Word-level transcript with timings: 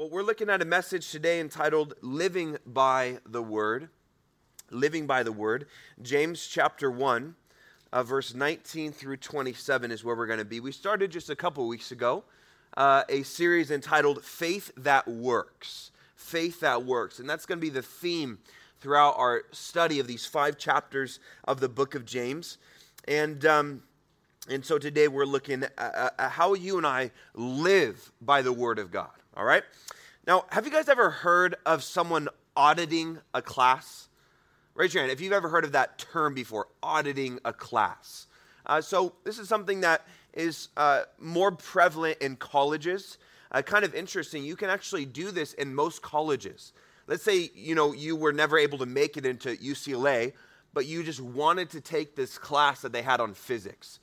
Well, 0.00 0.08
we're 0.08 0.22
looking 0.22 0.48
at 0.48 0.62
a 0.62 0.64
message 0.64 1.10
today 1.10 1.40
entitled 1.40 1.92
Living 2.00 2.56
by 2.64 3.18
the 3.26 3.42
Word. 3.42 3.90
Living 4.70 5.06
by 5.06 5.22
the 5.22 5.30
Word. 5.30 5.66
James 6.00 6.46
chapter 6.46 6.90
1, 6.90 7.34
uh, 7.92 8.02
verse 8.02 8.32
19 8.32 8.92
through 8.92 9.18
27 9.18 9.90
is 9.90 10.02
where 10.02 10.16
we're 10.16 10.26
going 10.26 10.38
to 10.38 10.46
be. 10.46 10.58
We 10.58 10.72
started 10.72 11.10
just 11.10 11.28
a 11.28 11.36
couple 11.36 11.68
weeks 11.68 11.92
ago 11.92 12.24
uh, 12.78 13.02
a 13.10 13.24
series 13.24 13.70
entitled 13.70 14.24
Faith 14.24 14.72
That 14.74 15.06
Works. 15.06 15.90
Faith 16.16 16.60
That 16.60 16.86
Works. 16.86 17.18
And 17.18 17.28
that's 17.28 17.44
going 17.44 17.58
to 17.58 17.62
be 17.62 17.68
the 17.68 17.82
theme 17.82 18.38
throughout 18.80 19.16
our 19.18 19.42
study 19.52 20.00
of 20.00 20.06
these 20.06 20.24
five 20.24 20.56
chapters 20.56 21.20
of 21.44 21.60
the 21.60 21.68
book 21.68 21.94
of 21.94 22.06
James. 22.06 22.56
And. 23.06 23.44
Um, 23.44 23.82
and 24.48 24.64
so 24.64 24.78
today 24.78 25.06
we're 25.06 25.26
looking 25.26 25.64
at, 25.76 26.14
how 26.18 26.54
you 26.54 26.78
and 26.78 26.86
I 26.86 27.10
live 27.34 28.10
by 28.22 28.40
the 28.40 28.54
Word 28.54 28.78
of 28.78 28.90
God. 28.90 29.19
All 29.36 29.44
right? 29.44 29.62
Now, 30.26 30.44
have 30.50 30.66
you 30.66 30.72
guys 30.72 30.88
ever 30.88 31.10
heard 31.10 31.54
of 31.64 31.82
someone 31.82 32.28
auditing 32.56 33.18
a 33.32 33.40
class? 33.40 34.08
Raise 34.74 34.92
your 34.92 35.02
hand 35.02 35.12
if 35.12 35.20
you've 35.20 35.32
ever 35.32 35.48
heard 35.48 35.64
of 35.64 35.72
that 35.72 35.98
term 35.98 36.34
before, 36.34 36.66
auditing 36.82 37.38
a 37.44 37.52
class. 37.52 38.26
Uh, 38.66 38.80
so, 38.80 39.14
this 39.24 39.38
is 39.38 39.48
something 39.48 39.80
that 39.80 40.06
is 40.34 40.68
uh, 40.76 41.02
more 41.18 41.52
prevalent 41.52 42.18
in 42.18 42.36
colleges. 42.36 43.18
Uh, 43.52 43.62
kind 43.62 43.84
of 43.84 43.94
interesting. 43.94 44.44
You 44.44 44.56
can 44.56 44.70
actually 44.70 45.04
do 45.04 45.30
this 45.30 45.54
in 45.54 45.74
most 45.74 46.02
colleges. 46.02 46.72
Let's 47.06 47.24
say 47.24 47.50
you 47.54 47.74
know 47.74 47.92
you 47.92 48.14
were 48.14 48.32
never 48.32 48.58
able 48.58 48.78
to 48.78 48.86
make 48.86 49.16
it 49.16 49.26
into 49.26 49.56
UCLA, 49.56 50.32
but 50.72 50.86
you 50.86 51.02
just 51.02 51.20
wanted 51.20 51.70
to 51.70 51.80
take 51.80 52.14
this 52.14 52.38
class 52.38 52.82
that 52.82 52.92
they 52.92 53.02
had 53.02 53.20
on 53.20 53.34
physics 53.34 53.98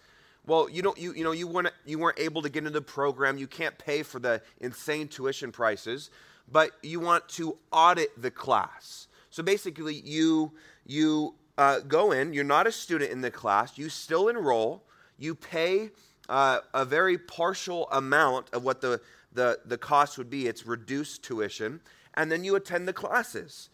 well, 0.47 0.69
you 0.69 0.81
don't 0.81 0.97
you 0.97 1.13
you 1.13 1.23
know 1.25 1.33
you 1.33 1.45
weren't 1.45 1.69
you 1.85 1.99
weren't 1.99 2.19
able 2.19 2.41
to 2.41 2.49
get 2.49 2.59
into 2.59 2.71
the 2.71 2.81
program. 2.81 3.37
You 3.37 3.47
can't 3.47 3.77
pay 3.77 4.01
for 4.01 4.17
the 4.19 4.41
insane 4.61 5.09
tuition 5.09 5.51
prices, 5.51 6.09
but 6.49 6.71
you 6.81 7.01
want 7.01 7.27
to 7.29 7.57
audit 7.71 8.19
the 8.19 8.31
class. 8.31 9.07
So 9.29 9.43
basically, 9.43 9.95
you 9.95 10.53
you 10.85 11.35
uh, 11.57 11.81
go 11.81 12.13
in. 12.13 12.33
You're 12.33 12.45
not 12.45 12.65
a 12.65 12.71
student 12.71 13.11
in 13.11 13.19
the 13.21 13.29
class. 13.29 13.77
You 13.77 13.89
still 13.89 14.29
enroll. 14.29 14.83
You 15.17 15.35
pay 15.35 15.89
uh, 16.29 16.59
a 16.73 16.85
very 16.85 17.17
partial 17.17 17.89
amount 17.91 18.49
of 18.53 18.63
what 18.63 18.79
the, 18.79 19.01
the 19.33 19.59
the 19.65 19.77
cost 19.77 20.17
would 20.17 20.29
be. 20.29 20.47
It's 20.47 20.65
reduced 20.65 21.23
tuition, 21.23 21.81
and 22.13 22.31
then 22.31 22.45
you 22.45 22.55
attend 22.55 22.87
the 22.87 22.93
classes. 22.93 23.69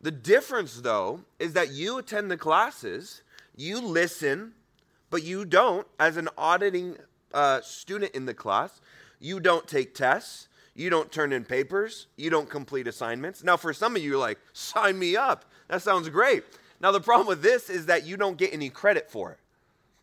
The 0.00 0.10
difference, 0.10 0.80
though, 0.80 1.20
is 1.38 1.52
that 1.52 1.70
you 1.70 1.98
attend 1.98 2.32
the 2.32 2.36
classes. 2.36 3.22
You 3.54 3.80
listen 3.80 4.52
but 5.16 5.22
you 5.22 5.46
don't, 5.46 5.86
as 5.98 6.18
an 6.18 6.28
auditing 6.36 6.94
uh, 7.32 7.58
student 7.62 8.14
in 8.14 8.26
the 8.26 8.34
class, 8.34 8.82
you 9.18 9.40
don't 9.40 9.66
take 9.66 9.94
tests, 9.94 10.48
you 10.74 10.90
don't 10.90 11.10
turn 11.10 11.32
in 11.32 11.42
papers, 11.42 12.06
you 12.18 12.28
don't 12.28 12.50
complete 12.50 12.86
assignments. 12.86 13.42
Now, 13.42 13.56
for 13.56 13.72
some 13.72 13.96
of 13.96 14.02
you, 14.02 14.18
like, 14.18 14.38
sign 14.52 14.98
me 14.98 15.16
up. 15.16 15.46
That 15.68 15.80
sounds 15.80 16.10
great. 16.10 16.44
Now, 16.82 16.92
the 16.92 17.00
problem 17.00 17.26
with 17.26 17.40
this 17.40 17.70
is 17.70 17.86
that 17.86 18.04
you 18.04 18.18
don't 18.18 18.36
get 18.36 18.52
any 18.52 18.68
credit 18.68 19.10
for 19.10 19.32
it. 19.32 19.38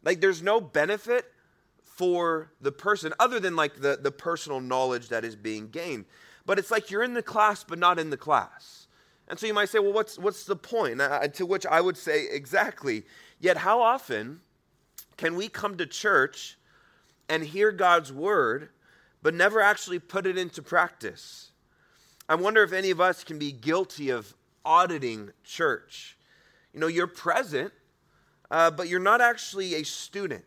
Like, 0.03 0.19
there's 0.19 0.41
no 0.41 0.59
benefit 0.59 1.31
for 1.83 2.49
the 2.59 2.71
person 2.71 3.13
other 3.19 3.39
than 3.39 3.55
like 3.55 3.81
the, 3.81 3.99
the 4.01 4.11
personal 4.11 4.61
knowledge 4.61 5.09
that 5.09 5.23
is 5.23 5.35
being 5.35 5.69
gained. 5.69 6.05
But 6.47 6.57
it's 6.57 6.71
like 6.71 6.89
you're 6.89 7.03
in 7.03 7.13
the 7.13 7.21
class, 7.21 7.63
but 7.63 7.77
not 7.77 7.99
in 7.99 8.09
the 8.09 8.17
class. 8.17 8.87
And 9.27 9.37
so 9.37 9.45
you 9.45 9.53
might 9.53 9.69
say, 9.69 9.77
well, 9.77 9.93
what's, 9.93 10.17
what's 10.17 10.45
the 10.45 10.55
point? 10.55 10.99
To 11.35 11.45
which 11.45 11.67
I 11.67 11.81
would 11.81 11.97
say, 11.97 12.25
exactly. 12.31 13.03
Yet, 13.39 13.57
how 13.57 13.79
often 13.79 14.39
can 15.17 15.35
we 15.35 15.47
come 15.47 15.77
to 15.77 15.85
church 15.85 16.57
and 17.29 17.43
hear 17.43 17.71
God's 17.71 18.11
word, 18.11 18.69
but 19.21 19.33
never 19.33 19.61
actually 19.61 19.99
put 19.99 20.25
it 20.25 20.37
into 20.37 20.61
practice? 20.61 21.51
I 22.27 22.35
wonder 22.35 22.63
if 22.63 22.71
any 22.71 22.91
of 22.91 23.01
us 23.01 23.23
can 23.23 23.37
be 23.37 23.51
guilty 23.51 24.09
of 24.09 24.33
auditing 24.65 25.31
church. 25.43 26.17
You 26.73 26.79
know, 26.79 26.87
you're 26.87 27.07
present, 27.07 27.71
uh, 28.49 28.71
but 28.71 28.87
you're 28.87 28.99
not 28.99 29.21
actually 29.21 29.75
a 29.75 29.83
student. 29.83 30.43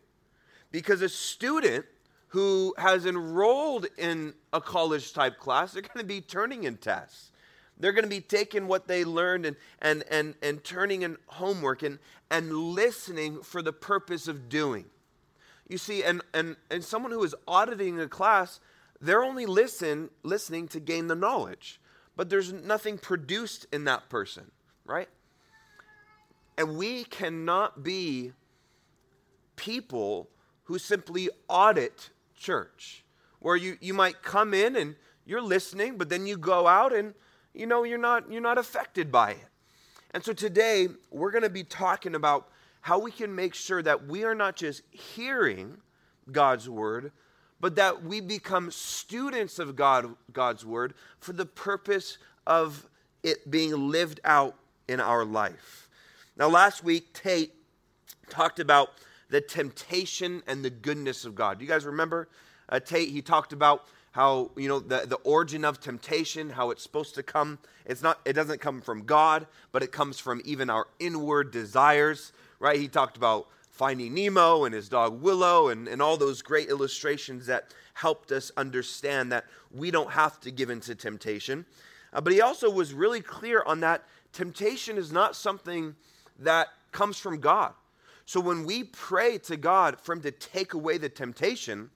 Because 0.71 1.01
a 1.01 1.09
student 1.09 1.85
who 2.29 2.73
has 2.77 3.05
enrolled 3.05 3.87
in 3.97 4.33
a 4.51 4.59
college 4.59 5.13
type 5.13 5.39
class, 5.39 5.73
they're 5.73 5.81
going 5.81 5.99
to 5.99 6.03
be 6.03 6.19
turning 6.19 6.65
in 6.65 6.77
tests. 6.77 7.31
They're 7.79 7.91
going 7.91 8.03
to 8.03 8.09
be 8.09 8.21
taking 8.21 8.67
what 8.67 8.87
they 8.87 9.05
learned 9.05 9.45
and, 9.45 9.55
and, 9.81 10.03
and, 10.09 10.35
and 10.41 10.63
turning 10.63 11.03
in 11.03 11.17
homework 11.27 11.83
and, 11.83 11.99
and 12.31 12.51
listening 12.51 13.41
for 13.41 13.61
the 13.61 13.73
purpose 13.73 14.27
of 14.27 14.49
doing. 14.49 14.85
You 15.67 15.77
see, 15.77 16.03
and, 16.03 16.21
and, 16.33 16.55
and 16.71 16.83
someone 16.83 17.11
who 17.11 17.23
is 17.23 17.35
auditing 17.47 17.99
a 17.99 18.07
class, 18.07 18.59
they're 18.99 19.23
only 19.23 19.45
listen, 19.45 20.09
listening 20.23 20.67
to 20.69 20.79
gain 20.79 21.07
the 21.07 21.15
knowledge, 21.15 21.79
but 22.15 22.29
there's 22.29 22.51
nothing 22.51 22.97
produced 22.97 23.67
in 23.71 23.83
that 23.83 24.09
person, 24.09 24.49
right? 24.85 25.09
And 26.57 26.77
we 26.77 27.03
cannot 27.03 27.83
be 27.83 28.31
people 29.55 30.29
who 30.63 30.79
simply 30.79 31.29
audit 31.47 32.09
church, 32.35 33.03
where 33.39 33.55
you, 33.55 33.77
you 33.81 33.93
might 33.93 34.23
come 34.23 34.53
in 34.53 34.75
and 34.75 34.95
you're 35.25 35.41
listening, 35.41 35.97
but 35.97 36.09
then 36.09 36.25
you 36.25 36.37
go 36.37 36.65
out 36.65 36.93
and 36.93 37.13
you 37.57 37.65
know 37.65 37.83
you're 37.83 37.97
not 37.97 38.31
you're 38.31 38.41
not 38.41 38.57
affected 38.57 39.11
by 39.11 39.31
it. 39.31 39.45
And 40.11 40.23
so 40.23 40.31
today 40.33 40.87
we're 41.11 41.31
going 41.31 41.43
to 41.43 41.49
be 41.49 41.63
talking 41.63 42.15
about 42.15 42.49
how 42.81 42.99
we 42.99 43.11
can 43.11 43.35
make 43.35 43.53
sure 43.53 43.81
that 43.81 44.07
we 44.07 44.23
are 44.23 44.35
not 44.35 44.55
just 44.55 44.81
hearing 44.91 45.77
God's 46.31 46.69
word, 46.69 47.11
but 47.59 47.75
that 47.75 48.03
we 48.03 48.21
become 48.21 48.71
students 48.71 49.59
of 49.59 49.75
God, 49.75 50.15
God's 50.31 50.65
word 50.65 50.93
for 51.19 51.33
the 51.33 51.45
purpose 51.45 52.17
of 52.45 52.87
it 53.23 53.49
being 53.49 53.89
lived 53.89 54.19
out 54.23 54.55
in 54.87 54.99
our 54.99 55.25
life. 55.25 55.89
Now, 56.37 56.47
last 56.47 56.83
week, 56.83 57.11
Tate 57.13 57.53
talked 58.29 58.59
about 58.59 58.89
the 59.29 59.41
temptation 59.41 60.43
and 60.47 60.63
the 60.63 60.69
goodness 60.69 61.25
of 61.25 61.35
God. 61.35 61.57
Do 61.57 61.65
you 61.65 61.69
guys 61.69 61.85
remember? 61.85 62.29
Uh, 62.69 62.79
Tate, 62.79 63.09
he 63.09 63.21
talked 63.21 63.51
about 63.51 63.85
how 64.17 64.49
you 64.55 64.67
know 64.67 64.79
the, 64.79 65.05
the 65.05 65.17
origin 65.17 65.63
of 65.63 65.79
temptation 65.79 66.49
how 66.49 66.71
it's 66.71 66.81
supposed 66.81 67.13
to 67.13 67.21
come. 67.21 67.59
It's 67.85 68.01
not 68.01 68.19
it 68.25 68.33
doesn't 68.33 68.59
come 68.59 68.81
from 68.81 69.05
god 69.05 69.45
but 69.71 69.83
it 69.83 69.91
comes 69.91 70.17
from 70.17 70.41
even 70.43 70.71
our 70.71 70.87
inward 70.99 71.51
desires 71.51 72.33
right? 72.59 72.79
He 72.79 72.87
talked 72.87 73.15
about 73.15 73.47
finding 73.69 74.15
nemo 74.15 74.65
and 74.65 74.73
his 74.73 74.89
dog 74.89 75.21
willow 75.21 75.69
and, 75.69 75.87
and 75.87 76.01
all 76.01 76.17
those 76.17 76.41
great 76.41 76.67
illustrations 76.67 77.45
that 77.45 77.75
helped 77.93 78.31
us 78.31 78.51
understand 78.57 79.31
that 79.31 79.45
we 79.71 79.91
don't 79.91 80.09
have 80.09 80.39
to 80.39 80.49
give 80.49 80.71
into 80.71 80.95
temptation. 80.95 81.63
Uh, 82.11 82.19
but 82.19 82.33
he 82.33 82.41
also 82.41 82.71
was 82.71 82.95
really 82.95 83.21
clear 83.21 83.61
on 83.67 83.81
that 83.81 84.03
temptation 84.33 84.97
is 84.97 85.11
not 85.11 85.35
something 85.35 85.95
that 86.39 86.69
comes 86.91 87.19
from 87.19 87.39
god. 87.39 87.73
So 88.25 88.39
when 88.39 88.65
we 88.65 88.85
pray 88.85 89.37
to 89.43 89.57
god 89.57 89.99
for 90.01 90.13
him 90.13 90.21
to 90.21 90.31
take 90.31 90.73
away 90.73 90.97
the 90.97 91.07
temptation 91.07 91.91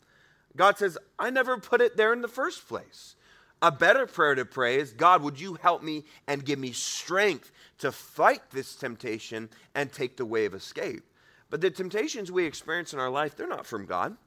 God 0.56 0.78
says, 0.78 0.98
I 1.18 1.30
never 1.30 1.58
put 1.58 1.82
it 1.82 1.98
there 1.98 2.14
in 2.14 2.22
the 2.22 2.28
first 2.28 2.68
place. 2.68 3.16
A 3.62 3.72
better 3.72 4.08
prayer 4.08 4.36
to 4.36 4.46
pray 4.46 4.78
is 4.78 4.92
God, 4.92 5.22
would 5.22 5.40
you 5.40 5.54
help 5.54 5.84
me 5.84 6.04
and 6.28 6.44
give 6.44 6.58
me 6.58 6.72
strength 6.72 7.52
to 7.78 7.92
fight 7.92 8.42
this 8.52 8.76
temptation 8.76 9.50
and 9.76 9.92
take 9.92 10.18
the 10.18 10.26
way 10.26 10.46
of 10.46 10.54
escape? 10.54 11.04
But 11.50 11.62
the 11.62 11.70
temptations 11.70 12.32
we 12.32 12.46
experience 12.46 12.94
in 12.94 13.00
our 13.00 13.10
life, 13.10 13.36
they're 13.36 13.48
not 13.48 13.68
from 13.68 13.86
God. 13.86 14.18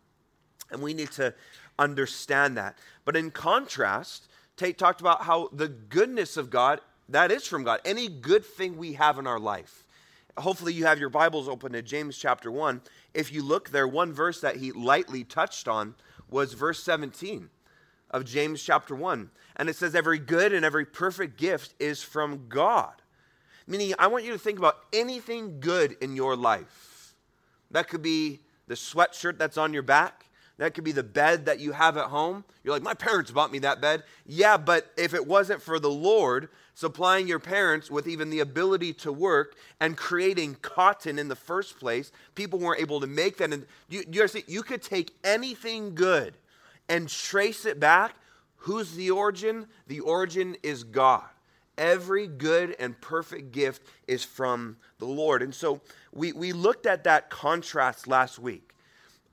And 0.70 0.82
we 0.82 0.94
need 0.94 1.10
to 1.12 1.34
understand 1.78 2.56
that. 2.56 2.78
But 3.04 3.16
in 3.16 3.30
contrast, 3.30 4.28
Tate 4.56 4.78
talked 4.78 5.00
about 5.00 5.22
how 5.22 5.48
the 5.52 5.68
goodness 5.68 6.36
of 6.36 6.50
God, 6.50 6.80
that 7.08 7.32
is 7.32 7.46
from 7.46 7.64
God. 7.64 7.80
Any 7.84 8.08
good 8.08 8.44
thing 8.44 8.76
we 8.76 8.92
have 8.94 9.18
in 9.18 9.26
our 9.26 9.40
life. 9.40 9.84
Hopefully, 10.36 10.72
you 10.72 10.84
have 10.86 10.98
your 10.98 11.10
Bibles 11.10 11.48
open 11.48 11.72
to 11.72 11.82
James 11.82 12.18
chapter 12.18 12.50
1. 12.50 12.80
If 13.14 13.32
you 13.32 13.42
look 13.42 13.70
there, 13.70 13.86
one 13.86 14.12
verse 14.12 14.40
that 14.40 14.56
he 14.56 14.72
lightly 14.72 15.22
touched 15.22 15.68
on 15.68 15.94
was 16.34 16.52
verse 16.52 16.82
17 16.82 17.48
of 18.10 18.24
James 18.24 18.60
chapter 18.60 18.92
1. 18.96 19.30
And 19.54 19.68
it 19.68 19.76
says, 19.76 19.94
Every 19.94 20.18
good 20.18 20.52
and 20.52 20.64
every 20.64 20.84
perfect 20.84 21.38
gift 21.38 21.74
is 21.78 22.02
from 22.02 22.48
God. 22.48 22.94
Meaning, 23.68 23.94
I 24.00 24.08
want 24.08 24.24
you 24.24 24.32
to 24.32 24.38
think 24.38 24.58
about 24.58 24.80
anything 24.92 25.60
good 25.60 25.96
in 26.00 26.16
your 26.16 26.34
life. 26.34 27.14
That 27.70 27.88
could 27.88 28.02
be 28.02 28.40
the 28.66 28.74
sweatshirt 28.74 29.38
that's 29.38 29.56
on 29.56 29.72
your 29.72 29.84
back. 29.84 30.26
That 30.56 30.74
could 30.74 30.84
be 30.84 30.92
the 30.92 31.02
bed 31.02 31.46
that 31.46 31.58
you 31.58 31.72
have 31.72 31.96
at 31.96 32.06
home. 32.06 32.44
You're 32.62 32.74
like, 32.74 32.82
my 32.82 32.94
parents 32.94 33.30
bought 33.30 33.50
me 33.50 33.58
that 33.60 33.80
bed. 33.80 34.04
Yeah, 34.24 34.56
but 34.56 34.92
if 34.96 35.12
it 35.12 35.26
wasn't 35.26 35.60
for 35.60 35.80
the 35.80 35.90
Lord 35.90 36.48
supplying 36.74 37.26
your 37.26 37.40
parents 37.40 37.90
with 37.90 38.06
even 38.06 38.30
the 38.30 38.40
ability 38.40 38.92
to 38.92 39.12
work 39.12 39.56
and 39.80 39.96
creating 39.96 40.56
cotton 40.62 41.18
in 41.18 41.26
the 41.26 41.36
first 41.36 41.80
place, 41.80 42.12
people 42.36 42.60
weren't 42.60 42.80
able 42.80 43.00
to 43.00 43.06
make 43.08 43.38
that. 43.38 43.52
And 43.52 43.66
you, 43.88 44.04
you, 44.10 44.26
you 44.46 44.62
could 44.62 44.82
take 44.82 45.12
anything 45.24 45.94
good 45.94 46.34
and 46.88 47.08
trace 47.08 47.64
it 47.64 47.80
back. 47.80 48.14
Who's 48.58 48.94
the 48.94 49.10
origin? 49.10 49.66
The 49.88 50.00
origin 50.00 50.56
is 50.62 50.84
God. 50.84 51.24
Every 51.76 52.28
good 52.28 52.76
and 52.78 53.00
perfect 53.00 53.50
gift 53.50 53.82
is 54.06 54.22
from 54.22 54.76
the 55.00 55.06
Lord. 55.06 55.42
And 55.42 55.52
so 55.52 55.80
we, 56.12 56.32
we 56.32 56.52
looked 56.52 56.86
at 56.86 57.02
that 57.04 57.28
contrast 57.28 58.06
last 58.06 58.38
week 58.38 58.73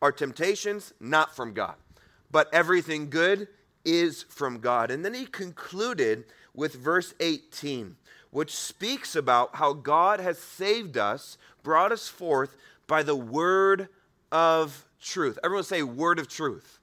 our 0.01 0.11
temptations, 0.11 0.93
not 0.99 1.35
from 1.35 1.53
God. 1.53 1.75
But 2.31 2.53
everything 2.53 3.09
good 3.09 3.47
is 3.85 4.23
from 4.23 4.59
God. 4.59 4.91
And 4.91 5.03
then 5.03 5.13
he 5.13 5.25
concluded 5.25 6.25
with 6.53 6.73
verse 6.75 7.13
18, 7.19 7.95
which 8.31 8.55
speaks 8.55 9.15
about 9.15 9.55
how 9.55 9.73
God 9.73 10.19
has 10.19 10.37
saved 10.37 10.97
us, 10.97 11.37
brought 11.63 11.91
us 11.91 12.07
forth 12.07 12.55
by 12.87 13.03
the 13.03 13.15
word 13.15 13.89
of 14.31 14.85
truth. 15.01 15.37
Everyone 15.43 15.63
say, 15.63 15.83
word 15.83 16.19
of 16.19 16.27
truth. 16.27 16.79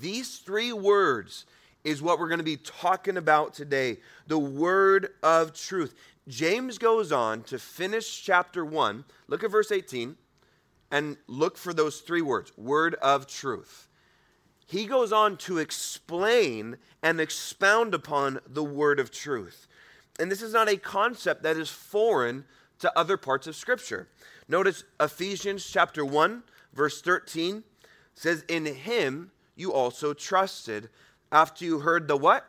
These 0.00 0.38
three 0.38 0.72
words 0.72 1.46
is 1.84 2.02
what 2.02 2.18
we're 2.18 2.28
going 2.28 2.38
to 2.38 2.44
be 2.44 2.56
talking 2.56 3.16
about 3.16 3.54
today 3.54 3.98
the 4.26 4.38
word 4.38 5.10
of 5.22 5.54
truth. 5.54 5.94
James 6.26 6.78
goes 6.78 7.12
on 7.12 7.42
to 7.44 7.58
finish 7.58 8.22
chapter 8.22 8.64
1. 8.64 9.04
Look 9.28 9.44
at 9.44 9.50
verse 9.50 9.70
18 9.70 10.16
and 10.90 11.16
look 11.26 11.56
for 11.56 11.72
those 11.72 12.00
three 12.00 12.22
words 12.22 12.52
word 12.56 12.94
of 12.96 13.26
truth. 13.26 13.88
He 14.66 14.86
goes 14.86 15.12
on 15.12 15.36
to 15.38 15.58
explain 15.58 16.76
and 17.02 17.20
expound 17.20 17.94
upon 17.94 18.40
the 18.46 18.64
word 18.64 18.98
of 18.98 19.12
truth. 19.12 19.68
And 20.18 20.30
this 20.30 20.42
is 20.42 20.52
not 20.52 20.68
a 20.68 20.76
concept 20.76 21.42
that 21.44 21.56
is 21.56 21.70
foreign 21.70 22.44
to 22.80 22.98
other 22.98 23.16
parts 23.16 23.46
of 23.46 23.54
Scripture. 23.54 24.08
Notice 24.48 24.84
Ephesians 25.00 25.64
chapter 25.64 26.04
1, 26.04 26.42
verse 26.72 27.00
13 27.00 27.62
says, 28.14 28.44
In 28.48 28.66
him 28.66 29.30
you 29.54 29.72
also 29.72 30.12
trusted 30.12 30.88
after 31.30 31.64
you 31.64 31.80
heard 31.80 32.08
the 32.08 32.16
what? 32.16 32.46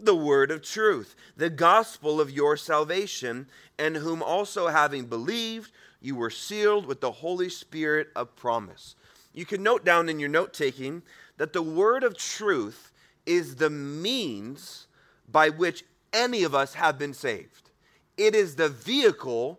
The 0.00 0.16
word 0.16 0.50
of 0.50 0.62
truth, 0.62 1.14
the 1.36 1.50
gospel 1.50 2.20
of 2.20 2.30
your 2.30 2.56
salvation, 2.56 3.46
and 3.78 3.96
whom 3.96 4.22
also 4.22 4.68
having 4.68 5.06
believed, 5.06 5.70
you 6.02 6.16
were 6.16 6.30
sealed 6.30 6.84
with 6.84 7.00
the 7.00 7.12
Holy 7.12 7.48
Spirit 7.48 8.08
of 8.16 8.34
promise. 8.36 8.96
You 9.32 9.46
can 9.46 9.62
note 9.62 9.84
down 9.84 10.08
in 10.08 10.18
your 10.20 10.28
note 10.28 10.52
taking 10.52 11.02
that 11.38 11.52
the 11.52 11.62
word 11.62 12.04
of 12.04 12.18
truth 12.18 12.92
is 13.24 13.56
the 13.56 13.70
means 13.70 14.88
by 15.30 15.48
which 15.48 15.84
any 16.12 16.42
of 16.42 16.54
us 16.54 16.74
have 16.74 16.98
been 16.98 17.14
saved. 17.14 17.70
It 18.16 18.34
is 18.34 18.56
the 18.56 18.68
vehicle 18.68 19.58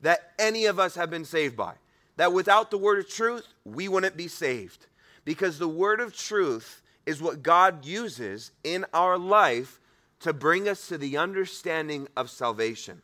that 0.00 0.32
any 0.38 0.66
of 0.66 0.78
us 0.78 0.96
have 0.96 1.10
been 1.10 1.24
saved 1.24 1.56
by. 1.56 1.74
That 2.16 2.32
without 2.32 2.70
the 2.70 2.78
word 2.78 2.98
of 2.98 3.08
truth, 3.08 3.46
we 3.64 3.88
wouldn't 3.88 4.16
be 4.16 4.28
saved. 4.28 4.86
Because 5.24 5.58
the 5.58 5.68
word 5.68 6.00
of 6.00 6.14
truth 6.14 6.82
is 7.06 7.22
what 7.22 7.42
God 7.42 7.84
uses 7.84 8.50
in 8.62 8.84
our 8.92 9.16
life 9.16 9.80
to 10.20 10.32
bring 10.32 10.68
us 10.68 10.88
to 10.88 10.98
the 10.98 11.16
understanding 11.16 12.08
of 12.16 12.30
salvation. 12.30 13.00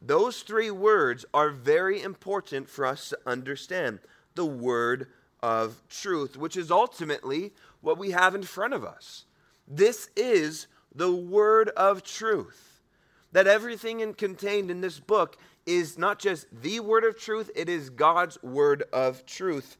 Those 0.00 0.42
three 0.42 0.70
words 0.70 1.24
are 1.32 1.50
very 1.50 2.02
important 2.02 2.68
for 2.68 2.84
us 2.84 3.08
to 3.10 3.18
understand 3.26 4.00
the 4.34 4.46
word 4.46 5.08
of 5.42 5.82
truth, 5.88 6.36
which 6.36 6.56
is 6.56 6.70
ultimately 6.70 7.52
what 7.80 7.98
we 7.98 8.10
have 8.10 8.34
in 8.34 8.42
front 8.42 8.74
of 8.74 8.84
us. 8.84 9.24
This 9.66 10.08
is 10.16 10.66
the 10.94 11.12
word 11.12 11.70
of 11.70 12.02
truth. 12.02 12.80
That 13.32 13.46
everything 13.46 14.00
in, 14.00 14.14
contained 14.14 14.70
in 14.70 14.80
this 14.80 15.00
book 15.00 15.36
is 15.66 15.98
not 15.98 16.18
just 16.18 16.46
the 16.62 16.80
word 16.80 17.04
of 17.04 17.18
truth, 17.18 17.50
it 17.54 17.68
is 17.68 17.90
God's 17.90 18.42
word 18.42 18.84
of 18.92 19.26
truth. 19.26 19.76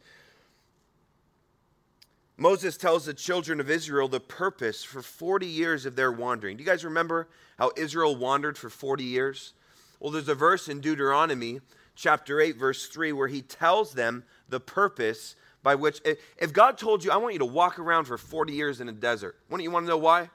Moses 2.36 2.76
tells 2.76 3.06
the 3.06 3.14
children 3.14 3.60
of 3.60 3.70
Israel 3.70 4.08
the 4.08 4.20
purpose 4.20 4.84
for 4.84 5.00
40 5.00 5.46
years 5.46 5.86
of 5.86 5.96
their 5.96 6.12
wandering. 6.12 6.56
Do 6.56 6.62
you 6.62 6.68
guys 6.68 6.84
remember 6.84 7.28
how 7.58 7.70
Israel 7.76 8.14
wandered 8.14 8.58
for 8.58 8.68
40 8.68 9.04
years? 9.04 9.54
Well, 10.00 10.12
there's 10.12 10.28
a 10.28 10.34
verse 10.34 10.68
in 10.68 10.80
Deuteronomy 10.80 11.60
chapter 11.94 12.40
8, 12.40 12.56
verse 12.56 12.86
3, 12.86 13.12
where 13.12 13.28
he 13.28 13.42
tells 13.42 13.92
them 13.92 14.24
the 14.48 14.60
purpose 14.60 15.36
by 15.62 15.74
which, 15.74 16.00
if 16.38 16.52
God 16.52 16.78
told 16.78 17.02
you, 17.02 17.10
I 17.10 17.16
want 17.16 17.32
you 17.32 17.40
to 17.40 17.44
walk 17.44 17.78
around 17.78 18.04
for 18.04 18.18
40 18.18 18.52
years 18.52 18.80
in 18.80 18.88
a 18.88 18.92
desert, 18.92 19.36
wouldn't 19.48 19.64
you 19.64 19.70
want 19.70 19.84
to 19.86 19.90
know 19.90 19.96
why? 19.96 20.30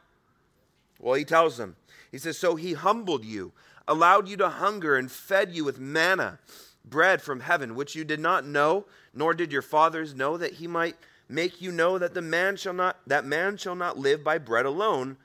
Well, 1.00 1.14
he 1.14 1.24
tells 1.24 1.58
them, 1.58 1.76
he 2.12 2.18
says, 2.18 2.38
So 2.38 2.56
he 2.56 2.74
humbled 2.74 3.24
you, 3.24 3.54
allowed 3.88 4.28
you 4.28 4.38
to 4.38 4.50
hunger, 4.50 4.98
and 4.98 5.12
fed 5.12 5.52
you 5.52 5.64
with 5.64 5.80
manna, 5.80 6.40
bread 6.84 7.22
from 7.22 7.40
heaven, 7.40 7.76
which 7.76 7.96
you 7.96 8.04
did 8.04 8.20
not 8.20 8.46
know, 8.46 8.86
nor 9.14 9.34
did 9.34 9.52
your 9.52 9.62
fathers 9.62 10.14
know, 10.14 10.38
that 10.38 10.54
he 10.54 10.68
might 10.68 10.98
make 11.30 11.62
you 11.62 11.72
know 11.72 11.98
that 11.98 12.14
the 12.14 12.22
man 12.22 12.58
shall 12.58 12.74
not 12.74 12.98
that 13.08 13.24
man 13.24 13.56
shall 13.56 13.76
not 13.76 13.98
live 13.98 14.24
by 14.24 14.38
bread 14.38 14.66
alone, 14.66 15.16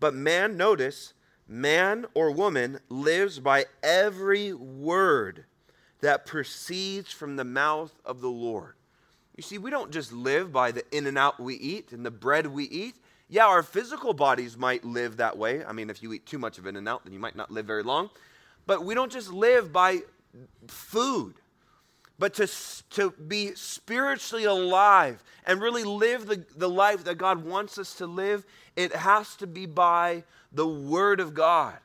but 0.00 0.12
man, 0.12 0.56
notice, 0.56 1.12
man 1.48 2.06
or 2.14 2.30
woman 2.30 2.80
lives 2.88 3.38
by 3.38 3.66
every 3.82 4.52
word 4.52 5.44
that 6.00 6.26
proceeds 6.26 7.12
from 7.12 7.36
the 7.36 7.44
mouth 7.44 7.92
of 8.04 8.20
the 8.20 8.30
Lord. 8.30 8.74
You 9.36 9.42
see, 9.42 9.58
we 9.58 9.70
don't 9.70 9.90
just 9.90 10.12
live 10.12 10.52
by 10.52 10.72
the 10.72 10.84
In-N-Out 10.96 11.40
we 11.40 11.54
eat 11.54 11.92
and 11.92 12.04
the 12.04 12.10
bread 12.10 12.46
we 12.46 12.64
eat. 12.64 12.96
Yeah, 13.28 13.46
our 13.46 13.62
physical 13.62 14.12
bodies 14.12 14.58
might 14.58 14.84
live 14.84 15.16
that 15.16 15.38
way. 15.38 15.64
I 15.64 15.72
mean, 15.72 15.88
if 15.88 16.02
you 16.02 16.12
eat 16.12 16.26
too 16.26 16.38
much 16.38 16.58
of 16.58 16.66
In-N-Out, 16.66 17.04
then 17.04 17.12
you 17.12 17.18
might 17.18 17.36
not 17.36 17.50
live 17.50 17.64
very 17.64 17.82
long. 17.82 18.10
But 18.66 18.84
we 18.84 18.94
don't 18.94 19.10
just 19.10 19.32
live 19.32 19.72
by 19.72 20.00
food, 20.66 21.34
but 22.18 22.34
to, 22.34 22.48
to 22.90 23.10
be 23.10 23.54
spiritually 23.54 24.44
alive 24.44 25.22
and 25.46 25.60
really 25.60 25.84
live 25.84 26.26
the, 26.26 26.44
the 26.56 26.68
life 26.68 27.04
that 27.04 27.18
God 27.18 27.44
wants 27.44 27.78
us 27.78 27.94
to 27.94 28.06
live, 28.06 28.44
it 28.76 28.94
has 28.94 29.34
to 29.36 29.46
be 29.46 29.66
by 29.66 30.24
the 30.52 30.66
Word 30.66 31.20
of 31.20 31.34
God. 31.34 31.78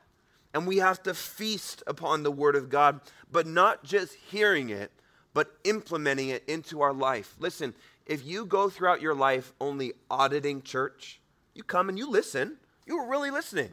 And 0.54 0.66
we 0.66 0.78
have 0.78 1.02
to 1.04 1.14
feast 1.14 1.82
upon 1.86 2.22
the 2.22 2.30
Word 2.30 2.56
of 2.56 2.70
God, 2.70 3.00
but 3.30 3.46
not 3.46 3.84
just 3.84 4.14
hearing 4.14 4.70
it, 4.70 4.90
but 5.34 5.56
implementing 5.64 6.30
it 6.30 6.44
into 6.48 6.80
our 6.80 6.92
life. 6.92 7.34
Listen, 7.38 7.74
if 8.06 8.26
you 8.26 8.46
go 8.46 8.68
throughout 8.68 9.02
your 9.02 9.14
life 9.14 9.52
only 9.60 9.92
auditing 10.10 10.62
church, 10.62 11.20
you 11.54 11.62
come 11.62 11.88
and 11.88 11.98
you 11.98 12.10
listen, 12.10 12.56
you 12.86 12.96
were 12.96 13.08
really 13.08 13.30
listening. 13.30 13.70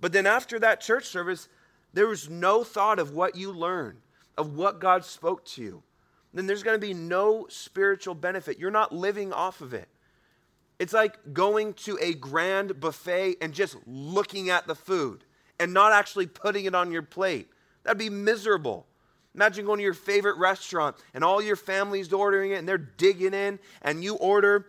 But 0.00 0.12
then 0.12 0.26
after 0.26 0.58
that 0.58 0.80
church 0.80 1.06
service, 1.06 1.48
there 1.92 2.06
was 2.06 2.28
no 2.28 2.64
thought 2.64 2.98
of 2.98 3.12
what 3.12 3.36
you 3.36 3.52
learned, 3.52 3.98
of 4.36 4.56
what 4.56 4.80
God 4.80 5.04
spoke 5.04 5.44
to 5.46 5.62
you. 5.62 5.82
Then 6.34 6.46
there's 6.46 6.62
going 6.62 6.78
to 6.78 6.86
be 6.86 6.92
no 6.94 7.46
spiritual 7.48 8.14
benefit. 8.14 8.58
You're 8.58 8.70
not 8.70 8.94
living 8.94 9.32
off 9.32 9.62
of 9.62 9.72
it. 9.72 9.88
It's 10.78 10.92
like 10.92 11.32
going 11.32 11.72
to 11.74 11.98
a 12.02 12.12
grand 12.12 12.78
buffet 12.78 13.36
and 13.40 13.54
just 13.54 13.76
looking 13.86 14.50
at 14.50 14.66
the 14.66 14.74
food 14.74 15.24
and 15.58 15.72
not 15.72 15.92
actually 15.92 16.26
putting 16.26 16.66
it 16.66 16.74
on 16.74 16.92
your 16.92 17.02
plate. 17.02 17.48
That'd 17.82 17.98
be 17.98 18.10
miserable. 18.10 18.86
Imagine 19.34 19.64
going 19.64 19.78
to 19.78 19.84
your 19.84 19.94
favorite 19.94 20.36
restaurant 20.36 20.96
and 21.14 21.24
all 21.24 21.42
your 21.42 21.56
family's 21.56 22.12
ordering 22.12 22.52
it 22.52 22.56
and 22.56 22.68
they're 22.68 22.76
digging 22.76 23.32
in 23.32 23.58
and 23.80 24.04
you 24.04 24.16
order 24.16 24.66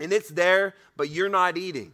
and 0.00 0.12
it's 0.12 0.28
there, 0.28 0.74
but 0.96 1.10
you're 1.10 1.28
not 1.28 1.58
eating. 1.58 1.92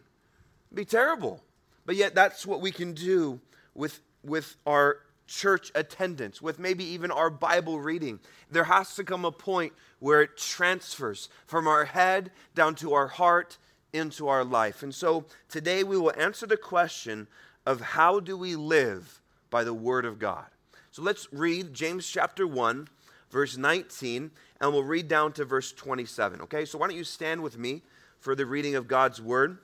It'd 0.68 0.76
be 0.76 0.84
terrible. 0.84 1.42
But 1.86 1.96
yet 1.96 2.14
that's 2.14 2.44
what 2.44 2.60
we 2.60 2.72
can 2.72 2.92
do 2.92 3.40
with, 3.74 4.00
with 4.22 4.56
our 4.66 4.98
church 5.26 5.72
attendance, 5.74 6.40
with 6.40 6.58
maybe 6.58 6.84
even 6.84 7.10
our 7.10 7.30
Bible 7.30 7.80
reading. 7.80 8.20
There 8.50 8.64
has 8.64 8.94
to 8.94 9.04
come 9.04 9.24
a 9.24 9.32
point 9.32 9.72
where 9.98 10.22
it 10.22 10.36
transfers 10.36 11.28
from 11.46 11.66
our 11.66 11.84
head 11.84 12.30
down 12.54 12.74
to 12.76 12.94
our 12.94 13.08
heart 13.08 13.58
into 13.92 14.28
our 14.28 14.44
life. 14.44 14.82
And 14.82 14.94
so 14.94 15.24
today 15.48 15.82
we 15.82 15.96
will 15.96 16.12
answer 16.16 16.46
the 16.46 16.56
question 16.56 17.26
of 17.64 17.80
how 17.80 18.20
do 18.20 18.36
we 18.36 18.54
live 18.54 19.20
by 19.50 19.64
the 19.64 19.74
Word 19.74 20.04
of 20.04 20.18
God. 20.18 20.46
So 20.90 21.02
let's 21.02 21.30
read 21.32 21.74
James 21.74 22.06
chapter 22.06 22.46
1, 22.46 22.88
verse 23.30 23.56
19, 23.56 24.30
and 24.60 24.72
we'll 24.72 24.82
read 24.82 25.08
down 25.08 25.32
to 25.34 25.44
verse 25.44 25.72
27. 25.72 26.40
Okay, 26.42 26.64
so 26.64 26.78
why 26.78 26.88
don't 26.88 26.96
you 26.96 27.04
stand 27.04 27.42
with 27.42 27.58
me 27.58 27.82
for 28.18 28.34
the 28.34 28.46
reading 28.46 28.76
of 28.76 28.88
God's 28.88 29.20
Word? 29.20 29.58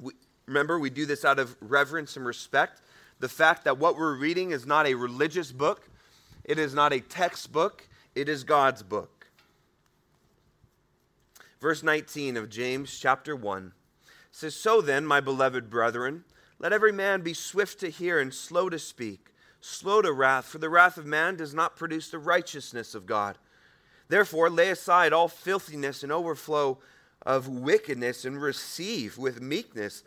We, 0.00 0.12
remember, 0.46 0.78
we 0.78 0.90
do 0.90 1.06
this 1.06 1.24
out 1.24 1.38
of 1.38 1.56
reverence 1.60 2.16
and 2.16 2.26
respect. 2.26 2.80
The 3.20 3.28
fact 3.28 3.64
that 3.64 3.78
what 3.78 3.96
we're 3.96 4.16
reading 4.16 4.50
is 4.50 4.66
not 4.66 4.86
a 4.86 4.94
religious 4.94 5.52
book, 5.52 5.88
it 6.44 6.58
is 6.58 6.74
not 6.74 6.92
a 6.92 7.00
textbook, 7.00 7.88
it 8.14 8.28
is 8.28 8.44
God's 8.44 8.82
book. 8.82 9.30
Verse 11.60 11.82
19 11.82 12.36
of 12.36 12.48
James 12.48 12.98
chapter 12.98 13.34
1 13.34 13.72
says, 14.30 14.54
So 14.54 14.80
then, 14.80 15.04
my 15.04 15.20
beloved 15.20 15.68
brethren, 15.68 16.24
let 16.58 16.72
every 16.72 16.92
man 16.92 17.22
be 17.22 17.34
swift 17.34 17.80
to 17.80 17.90
hear 17.90 18.20
and 18.20 18.32
slow 18.32 18.68
to 18.68 18.78
speak, 18.78 19.32
slow 19.60 20.00
to 20.02 20.12
wrath, 20.12 20.46
for 20.46 20.58
the 20.58 20.68
wrath 20.68 20.96
of 20.96 21.06
man 21.06 21.36
does 21.36 21.54
not 21.54 21.76
produce 21.76 22.10
the 22.10 22.18
righteousness 22.18 22.94
of 22.94 23.06
God. 23.06 23.38
Therefore, 24.08 24.48
lay 24.48 24.70
aside 24.70 25.12
all 25.12 25.28
filthiness 25.28 26.02
and 26.02 26.12
overflow 26.12 26.78
of 27.22 27.48
wickedness 27.48 28.24
and 28.24 28.40
receive 28.40 29.18
with 29.18 29.42
meekness 29.42 30.02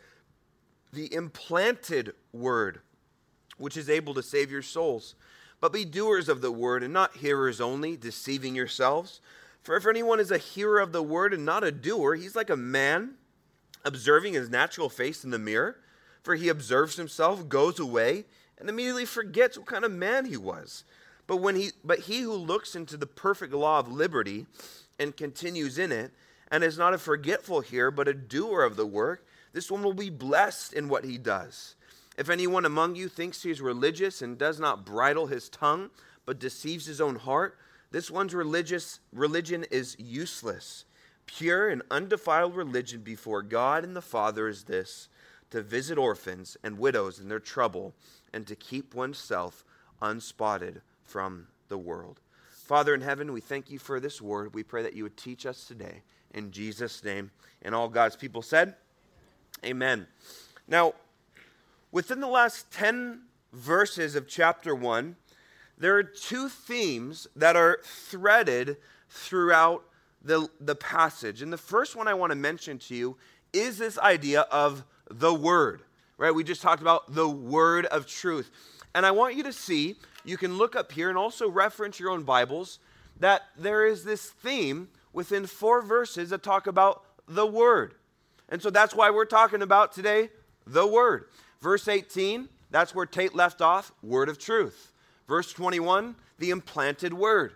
the 0.92 1.12
implanted 1.14 2.12
word, 2.32 2.80
which 3.58 3.76
is 3.76 3.90
able 3.90 4.14
to 4.14 4.22
save 4.22 4.50
your 4.50 4.62
souls. 4.62 5.14
But 5.60 5.72
be 5.72 5.84
doers 5.84 6.28
of 6.28 6.40
the 6.40 6.52
word 6.52 6.82
and 6.82 6.92
not 6.92 7.16
hearers 7.16 7.60
only, 7.60 7.96
deceiving 7.96 8.54
yourselves. 8.54 9.20
For 9.62 9.76
if 9.76 9.86
anyone 9.86 10.18
is 10.18 10.30
a 10.30 10.38
hearer 10.38 10.80
of 10.80 10.92
the 10.92 11.02
word 11.02 11.32
and 11.32 11.44
not 11.44 11.62
a 11.62 11.70
doer, 11.70 12.16
he's 12.16 12.34
like 12.34 12.50
a 12.50 12.56
man 12.56 13.14
observing 13.84 14.34
his 14.34 14.50
natural 14.50 14.88
face 14.88 15.24
in 15.24 15.30
the 15.30 15.38
mirror. 15.38 15.76
For 16.22 16.34
he 16.34 16.48
observes 16.48 16.96
himself, 16.96 17.48
goes 17.48 17.78
away, 17.78 18.24
and 18.58 18.68
immediately 18.68 19.04
forgets 19.04 19.58
what 19.58 19.66
kind 19.66 19.84
of 19.84 19.92
man 19.92 20.24
he 20.24 20.36
was. 20.36 20.84
But 21.26 21.36
when 21.38 21.56
he 21.56 21.70
but 21.84 22.00
he 22.00 22.20
who 22.20 22.34
looks 22.34 22.74
into 22.74 22.96
the 22.96 23.06
perfect 23.06 23.52
law 23.52 23.78
of 23.78 23.90
liberty 23.90 24.46
and 24.98 25.16
continues 25.16 25.78
in 25.78 25.92
it, 25.92 26.12
and 26.50 26.62
is 26.62 26.78
not 26.78 26.92
a 26.94 26.98
forgetful 26.98 27.60
hearer, 27.60 27.90
but 27.90 28.06
a 28.06 28.14
doer 28.14 28.62
of 28.62 28.76
the 28.76 28.86
work, 28.86 29.24
this 29.52 29.70
one 29.70 29.82
will 29.82 29.94
be 29.94 30.10
blessed 30.10 30.74
in 30.74 30.88
what 30.88 31.04
he 31.04 31.18
does. 31.18 31.74
If 32.18 32.28
anyone 32.28 32.64
among 32.64 32.94
you 32.94 33.08
thinks 33.08 33.42
he 33.42 33.50
is 33.50 33.60
religious 33.60 34.22
and 34.22 34.36
does 34.36 34.60
not 34.60 34.84
bridle 34.84 35.26
his 35.26 35.48
tongue, 35.48 35.90
but 36.26 36.38
deceives 36.38 36.86
his 36.86 37.00
own 37.00 37.16
heart, 37.16 37.56
this 37.90 38.10
one's 38.10 38.34
religious 38.34 39.00
religion 39.12 39.64
is 39.70 39.96
useless. 39.98 40.84
Pure 41.26 41.68
and 41.68 41.82
undefiled 41.90 42.56
religion 42.56 43.00
before 43.02 43.42
God 43.42 43.84
and 43.84 43.94
the 43.94 44.02
Father 44.02 44.48
is 44.48 44.64
this 44.64 45.08
to 45.50 45.62
visit 45.62 45.98
orphans 45.98 46.56
and 46.62 46.78
widows 46.78 47.18
in 47.20 47.28
their 47.28 47.38
trouble 47.38 47.94
and 48.32 48.46
to 48.46 48.56
keep 48.56 48.94
oneself 48.94 49.64
unspotted 50.00 50.80
from 51.04 51.46
the 51.68 51.76
world. 51.76 52.20
Father 52.50 52.94
in 52.94 53.02
heaven, 53.02 53.32
we 53.32 53.40
thank 53.42 53.70
you 53.70 53.78
for 53.78 54.00
this 54.00 54.22
word. 54.22 54.54
We 54.54 54.62
pray 54.62 54.82
that 54.82 54.94
you 54.94 55.02
would 55.02 55.16
teach 55.16 55.44
us 55.44 55.66
today. 55.66 56.02
In 56.32 56.50
Jesus' 56.50 57.04
name. 57.04 57.30
And 57.60 57.74
all 57.74 57.88
God's 57.88 58.16
people 58.16 58.40
said, 58.40 58.76
Amen. 59.64 60.06
Now, 60.66 60.94
within 61.92 62.20
the 62.20 62.26
last 62.26 62.72
10 62.72 63.20
verses 63.52 64.16
of 64.16 64.26
chapter 64.26 64.74
1, 64.74 65.14
there 65.78 65.96
are 65.96 66.02
two 66.02 66.48
themes 66.48 67.28
that 67.36 67.54
are 67.54 67.80
threaded 67.84 68.78
throughout 69.10 69.84
the, 70.22 70.48
the 70.60 70.74
passage. 70.74 71.42
And 71.42 71.52
the 71.52 71.58
first 71.58 71.94
one 71.94 72.08
I 72.08 72.14
want 72.14 72.30
to 72.30 72.36
mention 72.36 72.78
to 72.78 72.94
you 72.94 73.16
is 73.52 73.78
this 73.78 73.98
idea 73.98 74.42
of 74.42 74.84
the 75.10 75.34
Word, 75.34 75.82
right? 76.16 76.34
We 76.34 76.44
just 76.44 76.62
talked 76.62 76.80
about 76.80 77.14
the 77.14 77.28
Word 77.28 77.86
of 77.86 78.06
truth. 78.06 78.50
And 78.94 79.04
I 79.04 79.10
want 79.10 79.36
you 79.36 79.42
to 79.42 79.52
see, 79.52 79.96
you 80.24 80.36
can 80.36 80.56
look 80.56 80.76
up 80.76 80.92
here 80.92 81.08
and 81.08 81.18
also 81.18 81.48
reference 81.48 81.98
your 81.98 82.10
own 82.10 82.22
Bibles, 82.22 82.78
that 83.20 83.42
there 83.58 83.86
is 83.86 84.04
this 84.04 84.30
theme 84.30 84.88
within 85.12 85.46
four 85.46 85.82
verses 85.82 86.30
that 86.30 86.42
talk 86.42 86.66
about 86.66 87.04
the 87.28 87.46
Word. 87.46 87.94
And 88.48 88.62
so 88.62 88.70
that's 88.70 88.94
why 88.94 89.10
we're 89.10 89.24
talking 89.24 89.62
about 89.62 89.92
today 89.92 90.30
the 90.66 90.86
Word. 90.86 91.26
Verse 91.62 91.86
18, 91.86 92.48
that's 92.72 92.92
where 92.92 93.06
Tate 93.06 93.36
left 93.36 93.62
off, 93.62 93.92
Word 94.02 94.28
of 94.28 94.36
truth. 94.36 94.92
Verse 95.28 95.52
21, 95.52 96.16
the 96.38 96.50
implanted 96.50 97.14
Word. 97.14 97.52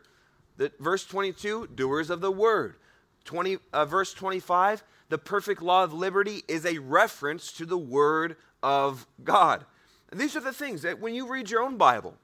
The, 0.58 0.70
verse 0.78 1.04
22, 1.04 1.70
doers 1.74 2.08
of 2.08 2.20
the 2.20 2.30
Word. 2.30 2.76
20, 3.24 3.58
uh, 3.72 3.84
verse 3.84 4.14
25, 4.14 4.84
the 5.08 5.18
perfect 5.18 5.60
law 5.60 5.82
of 5.82 5.92
liberty 5.92 6.42
is 6.46 6.64
a 6.64 6.78
reference 6.78 7.50
to 7.52 7.66
the 7.66 7.76
Word 7.76 8.36
of 8.62 9.08
God. 9.24 9.64
And 10.12 10.20
these 10.20 10.36
are 10.36 10.40
the 10.40 10.52
things 10.52 10.82
that 10.82 11.00
when 11.00 11.12
you 11.12 11.26
read 11.26 11.50
your 11.50 11.62
own 11.62 11.76
Bible, 11.76 12.14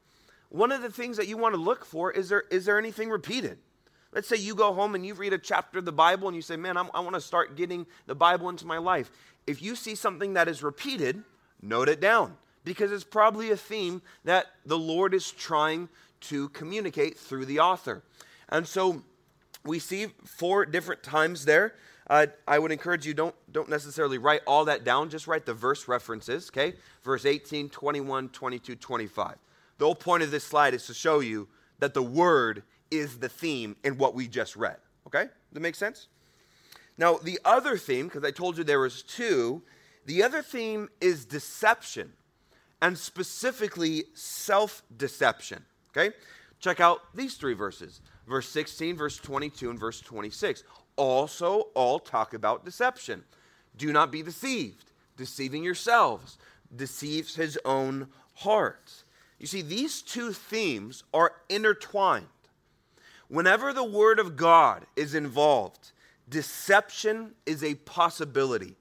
one 0.50 0.70
of 0.70 0.82
the 0.82 0.90
things 0.90 1.16
that 1.16 1.26
you 1.26 1.36
want 1.36 1.56
to 1.56 1.60
look 1.60 1.84
for 1.84 2.12
is 2.12 2.28
there, 2.28 2.44
is 2.52 2.64
there 2.64 2.78
anything 2.78 3.10
repeated? 3.10 3.58
Let's 4.12 4.28
say 4.28 4.36
you 4.36 4.54
go 4.54 4.72
home 4.72 4.94
and 4.94 5.04
you 5.04 5.14
read 5.14 5.32
a 5.32 5.38
chapter 5.38 5.80
of 5.80 5.84
the 5.84 5.90
Bible 5.90 6.28
and 6.28 6.36
you 6.36 6.42
say, 6.42 6.56
Man, 6.56 6.76
I'm, 6.76 6.90
i 6.94 7.00
want 7.00 7.14
to 7.14 7.20
start 7.20 7.56
getting 7.56 7.86
the 8.06 8.14
Bible 8.14 8.50
into 8.50 8.66
my 8.66 8.78
life. 8.78 9.10
If 9.48 9.60
you 9.60 9.74
see 9.74 9.96
something 9.96 10.34
that 10.34 10.46
is 10.46 10.62
repeated, 10.62 11.24
note 11.62 11.88
it 11.88 12.00
down 12.00 12.36
because 12.64 12.92
it's 12.92 13.04
probably 13.04 13.50
a 13.50 13.56
theme 13.56 14.02
that 14.24 14.46
the 14.66 14.78
Lord 14.78 15.14
is 15.14 15.30
trying 15.30 15.88
to 16.22 16.48
communicate 16.50 17.18
through 17.18 17.46
the 17.46 17.60
author. 17.60 18.02
And 18.48 18.66
so 18.66 19.02
we 19.64 19.78
see 19.78 20.08
four 20.24 20.66
different 20.66 21.02
times 21.02 21.44
there. 21.44 21.74
Uh, 22.08 22.26
I 22.46 22.58
would 22.58 22.72
encourage 22.72 23.06
you 23.06 23.14
don't 23.14 23.34
don't 23.50 23.68
necessarily 23.68 24.18
write 24.18 24.42
all 24.46 24.64
that 24.66 24.84
down, 24.84 25.08
just 25.08 25.26
write 25.26 25.46
the 25.46 25.54
verse 25.54 25.88
references, 25.88 26.50
okay? 26.50 26.74
Verse 27.04 27.24
18, 27.24 27.68
21, 27.68 28.28
22, 28.28 28.74
25. 28.74 29.36
The 29.78 29.84
whole 29.84 29.94
point 29.94 30.22
of 30.22 30.30
this 30.30 30.44
slide 30.44 30.74
is 30.74 30.86
to 30.86 30.94
show 30.94 31.20
you 31.20 31.48
that 31.78 31.94
the 31.94 32.02
word 32.02 32.64
is 32.90 33.18
the 33.18 33.28
theme 33.28 33.76
in 33.82 33.98
what 33.98 34.14
we 34.14 34.28
just 34.28 34.54
read. 34.56 34.76
Okay? 35.06 35.24
Does 35.24 35.30
that 35.52 35.60
make 35.60 35.74
sense? 35.74 36.08
Now, 36.98 37.16
the 37.16 37.40
other 37.44 37.76
theme, 37.76 38.06
because 38.06 38.24
I 38.24 38.30
told 38.30 38.58
you 38.58 38.64
there 38.64 38.80
was 38.80 39.02
two, 39.02 39.62
the 40.06 40.22
other 40.22 40.42
theme 40.42 40.88
is 41.00 41.24
deception, 41.24 42.12
and 42.80 42.98
specifically 42.98 44.04
self 44.14 44.82
deception. 44.96 45.64
Okay? 45.90 46.14
Check 46.58 46.80
out 46.80 47.00
these 47.14 47.34
three 47.34 47.54
verses 47.54 48.00
verse 48.26 48.48
16, 48.48 48.96
verse 48.96 49.16
22, 49.16 49.70
and 49.70 49.78
verse 49.78 50.00
26. 50.00 50.64
Also, 50.96 51.68
all 51.74 51.98
talk 51.98 52.34
about 52.34 52.64
deception. 52.64 53.24
Do 53.76 53.92
not 53.92 54.12
be 54.12 54.22
deceived, 54.22 54.90
deceiving 55.16 55.64
yourselves, 55.64 56.38
deceives 56.74 57.34
his 57.34 57.58
own 57.64 58.08
heart. 58.34 59.04
You 59.38 59.46
see, 59.46 59.62
these 59.62 60.02
two 60.02 60.32
themes 60.32 61.04
are 61.12 61.32
intertwined. 61.48 62.26
Whenever 63.28 63.72
the 63.72 63.84
Word 63.84 64.18
of 64.18 64.36
God 64.36 64.86
is 64.94 65.14
involved, 65.14 65.92
deception 66.28 67.32
is 67.46 67.64
a 67.64 67.74
possibility. 67.74 68.76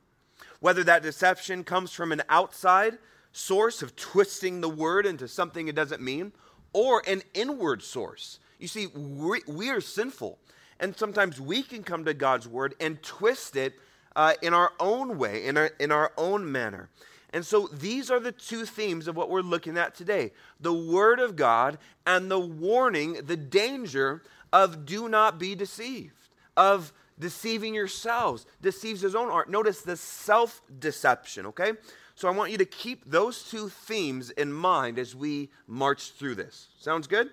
Whether 0.61 0.83
that 0.85 1.03
deception 1.03 1.65
comes 1.65 1.91
from 1.91 2.11
an 2.13 2.21
outside 2.29 2.97
source 3.33 3.81
of 3.81 3.95
twisting 3.95 4.61
the 4.61 4.69
Word 4.69 5.05
into 5.05 5.27
something 5.27 5.67
it 5.67 5.75
doesn't 5.75 6.01
mean, 6.01 6.31
or 6.71 7.03
an 7.07 7.23
inward 7.33 7.83
source. 7.83 8.39
You 8.59 8.67
see, 8.67 8.87
we, 8.87 9.41
we 9.47 9.69
are 9.69 9.81
sinful, 9.81 10.37
and 10.79 10.95
sometimes 10.95 11.41
we 11.41 11.63
can 11.63 11.83
come 11.83 12.05
to 12.05 12.13
God's 12.13 12.47
Word 12.47 12.75
and 12.79 13.01
twist 13.01 13.55
it 13.55 13.73
uh, 14.15 14.33
in 14.41 14.53
our 14.53 14.71
own 14.79 15.17
way, 15.17 15.45
in 15.45 15.57
our, 15.57 15.71
in 15.79 15.91
our 15.91 16.11
own 16.17 16.49
manner. 16.49 16.89
And 17.33 17.45
so 17.45 17.67
these 17.67 18.11
are 18.11 18.19
the 18.19 18.31
two 18.31 18.65
themes 18.65 19.07
of 19.07 19.15
what 19.15 19.29
we're 19.29 19.41
looking 19.41 19.77
at 19.77 19.95
today 19.95 20.31
the 20.59 20.73
Word 20.73 21.19
of 21.19 21.35
God 21.35 21.77
and 22.05 22.29
the 22.29 22.39
warning, 22.39 23.13
the 23.25 23.37
danger 23.37 24.21
of 24.53 24.85
do 24.85 25.09
not 25.09 25.39
be 25.39 25.55
deceived, 25.55 26.29
of 26.55 26.93
deceiving 27.19 27.73
yourselves, 27.73 28.45
deceives 28.61 29.01
his 29.01 29.15
own 29.15 29.29
heart. 29.29 29.49
Notice 29.49 29.81
the 29.81 29.97
self 29.97 30.61
deception, 30.79 31.47
okay? 31.47 31.73
So 32.15 32.27
I 32.27 32.31
want 32.31 32.51
you 32.51 32.57
to 32.57 32.65
keep 32.65 33.05
those 33.05 33.43
two 33.43 33.69
themes 33.69 34.29
in 34.31 34.51
mind 34.53 34.99
as 34.99 35.15
we 35.15 35.49
march 35.67 36.11
through 36.11 36.35
this. 36.35 36.67
Sounds 36.79 37.07
good? 37.07 37.29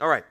All 0.00 0.08
right. 0.08 0.24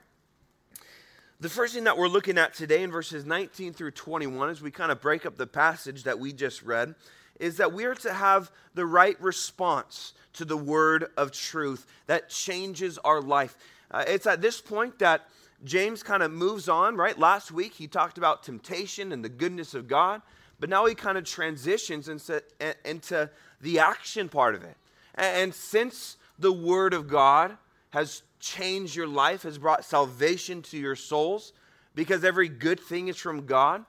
The 1.39 1.49
first 1.49 1.73
thing 1.73 1.85
that 1.85 1.97
we're 1.97 2.09
looking 2.09 2.37
at 2.37 2.53
today 2.53 2.83
in 2.83 2.91
verses 2.91 3.25
19 3.25 3.71
through 3.71 3.91
21, 3.91 4.49
as 4.49 4.61
we 4.61 4.71
kind 4.71 4.91
of 4.91 4.99
break 4.99 5.25
up 5.25 5.37
the 5.37 5.47
passage 5.47 6.03
that 6.03 6.19
we 6.19 6.33
just 6.33 6.63
read, 6.63 6.95
is 7.39 7.57
that 7.57 7.71
we 7.71 7.85
are 7.85 7.95
to 7.95 8.13
have 8.13 8.51
the 8.73 8.85
right 8.85 9.19
response 9.21 10.13
to 10.33 10.43
the 10.43 10.57
word 10.57 11.05
of 11.15 11.31
truth 11.31 11.85
that 12.07 12.29
changes 12.29 12.97
our 12.99 13.21
life. 13.21 13.55
Uh, 13.89 14.03
it's 14.07 14.27
at 14.27 14.41
this 14.41 14.59
point 14.59 14.99
that 14.99 15.29
James 15.63 16.03
kind 16.03 16.23
of 16.23 16.31
moves 16.31 16.69
on, 16.69 16.95
right? 16.95 17.17
Last 17.17 17.51
week 17.51 17.73
he 17.73 17.87
talked 17.87 18.17
about 18.17 18.43
temptation 18.43 19.11
and 19.11 19.23
the 19.23 19.29
goodness 19.29 19.73
of 19.73 19.87
God, 19.87 20.21
but 20.59 20.69
now 20.69 20.85
he 20.85 20.95
kind 20.95 21.17
of 21.17 21.25
transitions 21.25 22.09
into, 22.09 22.43
into 22.85 23.29
the 23.61 23.79
action 23.79 24.29
part 24.29 24.55
of 24.55 24.63
it. 24.63 24.75
And 25.15 25.53
since 25.53 26.17
the 26.37 26.51
Word 26.51 26.93
of 26.93 27.07
God 27.07 27.57
has 27.89 28.23
changed 28.39 28.95
your 28.95 29.07
life, 29.07 29.43
has 29.43 29.57
brought 29.57 29.83
salvation 29.83 30.61
to 30.63 30.77
your 30.77 30.95
souls, 30.95 31.53
because 31.95 32.23
every 32.23 32.47
good 32.47 32.79
thing 32.79 33.09
is 33.09 33.17
from 33.17 33.45
God, 33.45 33.83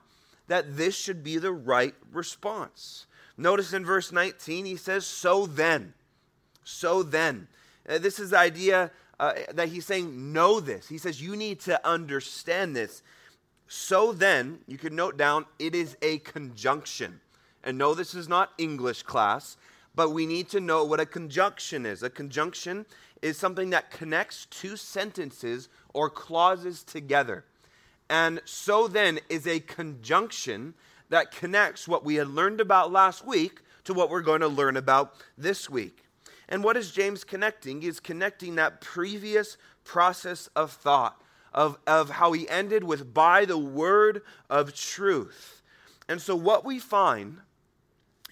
that 0.47 0.75
this 0.75 0.95
should 0.95 1.23
be 1.23 1.37
the 1.37 1.53
right 1.53 1.95
response. 2.11 3.05
Notice 3.37 3.73
in 3.73 3.85
verse 3.85 4.11
19, 4.11 4.65
he 4.65 4.75
says, 4.75 5.05
So 5.05 5.45
then, 5.45 5.93
so 6.63 7.03
then. 7.03 7.47
Uh, 7.87 7.97
this 7.97 8.19
is 8.19 8.31
the 8.31 8.37
idea 8.37 8.91
uh, 9.21 9.33
that 9.53 9.69
he's 9.69 9.85
saying, 9.85 10.33
know 10.33 10.59
this. 10.59 10.89
He 10.89 10.97
says, 10.97 11.21
you 11.21 11.35
need 11.35 11.59
to 11.61 11.87
understand 11.87 12.75
this. 12.75 13.03
So 13.67 14.11
then, 14.11 14.59
you 14.67 14.79
can 14.79 14.95
note 14.95 15.15
down, 15.15 15.45
it 15.59 15.75
is 15.75 15.95
a 16.01 16.17
conjunction. 16.17 17.21
And 17.63 17.77
no, 17.77 17.93
this 17.93 18.15
is 18.15 18.27
not 18.27 18.49
English 18.57 19.03
class, 19.03 19.57
but 19.93 20.09
we 20.09 20.25
need 20.25 20.49
to 20.49 20.59
know 20.59 20.83
what 20.83 20.99
a 20.99 21.05
conjunction 21.05 21.85
is. 21.85 22.01
A 22.01 22.09
conjunction 22.09 22.87
is 23.21 23.37
something 23.37 23.69
that 23.69 23.91
connects 23.91 24.47
two 24.49 24.75
sentences 24.75 25.69
or 25.93 26.09
clauses 26.09 26.83
together. 26.83 27.45
And 28.09 28.41
so 28.43 28.87
then 28.87 29.19
is 29.29 29.45
a 29.45 29.59
conjunction 29.59 30.73
that 31.09 31.31
connects 31.31 31.87
what 31.87 32.03
we 32.03 32.15
had 32.15 32.27
learned 32.27 32.59
about 32.59 32.91
last 32.91 33.25
week 33.25 33.59
to 33.83 33.93
what 33.93 34.09
we're 34.09 34.21
going 34.21 34.41
to 34.41 34.47
learn 34.47 34.77
about 34.77 35.13
this 35.37 35.69
week. 35.69 36.05
And 36.51 36.65
what 36.65 36.75
is 36.75 36.91
James 36.91 37.23
connecting? 37.23 37.81
He's 37.81 38.01
connecting 38.01 38.55
that 38.55 38.81
previous 38.81 39.57
process 39.85 40.47
of 40.53 40.71
thought, 40.71 41.19
of, 41.53 41.79
of 41.87 42.09
how 42.09 42.33
he 42.33 42.47
ended 42.49 42.83
with 42.83 43.13
by 43.13 43.45
the 43.45 43.57
word 43.57 44.21
of 44.49 44.75
truth. 44.75 45.61
And 46.09 46.21
so, 46.21 46.35
what 46.35 46.65
we 46.65 46.77
find 46.77 47.37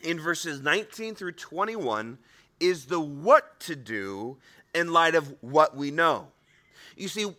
in 0.03 0.19
verses 0.19 0.61
19 0.61 1.15
through 1.15 1.31
21 1.31 2.17
is 2.59 2.85
the 2.85 2.99
what 2.99 3.57
to 3.61 3.75
do 3.75 4.37
in 4.75 4.91
light 4.91 5.15
of 5.15 5.33
what 5.39 5.77
we 5.77 5.89
know. 5.89 6.27
You 6.97 7.07
see, 7.07 7.33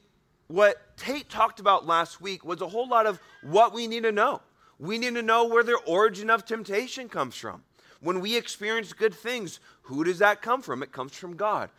what 0.46 0.96
Tate 0.96 1.28
talked 1.28 1.60
about 1.60 1.86
last 1.86 2.22
week 2.22 2.42
was 2.42 2.62
a 2.62 2.68
whole 2.68 2.88
lot 2.88 3.06
of 3.06 3.20
what 3.42 3.74
we 3.74 3.86
need 3.86 4.04
to 4.04 4.12
know. 4.12 4.40
We 4.78 4.96
need 4.96 5.14
to 5.16 5.22
know 5.22 5.46
where 5.46 5.62
the 5.62 5.76
origin 5.86 6.30
of 6.30 6.46
temptation 6.46 7.10
comes 7.10 7.36
from. 7.36 7.62
When 8.00 8.20
we 8.20 8.36
experience 8.36 8.92
good 8.92 9.14
things, 9.14 9.60
who 9.82 10.04
does 10.04 10.18
that 10.18 10.42
come 10.42 10.62
from? 10.62 10.82
It 10.82 10.92
comes 10.92 11.14
from 11.14 11.36
God. 11.36 11.70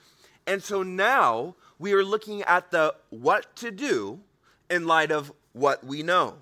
And 0.48 0.62
so 0.64 0.84
now 0.84 1.56
we 1.80 1.94
are 1.94 2.04
looking 2.04 2.42
at 2.44 2.72
the 2.72 2.96
what 3.10 3.56
to 3.58 3.72
do 3.72 4.20
in 4.70 4.88
light 4.88 5.12
of 5.12 5.32
what 5.54 5.84
we 5.84 6.04
know. 6.04 6.36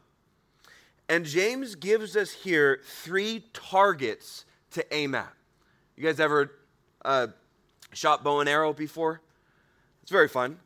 And 1.07 1.25
James 1.25 1.75
gives 1.75 2.15
us 2.15 2.31
here 2.31 2.81
three 2.86 3.45
targets 3.53 4.45
to 4.71 4.86
aim 4.93 5.15
at. 5.15 5.33
You 5.95 6.03
guys 6.03 6.19
ever 6.19 6.51
uh, 7.03 7.27
shot 7.93 8.24
bow 8.24 8.39
and 8.39 8.48
arrow 8.48 8.74
before? 8.74 9.21
It's 10.03 10.12
very 10.12 10.27
fun. 10.27 10.59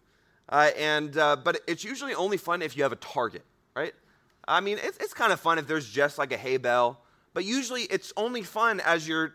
Uh, 0.49 0.71
and, 0.77 1.17
uh, 1.17 1.37
but 1.37 1.61
it's 1.67 1.83
usually 1.83 2.13
only 2.13 2.37
fun 2.37 2.61
if 2.61 2.75
you 2.75 2.83
have 2.83 2.91
a 2.91 2.97
target, 2.97 3.43
right? 3.75 3.93
I 4.47 4.59
mean, 4.59 4.77
it's, 4.81 4.97
it's 4.97 5.13
kind 5.13 5.31
of 5.31 5.39
fun 5.39 5.57
if 5.57 5.67
there's 5.67 5.89
just 5.89 6.17
like 6.17 6.33
a 6.33 6.37
hay 6.37 6.57
bell, 6.57 6.99
but 7.33 7.45
usually 7.45 7.83
it's 7.83 8.13
only 8.17 8.43
fun 8.43 8.79
as 8.79 9.07
you're 9.07 9.33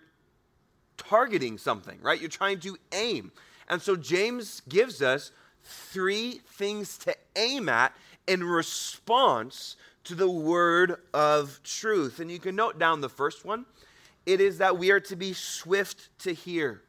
targeting 0.96 1.58
something, 1.58 1.98
right? 2.02 2.20
You're 2.20 2.28
trying 2.28 2.60
to 2.60 2.76
aim. 2.92 3.32
And 3.68 3.80
so 3.80 3.96
James 3.96 4.62
gives 4.68 5.02
us 5.02 5.30
three 5.62 6.40
things 6.46 6.98
to 6.98 7.14
aim 7.36 7.68
at 7.68 7.94
in 8.26 8.44
response 8.44 9.76
to 10.04 10.14
the 10.14 10.30
word 10.30 10.96
of 11.12 11.60
truth. 11.62 12.20
And 12.20 12.30
you 12.30 12.38
can 12.38 12.56
note 12.56 12.78
down 12.78 13.00
the 13.00 13.08
first 13.08 13.44
one 13.44 13.66
it 14.26 14.42
is 14.42 14.58
that 14.58 14.76
we 14.76 14.90
are 14.90 15.00
to 15.00 15.16
be 15.16 15.32
swift 15.32 16.10
to 16.18 16.34
hear. 16.34 16.82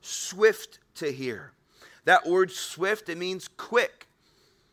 Swift 0.00 0.78
to 0.96 1.10
hear. 1.10 1.52
That 2.04 2.24
word 2.24 2.52
swift, 2.52 3.08
it 3.08 3.18
means 3.18 3.48
quick. 3.48 4.06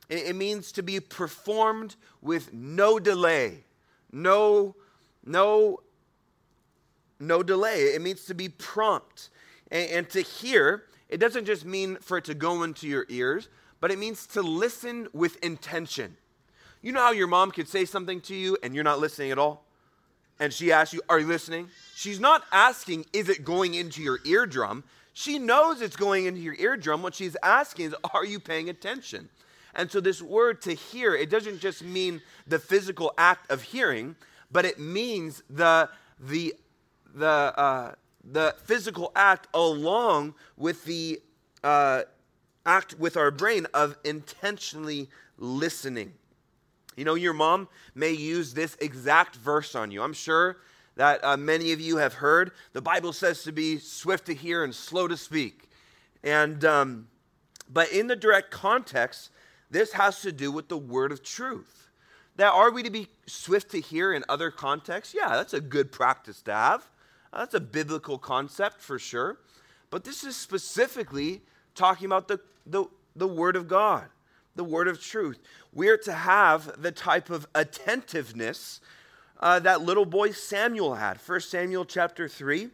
It 0.08 0.36
means 0.36 0.72
to 0.74 0.84
be 0.84 1.00
performed 1.00 1.96
with 2.22 2.54
no 2.54 3.00
delay. 3.00 3.64
No, 4.12 4.76
no, 5.26 5.80
no 7.20 7.44
delay. 7.44 7.84
It 7.84 8.02
means 8.02 8.26
to 8.26 8.34
be 8.34 8.50
prompt. 8.50 9.30
And, 9.70 9.90
and 9.92 10.10
to 10.12 10.22
hear, 10.22 10.84
it 11.10 11.18
doesn't 11.20 11.46
just 11.46 11.66
mean 11.66 11.98
for 11.98 12.18
it 12.18 12.26
to 12.26 12.34
go 12.34 12.64
into 12.64 12.88
your 12.88 13.06
ears, 13.10 13.50
but 13.80 13.92
it 13.92 14.00
means 14.00 14.26
to 14.28 14.42
listen 14.42 15.08
with 15.14 15.44
intention. 15.44 16.18
You 16.82 16.92
know 16.92 17.02
how 17.02 17.12
your 17.12 17.28
mom 17.28 17.52
could 17.52 17.68
say 17.68 17.86
something 17.86 18.22
to 18.22 18.36
you 18.36 18.58
and 18.64 18.74
you're 18.74 18.84
not 18.84 19.00
listening 19.00 19.32
at 19.32 19.38
all? 19.38 19.66
And 20.40 20.52
she 20.52 20.72
asks 20.72 20.94
you, 20.94 21.02
Are 21.08 21.20
you 21.20 21.28
listening? 21.28 21.70
She's 21.96 22.20
not 22.20 22.44
asking, 22.52 23.06
Is 23.14 23.30
it 23.30 23.46
going 23.46 23.76
into 23.76 24.02
your 24.02 24.20
eardrum? 24.26 24.84
She 25.14 25.38
knows 25.38 25.82
it's 25.82 25.96
going 25.96 26.26
into 26.26 26.40
your 26.40 26.56
eardrum. 26.56 27.04
What 27.04 27.14
she's 27.14 27.38
asking 27.44 27.88
is, 27.88 27.96
Are 28.14 28.26
you 28.26 28.40
paying 28.40 28.70
attention? 28.70 29.30
And 29.76 29.92
so, 29.92 30.02
this 30.02 30.22
word 30.22 30.62
to 30.64 30.74
hear, 30.74 31.16
it 31.16 31.30
doesn't 31.30 31.60
just 31.60 31.84
mean 31.84 32.22
the 32.48 32.60
physical 32.60 33.14
act 33.18 33.52
of 33.52 33.62
hearing, 33.62 34.16
but 34.52 34.66
it 34.66 34.80
means 34.80 35.44
the, 35.50 35.90
the, 36.20 36.56
the, 37.14 37.28
uh, 37.28 37.96
the 38.24 38.56
physical 38.66 39.12
act 39.16 39.48
along 39.54 40.36
with 40.58 40.86
the 40.86 41.22
uh, 41.64 42.02
act 42.66 42.98
with 43.00 43.18
our 43.18 43.32
brain 43.32 43.66
of 43.74 43.98
intentionally 44.04 45.10
listening. 45.38 46.14
You 46.96 47.06
know, 47.06 47.16
your 47.16 47.34
mom 47.34 47.68
may 47.96 48.12
use 48.12 48.54
this 48.54 48.76
exact 48.80 49.36
verse 49.38 49.76
on 49.76 49.92
you. 49.92 50.04
I'm 50.04 50.14
sure 50.14 50.58
that 50.96 51.24
uh, 51.24 51.38
many 51.38 51.72
of 51.72 51.80
you 51.80 51.98
have 51.98 52.14
heard. 52.14 52.52
The 52.74 52.82
Bible 52.82 53.14
says 53.14 53.44
to 53.44 53.52
be 53.52 53.78
swift 53.78 54.26
to 54.26 54.34
hear 54.34 54.64
and 54.64 54.76
slow 54.76 55.08
to 55.08 55.18
speak. 55.18 55.70
And, 56.24 56.64
um, 56.66 57.08
but 57.72 57.92
in 57.92 58.08
the 58.08 58.16
direct 58.16 58.52
context, 58.52 59.32
this 59.70 59.94
has 59.94 60.22
to 60.22 60.32
do 60.32 60.52
with 60.52 60.68
the 60.68 60.78
word 60.78 61.12
of 61.12 61.24
truth. 61.24 61.81
Now, 62.42 62.54
are 62.54 62.72
we 62.72 62.82
to 62.82 62.90
be 62.90 63.08
swift 63.28 63.70
to 63.70 63.80
hear 63.80 64.12
in 64.12 64.24
other 64.28 64.50
contexts? 64.50 65.14
Yeah, 65.14 65.30
that's 65.30 65.54
a 65.54 65.62
good 65.62 65.92
practice 65.92 66.42
to 66.42 66.52
have. 66.52 66.90
That's 67.32 67.54
a 67.54 67.60
biblical 67.60 68.18
concept 68.18 68.82
for 68.82 68.98
sure. 68.98 69.38
But 69.92 70.06
this 70.06 70.24
is 70.24 70.36
specifically 70.36 71.42
talking 71.76 72.08
about 72.08 72.28
the, 72.28 72.40
the, 72.66 72.86
the 73.16 73.28
word 73.28 73.56
of 73.56 73.68
God 73.68 74.06
the 74.56 74.64
word 74.64 74.88
of 74.88 75.02
truth. 75.02 75.40
We're 75.72 75.98
to 76.00 76.12
have 76.12 76.82
the 76.82 76.92
type 76.92 77.30
of 77.30 77.48
attentiveness 77.56 78.82
uh, 79.40 79.60
that 79.60 79.82
little 79.82 80.06
boy 80.06 80.32
Samuel 80.32 80.96
had. 80.96 81.18
1 81.18 81.40
Samuel 81.42 81.86
chapter 81.86 82.28
3, 82.28 82.68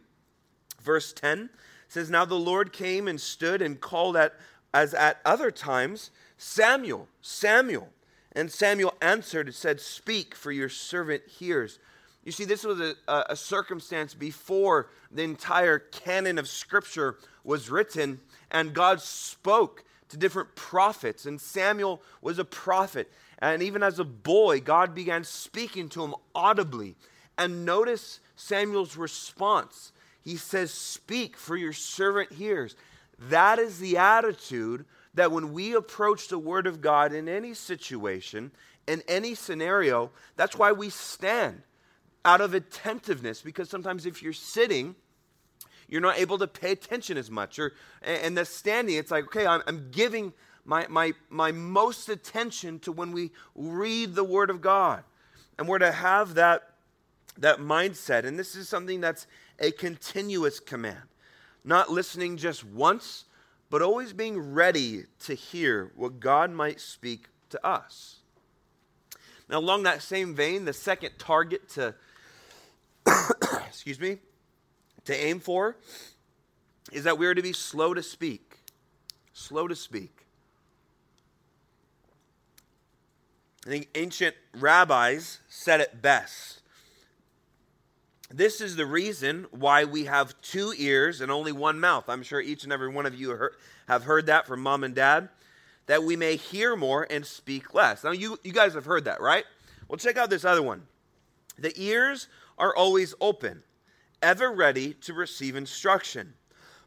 verse 0.81 1.13
10 1.13 1.49
says, 1.87 2.09
Now 2.09 2.25
the 2.25 2.33
Lord 2.35 2.73
came 2.73 3.07
and 3.07 3.21
stood 3.21 3.61
and 3.61 3.79
called 3.79 4.17
at, 4.17 4.33
as 4.73 4.95
at 4.95 5.19
other 5.23 5.51
times, 5.51 6.09
Samuel, 6.37 7.07
Samuel. 7.21 7.89
And 8.37 8.51
Samuel 8.51 8.93
answered 9.01 9.47
and 9.47 9.55
said, 9.55 9.81
Speak, 9.81 10.35
for 10.35 10.51
your 10.51 10.69
servant 10.69 11.23
hears. 11.27 11.79
You 12.23 12.31
see, 12.31 12.45
this 12.45 12.63
was 12.63 12.79
a, 12.79 12.95
a, 13.07 13.35
circumstance 13.35 14.13
before 14.13 14.91
the 15.09 15.23
entire 15.23 15.79
canon 15.79 16.37
of 16.37 16.47
Scripture 16.47 17.17
was 17.43 17.71
written, 17.71 18.19
and 18.51 18.75
God 18.75 19.01
spoke 19.01 19.83
to 20.09 20.17
different 20.17 20.53
prophets, 20.53 21.25
and 21.25 21.41
Samuel 21.41 22.03
was 22.21 22.37
a 22.37 22.45
prophet. 22.45 23.11
And 23.39 23.63
even 23.63 23.81
as 23.81 23.97
a 23.97 24.03
boy, 24.03 24.59
God 24.59 24.93
began 24.93 25.23
speaking 25.23 25.89
to 25.89 26.03
him 26.03 26.13
audibly. 26.35 26.95
And 27.39 27.65
notice 27.65 28.19
Samuel's 28.35 28.97
response. 28.97 29.93
He 30.21 30.37
says, 30.37 30.71
Speak, 30.71 31.37
for 31.37 31.57
your 31.57 31.73
servant 31.73 32.33
hears. 32.33 32.75
That 33.17 33.57
is 33.57 33.79
the 33.79 33.97
attitude 33.97 34.85
that 35.17 35.31
when 35.31 35.51
we 35.51 35.73
approach 35.73 36.27
the 36.27 36.37
Word 36.37 36.67
of 36.67 36.79
God 36.79 37.11
in 37.11 37.27
any 37.27 37.55
situation, 37.55 38.51
in 38.87 39.01
any 39.07 39.33
scenario, 39.33 40.11
that's 40.35 40.55
why 40.55 40.71
we 40.71 40.91
stand 40.91 41.63
out 42.23 42.39
of 42.39 42.53
attentiveness. 42.53 43.41
Because 43.41 43.67
sometimes 43.67 44.05
if 44.05 44.21
you're 44.21 44.31
sitting, 44.31 44.95
you're 45.87 46.01
not 46.01 46.19
able 46.19 46.37
to 46.37 46.45
pay 46.45 46.71
attention 46.71 47.17
as 47.17 47.31
much. 47.31 47.57
Or, 47.57 47.73
and 48.03 48.37
the 48.37 48.45
standing, 48.45 48.95
it's 48.95 49.09
like, 49.09 49.23
okay, 49.25 49.47
I'm, 49.47 49.63
I'm 49.65 49.89
giving 49.89 50.33
my, 50.65 50.85
my, 50.87 51.13
my 51.29 51.51
most 51.51 52.09
attention 52.09 52.77
to 52.81 52.91
when 52.91 53.11
we 53.11 53.31
read 53.55 54.13
the 54.13 54.23
Word 54.23 54.51
of 54.51 54.61
God. 54.61 55.03
And 55.57 55.67
we're 55.67 55.79
to 55.79 55.91
have 55.91 56.35
that, 56.35 56.73
that 57.39 57.57
mindset. 57.57 58.23
And 58.23 58.37
this 58.37 58.55
is 58.55 58.69
something 58.69 59.01
that's 59.01 59.25
a 59.57 59.71
continuous 59.71 60.59
command. 60.59 61.01
Not 61.63 61.89
listening 61.89 62.37
just 62.37 62.63
once, 62.63 63.25
but 63.69 63.81
always 63.81 64.13
being 64.13 64.53
ready 64.53 65.03
to 65.19 65.33
hear 65.33 65.91
what 65.95 66.19
God 66.19 66.51
might 66.51 66.79
speak 66.79 67.27
to 67.49 67.65
us. 67.65 68.17
Now, 69.49 69.59
along 69.59 69.83
that 69.83 70.01
same 70.01 70.35
vein, 70.35 70.65
the 70.65 70.73
second 70.73 71.11
target 71.17 71.69
to, 71.69 71.95
excuse 73.67 73.99
me, 73.99 74.17
to 75.05 75.15
aim 75.15 75.39
for 75.39 75.77
is 76.91 77.03
that 77.03 77.17
we 77.17 77.25
are 77.25 77.35
to 77.35 77.41
be 77.41 77.53
slow 77.53 77.93
to 77.93 78.03
speak. 78.03 78.57
Slow 79.33 79.67
to 79.67 79.75
speak. 79.75 80.25
I 83.65 83.69
think 83.69 83.89
ancient 83.95 84.35
rabbis 84.53 85.39
said 85.49 85.81
it 85.81 86.01
best. 86.01 86.56
This 88.29 88.59
is 88.59 88.75
the 88.75 88.85
reason 88.85 89.47
why 89.51 89.85
we 89.85 90.05
have 90.05 90.39
two 90.41 90.73
ears 90.77 91.21
and 91.21 91.31
only 91.31 91.53
one 91.53 91.79
mouth. 91.79 92.09
I'm 92.09 92.23
sure 92.23 92.41
each 92.41 92.65
and 92.65 92.73
every 92.73 92.89
one 92.89 93.05
of 93.05 93.15
you 93.15 93.49
have 93.87 94.03
heard 94.03 94.25
that 94.25 94.45
from 94.45 94.61
mom 94.61 94.83
and 94.83 94.93
dad, 94.93 95.29
that 95.85 96.03
we 96.03 96.17
may 96.17 96.35
hear 96.35 96.75
more 96.75 97.07
and 97.09 97.25
speak 97.25 97.73
less. 97.73 98.03
Now, 98.03 98.11
you, 98.11 98.37
you 98.43 98.51
guys 98.51 98.73
have 98.73 98.83
heard 98.83 99.05
that, 99.05 99.21
right? 99.21 99.45
Well, 99.87 99.97
check 99.97 100.17
out 100.17 100.29
this 100.29 100.43
other 100.43 100.61
one. 100.61 100.83
The 101.57 101.73
ears 101.81 102.27
are 102.57 102.75
always 102.75 103.15
open 103.21 103.63
ever 104.21 104.51
ready 104.51 104.93
to 104.93 105.13
receive 105.13 105.55
instruction. 105.55 106.33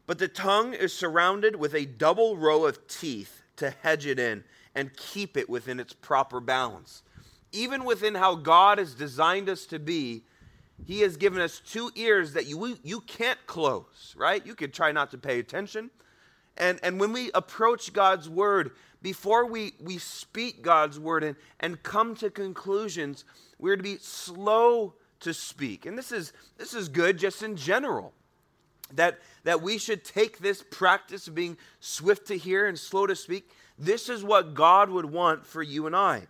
But 0.05 0.19
the 0.19 0.27
tongue 0.27 0.73
is 0.73 0.93
surrounded 0.93 1.55
with 1.55 1.73
a 1.73 1.85
double 1.85 2.37
row 2.37 2.65
of 2.65 2.87
teeth 2.87 3.41
to 3.57 3.71
hedge 3.81 4.05
it 4.05 4.19
in 4.19 4.43
and 4.75 4.95
keep 4.95 5.37
it 5.37 5.49
within 5.49 5.79
its 5.79 5.93
proper 5.93 6.39
balance. 6.39 7.03
Even 7.51 7.83
within 7.83 8.15
how 8.15 8.35
God 8.35 8.77
has 8.77 8.93
designed 8.93 9.49
us 9.49 9.65
to 9.67 9.79
be, 9.79 10.23
He 10.85 11.01
has 11.01 11.17
given 11.17 11.41
us 11.41 11.61
two 11.65 11.91
ears 11.95 12.33
that 12.33 12.47
you, 12.47 12.77
you 12.83 13.01
can't 13.01 13.39
close, 13.47 14.13
right? 14.17 14.45
You 14.45 14.55
could 14.55 14.73
try 14.73 14.91
not 14.91 15.11
to 15.11 15.17
pay 15.17 15.39
attention. 15.39 15.89
And, 16.57 16.79
and 16.83 16.99
when 16.99 17.13
we 17.13 17.31
approach 17.33 17.93
God's 17.93 18.29
word, 18.29 18.71
before 19.01 19.45
we, 19.45 19.73
we 19.79 19.97
speak 19.97 20.61
God's 20.61 20.99
word 20.99 21.23
and, 21.23 21.35
and 21.59 21.81
come 21.81 22.15
to 22.15 22.29
conclusions, 22.29 23.25
we're 23.57 23.77
to 23.77 23.83
be 23.83 23.97
slow 23.97 24.95
to 25.21 25.33
speak. 25.33 25.85
And 25.85 25.97
this 25.97 26.11
is, 26.11 26.33
this 26.57 26.73
is 26.73 26.89
good 26.89 27.17
just 27.17 27.43
in 27.43 27.55
general. 27.55 28.13
That, 28.95 29.19
that 29.45 29.61
we 29.61 29.77
should 29.77 30.03
take 30.03 30.39
this 30.39 30.61
practice 30.69 31.27
of 31.27 31.35
being 31.35 31.57
swift 31.79 32.27
to 32.27 32.37
hear 32.37 32.67
and 32.67 32.77
slow 32.77 33.07
to 33.07 33.15
speak. 33.15 33.49
This 33.79 34.09
is 34.09 34.21
what 34.21 34.53
God 34.53 34.89
would 34.89 35.05
want 35.05 35.45
for 35.45 35.63
you 35.63 35.87
and 35.87 35.95
I. 35.95 36.27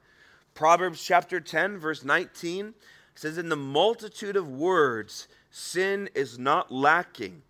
Proverbs 0.54 1.04
chapter 1.04 1.40
10, 1.40 1.80
verse 1.80 2.04
19 2.04 2.76
says, 3.22 3.38
In 3.38 3.50
the 3.50 3.56
multitude 3.56 4.36
of 4.36 4.50
words, 4.50 5.28
sin 5.52 6.10
is 6.16 6.40
not 6.40 6.72
lacking, 6.72 7.44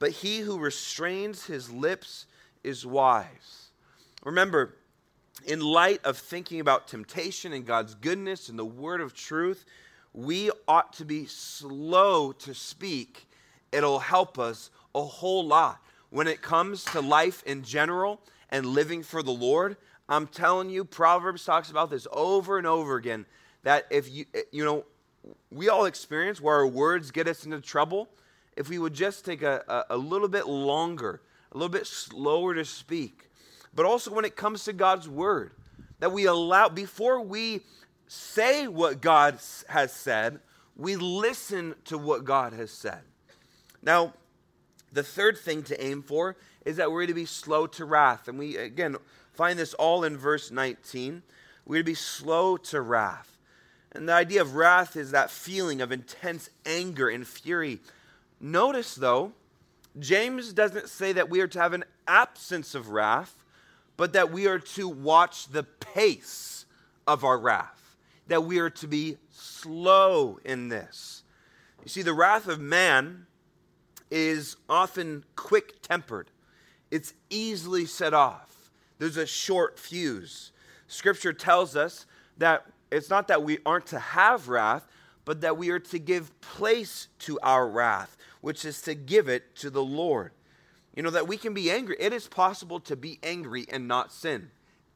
but 0.00 0.10
he 0.10 0.40
who 0.40 0.58
restrains 0.58 1.46
his 1.46 1.70
lips 1.70 2.26
is 2.64 2.84
wise. 2.84 3.68
Remember, 4.24 4.74
in 5.46 5.60
light 5.60 6.00
of 6.04 6.18
thinking 6.18 6.58
about 6.58 6.88
temptation 6.88 7.52
and 7.52 7.64
God's 7.64 7.94
goodness 7.94 8.48
and 8.48 8.58
the 8.58 8.64
word 8.64 9.00
of 9.00 9.14
truth, 9.14 9.64
we 10.12 10.50
ought 10.66 10.92
to 10.94 11.04
be 11.04 11.26
slow 11.26 12.32
to 12.32 12.52
speak. 12.52 13.28
It'll 13.70 14.00
help 14.00 14.40
us 14.40 14.70
a 14.92 15.04
whole 15.04 15.46
lot. 15.46 15.80
When 16.10 16.26
it 16.26 16.42
comes 16.42 16.82
to 16.86 17.00
life 17.00 17.44
in 17.44 17.62
general 17.62 18.20
and 18.50 18.66
living 18.66 19.04
for 19.04 19.22
the 19.22 19.30
Lord, 19.30 19.76
I'm 20.08 20.26
telling 20.26 20.68
you, 20.68 20.84
Proverbs 20.84 21.44
talks 21.44 21.70
about 21.70 21.90
this 21.90 22.08
over 22.10 22.58
and 22.58 22.66
over 22.66 22.96
again 22.96 23.24
that 23.62 23.86
if 23.88 24.10
you, 24.10 24.24
you 24.50 24.64
know, 24.64 24.84
we 25.50 25.68
all 25.68 25.84
experience 25.84 26.40
where 26.40 26.56
our 26.56 26.66
words 26.66 27.10
get 27.10 27.28
us 27.28 27.44
into 27.44 27.60
trouble, 27.60 28.08
if 28.56 28.68
we 28.68 28.78
would 28.78 28.94
just 28.94 29.24
take 29.24 29.42
a, 29.42 29.62
a, 29.68 29.96
a 29.96 29.96
little 29.96 30.28
bit 30.28 30.46
longer, 30.46 31.20
a 31.52 31.56
little 31.56 31.68
bit 31.68 31.86
slower 31.86 32.54
to 32.54 32.64
speak. 32.64 33.30
But 33.74 33.86
also 33.86 34.12
when 34.12 34.24
it 34.24 34.36
comes 34.36 34.64
to 34.64 34.72
God's 34.72 35.08
word, 35.08 35.52
that 36.00 36.12
we 36.12 36.26
allow, 36.26 36.68
before 36.68 37.20
we 37.20 37.60
say 38.08 38.66
what 38.68 39.00
God 39.00 39.38
has 39.68 39.92
said, 39.92 40.40
we 40.76 40.96
listen 40.96 41.74
to 41.86 41.96
what 41.96 42.24
God 42.24 42.52
has 42.52 42.70
said. 42.70 43.00
Now, 43.82 44.14
the 44.92 45.02
third 45.02 45.38
thing 45.38 45.62
to 45.64 45.84
aim 45.84 46.02
for 46.02 46.36
is 46.64 46.76
that 46.76 46.92
we're 46.92 47.06
to 47.06 47.14
be 47.14 47.24
slow 47.24 47.66
to 47.66 47.84
wrath. 47.84 48.28
And 48.28 48.38
we, 48.38 48.56
again, 48.56 48.96
find 49.32 49.58
this 49.58 49.74
all 49.74 50.04
in 50.04 50.16
verse 50.16 50.50
19. 50.50 51.22
We're 51.64 51.78
to 51.78 51.84
be 51.84 51.94
slow 51.94 52.56
to 52.58 52.80
wrath. 52.80 53.31
And 53.94 54.08
the 54.08 54.12
idea 54.12 54.40
of 54.40 54.54
wrath 54.54 54.96
is 54.96 55.10
that 55.10 55.30
feeling 55.30 55.80
of 55.80 55.92
intense 55.92 56.48
anger 56.64 57.08
and 57.08 57.26
fury. 57.26 57.80
Notice, 58.40 58.94
though, 58.94 59.32
James 59.98 60.52
doesn't 60.52 60.88
say 60.88 61.12
that 61.12 61.28
we 61.28 61.40
are 61.40 61.48
to 61.48 61.60
have 61.60 61.74
an 61.74 61.84
absence 62.06 62.74
of 62.74 62.88
wrath, 62.88 63.44
but 63.96 64.14
that 64.14 64.32
we 64.32 64.46
are 64.46 64.58
to 64.58 64.88
watch 64.88 65.48
the 65.48 65.62
pace 65.62 66.64
of 67.06 67.24
our 67.24 67.38
wrath, 67.38 67.96
that 68.28 68.44
we 68.44 68.58
are 68.58 68.70
to 68.70 68.86
be 68.86 69.18
slow 69.30 70.38
in 70.44 70.68
this. 70.68 71.22
You 71.82 71.88
see, 71.88 72.02
the 72.02 72.14
wrath 72.14 72.48
of 72.48 72.60
man 72.60 73.26
is 74.10 74.56
often 74.68 75.24
quick 75.36 75.82
tempered, 75.82 76.30
it's 76.90 77.14
easily 77.30 77.86
set 77.86 78.14
off. 78.14 78.70
There's 78.98 79.16
a 79.16 79.26
short 79.26 79.78
fuse. 79.78 80.52
Scripture 80.86 81.32
tells 81.32 81.74
us 81.74 82.06
that 82.38 82.66
it's 82.92 83.10
not 83.10 83.28
that 83.28 83.42
we 83.42 83.58
aren't 83.64 83.86
to 83.86 83.98
have 83.98 84.48
wrath, 84.48 84.86
but 85.24 85.40
that 85.40 85.56
we 85.56 85.70
are 85.70 85.78
to 85.78 85.98
give 85.98 86.38
place 86.40 87.08
to 87.20 87.38
our 87.42 87.68
wrath, 87.68 88.16
which 88.40 88.64
is 88.64 88.82
to 88.82 88.94
give 88.94 89.28
it 89.28 89.54
to 89.56 89.70
the 89.70 89.82
Lord. 89.82 90.32
You 90.94 91.02
know, 91.02 91.10
that 91.10 91.28
we 91.28 91.36
can 91.36 91.54
be 91.54 91.70
angry. 91.70 91.96
It 91.98 92.12
is 92.12 92.28
possible 92.28 92.80
to 92.80 92.96
be 92.96 93.18
angry 93.22 93.66
and 93.70 93.88
not 93.88 94.12
sin. 94.12 94.50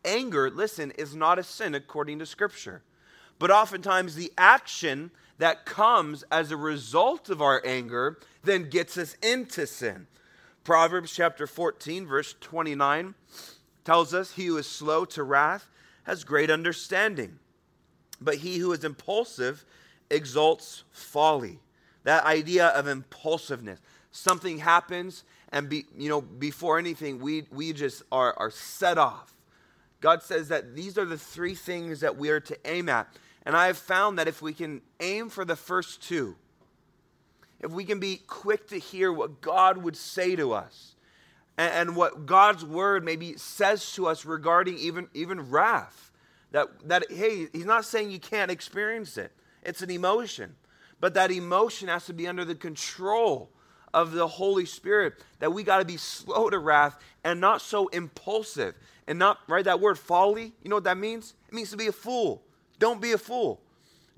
Anger, 0.04 0.50
listen, 0.50 0.90
is 0.92 1.16
not 1.16 1.38
a 1.38 1.42
sin 1.42 1.74
according 1.74 2.18
to 2.18 2.26
Scripture. 2.26 2.82
But 3.38 3.50
oftentimes 3.50 4.14
the 4.14 4.32
action 4.36 5.10
that 5.38 5.66
comes 5.66 6.24
as 6.30 6.50
a 6.50 6.56
result 6.56 7.28
of 7.28 7.42
our 7.42 7.62
anger 7.64 8.18
then 8.42 8.68
gets 8.70 8.96
us 8.96 9.16
into 9.22 9.66
sin. 9.66 10.06
Proverbs 10.64 11.12
chapter 11.14 11.46
14, 11.46 12.06
verse 12.06 12.34
29 12.40 13.14
tells 13.84 14.12
us, 14.12 14.32
He 14.32 14.46
who 14.46 14.56
is 14.56 14.66
slow 14.66 15.04
to 15.06 15.22
wrath 15.22 15.68
has 16.04 16.24
great 16.24 16.50
understanding, 16.50 17.38
but 18.20 18.36
he 18.36 18.58
who 18.58 18.72
is 18.72 18.84
impulsive 18.84 19.64
exalts 20.10 20.84
folly. 20.90 21.58
That 22.04 22.24
idea 22.24 22.68
of 22.68 22.86
impulsiveness. 22.86 23.80
Something 24.12 24.58
happens, 24.58 25.24
and 25.50 25.68
be, 25.68 25.84
you 25.96 26.08
know, 26.08 26.20
before 26.20 26.78
anything, 26.78 27.20
we, 27.20 27.46
we 27.50 27.72
just 27.72 28.02
are, 28.10 28.34
are 28.38 28.50
set 28.50 28.98
off. 28.98 29.34
God 30.00 30.22
says 30.22 30.48
that 30.48 30.74
these 30.74 30.96
are 30.98 31.04
the 31.04 31.18
three 31.18 31.54
things 31.54 32.00
that 32.00 32.16
we 32.16 32.30
are 32.30 32.40
to 32.40 32.56
aim 32.64 32.88
at. 32.88 33.08
And 33.44 33.56
I 33.56 33.66
have 33.66 33.78
found 33.78 34.18
that 34.18 34.28
if 34.28 34.42
we 34.42 34.52
can 34.52 34.82
aim 35.00 35.28
for 35.28 35.44
the 35.44 35.56
first 35.56 36.02
two, 36.02 36.36
if 37.60 37.70
we 37.70 37.84
can 37.84 37.98
be 37.98 38.20
quick 38.26 38.68
to 38.68 38.78
hear 38.78 39.12
what 39.12 39.40
God 39.40 39.78
would 39.78 39.96
say 39.96 40.36
to 40.36 40.52
us 40.52 40.94
and, 41.56 41.72
and 41.72 41.96
what 41.96 42.26
God's 42.26 42.64
word 42.64 43.04
maybe 43.04 43.36
says 43.36 43.92
to 43.92 44.06
us 44.06 44.24
regarding 44.24 44.78
even, 44.78 45.08
even 45.14 45.50
wrath, 45.50 46.05
that, 46.56 46.88
that, 46.88 47.04
hey, 47.12 47.48
he's 47.52 47.66
not 47.66 47.84
saying 47.84 48.10
you 48.10 48.18
can't 48.18 48.50
experience 48.50 49.18
it, 49.18 49.30
it's 49.62 49.82
an 49.82 49.90
emotion. 49.90 50.56
But 51.00 51.12
that 51.12 51.30
emotion 51.30 51.88
has 51.88 52.06
to 52.06 52.14
be 52.14 52.26
under 52.26 52.46
the 52.46 52.54
control 52.54 53.50
of 53.92 54.12
the 54.12 54.26
Holy 54.26 54.64
Spirit, 54.64 55.22
that 55.38 55.52
we 55.52 55.62
got 55.62 55.80
to 55.80 55.84
be 55.84 55.98
slow 55.98 56.48
to 56.48 56.58
wrath 56.58 56.98
and 57.24 57.42
not 57.42 57.60
so 57.60 57.88
impulsive. 57.88 58.74
And 59.06 59.18
not, 59.18 59.38
right, 59.46 59.66
that 59.66 59.80
word 59.80 59.98
folly, 59.98 60.54
you 60.62 60.70
know 60.70 60.76
what 60.76 60.84
that 60.84 60.96
means? 60.96 61.34
It 61.46 61.52
means 61.52 61.70
to 61.72 61.76
be 61.76 61.88
a 61.88 61.92
fool. 61.92 62.42
Don't 62.78 63.02
be 63.02 63.12
a 63.12 63.18
fool. 63.18 63.60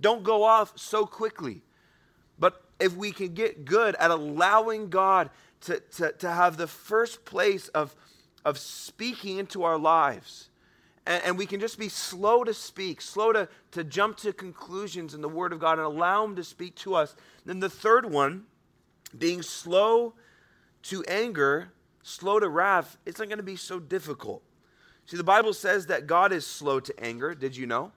Don't 0.00 0.22
go 0.22 0.44
off 0.44 0.74
so 0.76 1.06
quickly. 1.06 1.62
But 2.38 2.62
if 2.78 2.94
we 2.94 3.10
can 3.10 3.34
get 3.34 3.64
good 3.64 3.96
at 3.96 4.12
allowing 4.12 4.90
God 4.90 5.30
to, 5.62 5.80
to, 5.96 6.12
to 6.12 6.30
have 6.30 6.56
the 6.56 6.68
first 6.68 7.24
place 7.24 7.66
of, 7.68 7.96
of 8.44 8.58
speaking 8.58 9.38
into 9.38 9.64
our 9.64 9.76
lives, 9.76 10.47
and, 11.08 11.24
and 11.24 11.38
we 11.38 11.46
can 11.46 11.58
just 11.58 11.78
be 11.78 11.88
slow 11.88 12.44
to 12.44 12.54
speak, 12.54 13.00
slow 13.00 13.32
to, 13.32 13.48
to 13.72 13.82
jump 13.82 14.18
to 14.18 14.32
conclusions 14.32 15.14
in 15.14 15.22
the 15.22 15.28
Word 15.28 15.52
of 15.52 15.58
God 15.58 15.78
and 15.78 15.86
allow 15.86 16.24
Him 16.24 16.36
to 16.36 16.44
speak 16.44 16.76
to 16.76 16.94
us. 16.94 17.16
Then 17.44 17.58
the 17.58 17.70
third 17.70 18.08
one, 18.08 18.44
being 19.16 19.42
slow 19.42 20.14
to 20.84 21.02
anger, 21.08 21.72
slow 22.02 22.38
to 22.38 22.48
wrath, 22.48 22.98
it's 23.06 23.18
not 23.18 23.28
going 23.28 23.38
to 23.38 23.42
be 23.42 23.56
so 23.56 23.80
difficult. 23.80 24.42
See, 25.06 25.16
the 25.16 25.24
Bible 25.24 25.54
says 25.54 25.86
that 25.86 26.06
God 26.06 26.32
is 26.32 26.46
slow 26.46 26.78
to 26.78 26.94
anger. 27.02 27.34
Did 27.34 27.56
you 27.56 27.66
know? 27.66 27.92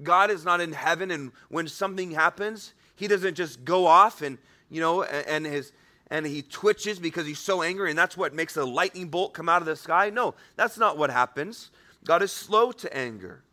God 0.00 0.30
is 0.30 0.44
not 0.44 0.60
in 0.60 0.72
heaven, 0.72 1.10
and 1.10 1.32
when 1.48 1.66
something 1.66 2.12
happens, 2.12 2.72
He 2.94 3.08
doesn't 3.08 3.34
just 3.34 3.64
go 3.64 3.86
off 3.86 4.22
and, 4.22 4.38
you 4.70 4.80
know, 4.80 5.02
and 5.02 5.44
his 5.44 5.72
and 6.10 6.24
he 6.24 6.40
twitches 6.40 6.98
because 6.98 7.26
he's 7.26 7.38
so 7.38 7.60
angry, 7.60 7.90
and 7.90 7.98
that's 7.98 8.16
what 8.16 8.32
makes 8.32 8.56
a 8.56 8.64
lightning 8.64 9.08
bolt 9.08 9.34
come 9.34 9.46
out 9.46 9.60
of 9.60 9.66
the 9.66 9.76
sky. 9.76 10.08
No, 10.08 10.34
that's 10.56 10.78
not 10.78 10.96
what 10.96 11.10
happens. 11.10 11.70
God 12.08 12.22
is 12.22 12.32
slow 12.32 12.72
to 12.72 12.96
anger. 12.96 13.44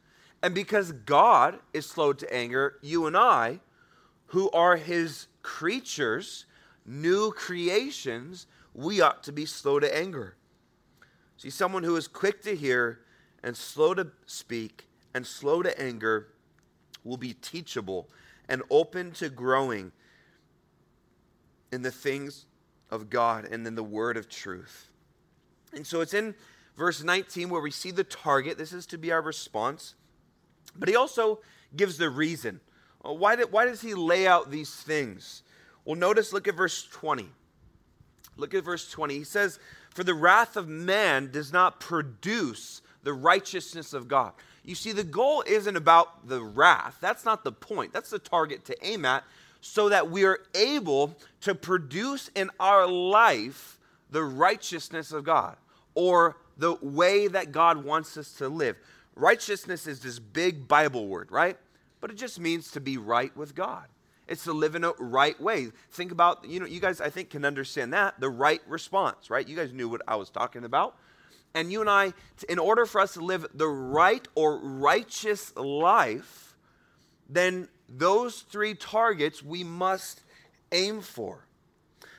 And 0.42 0.56
because 0.56 0.94
God 0.94 1.60
is 1.74 1.86
slow 1.86 2.14
to 2.14 2.34
anger, 2.34 2.80
you 2.82 3.06
and 3.06 3.18
I, 3.18 3.60
who 4.28 4.50
are 4.52 4.78
his 4.78 5.28
creatures, 5.42 6.46
new 6.86 7.32
creations, 7.34 8.48
we 8.74 9.02
ought 9.02 9.24
to 9.24 9.34
be 9.34 9.46
slow 9.46 9.82
to 9.82 9.94
anger. 9.94 10.38
See, 11.36 11.50
someone 11.50 11.84
who 11.84 11.98
is 11.98 12.08
quick 12.08 12.42
to 12.44 12.56
hear 12.56 13.02
and 13.44 13.58
slow 13.58 13.94
to 13.94 14.08
speak 14.26 14.88
and 15.14 15.28
slow 15.28 15.62
to 15.62 15.78
anger 15.78 16.30
will 17.04 17.18
be 17.18 17.34
teachable 17.34 18.08
and 18.48 18.64
open 18.70 19.12
to 19.16 19.28
growing 19.28 19.92
in 21.74 21.82
the 21.82 21.92
things 21.92 22.46
of 22.90 23.10
God 23.10 23.44
and 23.52 23.68
in 23.68 23.76
the 23.76 23.84
word 23.84 24.16
of 24.16 24.30
truth. 24.30 24.88
And 25.74 25.86
so 25.86 26.00
it's 26.00 26.14
in 26.14 26.36
verse 26.78 27.04
19 27.04 27.50
where 27.50 27.62
we 27.62 27.72
see 27.72 27.92
the 27.92 28.04
target. 28.04 28.58
This 28.58 28.74
is 28.74 28.86
to 28.88 28.98
be 28.98 29.12
our 29.12 29.22
response. 29.22 29.96
But 30.76 30.90
he 30.90 30.96
also 30.96 31.40
gives 31.76 31.98
the 31.98 32.10
reason. 32.10 32.60
Uh, 33.04 33.14
why, 33.14 33.36
did, 33.36 33.52
why 33.52 33.66
does 33.66 33.82
he 33.82 33.94
lay 33.94 34.28
out 34.28 34.52
these 34.52 34.74
things? 34.74 35.44
Well, 35.84 35.96
notice, 35.96 36.34
look 36.34 36.48
at 36.48 36.56
verse 36.56 36.88
20. 36.92 37.28
Look 38.38 38.54
at 38.54 38.64
verse 38.64 38.90
20. 38.90 39.14
He 39.14 39.24
says, 39.24 39.60
For 39.92 40.04
the 40.04 40.14
wrath 40.14 40.58
of 40.58 40.68
man 40.68 41.32
does 41.32 41.54
not 41.54 41.80
produce 41.80 42.82
the 43.04 43.14
righteousness 43.14 43.94
of 43.94 44.08
God. 44.08 44.34
You 44.64 44.76
see, 44.76 44.92
the 44.92 45.04
goal 45.04 45.44
isn't 45.46 45.76
about 45.76 46.28
the 46.28 46.44
wrath. 46.44 46.98
That's 47.00 47.24
not 47.24 47.44
the 47.44 47.52
point. 47.52 47.94
That's 47.94 48.10
the 48.10 48.20
target 48.20 48.66
to 48.66 48.86
aim 48.86 49.06
at 49.06 49.24
so 49.62 49.90
that 49.90 50.10
we 50.10 50.26
are 50.26 50.40
able 50.54 51.16
to 51.42 51.56
produce 51.56 52.30
in 52.36 52.50
our 52.60 52.88
life 52.88 53.80
the 54.10 54.24
righteousness 54.24 55.12
of 55.12 55.24
God 55.24 55.56
or 55.96 56.38
the 56.58 56.76
way 56.82 57.28
that 57.28 57.52
God 57.52 57.84
wants 57.84 58.18
us 58.18 58.32
to 58.34 58.48
live. 58.48 58.78
Righteousness 59.16 59.88
is 59.88 60.00
this 60.00 60.20
big 60.20 60.68
Bible 60.68 61.08
word, 61.08 61.32
right? 61.32 61.58
But 62.02 62.12
it 62.12 62.18
just 62.18 62.40
means 62.40 62.72
to 62.72 62.82
be 62.82 62.98
right 62.98 63.36
with 63.36 63.56
God. 63.56 63.86
It's 64.28 64.44
to 64.46 64.54
live 64.54 64.76
in 64.76 64.84
a 64.84 64.92
right 65.00 65.40
way. 65.40 65.68
Think 65.92 66.12
about, 66.12 66.46
you 66.46 66.60
know, 66.60 66.66
you 66.66 66.80
guys, 66.80 67.00
I 67.00 67.10
think, 67.10 67.30
can 67.30 67.46
understand 67.46 67.94
that 67.94 68.20
the 68.20 68.30
right 68.30 68.62
response, 68.68 69.30
right? 69.30 69.48
You 69.48 69.56
guys 69.56 69.72
knew 69.72 69.88
what 69.88 70.02
I 70.08 70.16
was 70.16 70.30
talking 70.30 70.64
about. 70.64 70.98
And 71.54 71.72
you 71.72 71.80
and 71.80 71.90
I, 71.90 72.14
in 72.50 72.60
order 72.60 72.86
for 72.86 73.00
us 73.00 73.14
to 73.14 73.22
live 73.22 73.46
the 73.54 73.68
right 73.68 74.28
or 74.36 74.58
righteous 74.58 75.56
life, 75.56 76.58
then 77.30 77.70
those 77.88 78.42
three 78.42 78.74
targets 78.74 79.42
we 79.42 79.64
must 79.64 80.22
aim 80.72 81.02
for. 81.02 81.46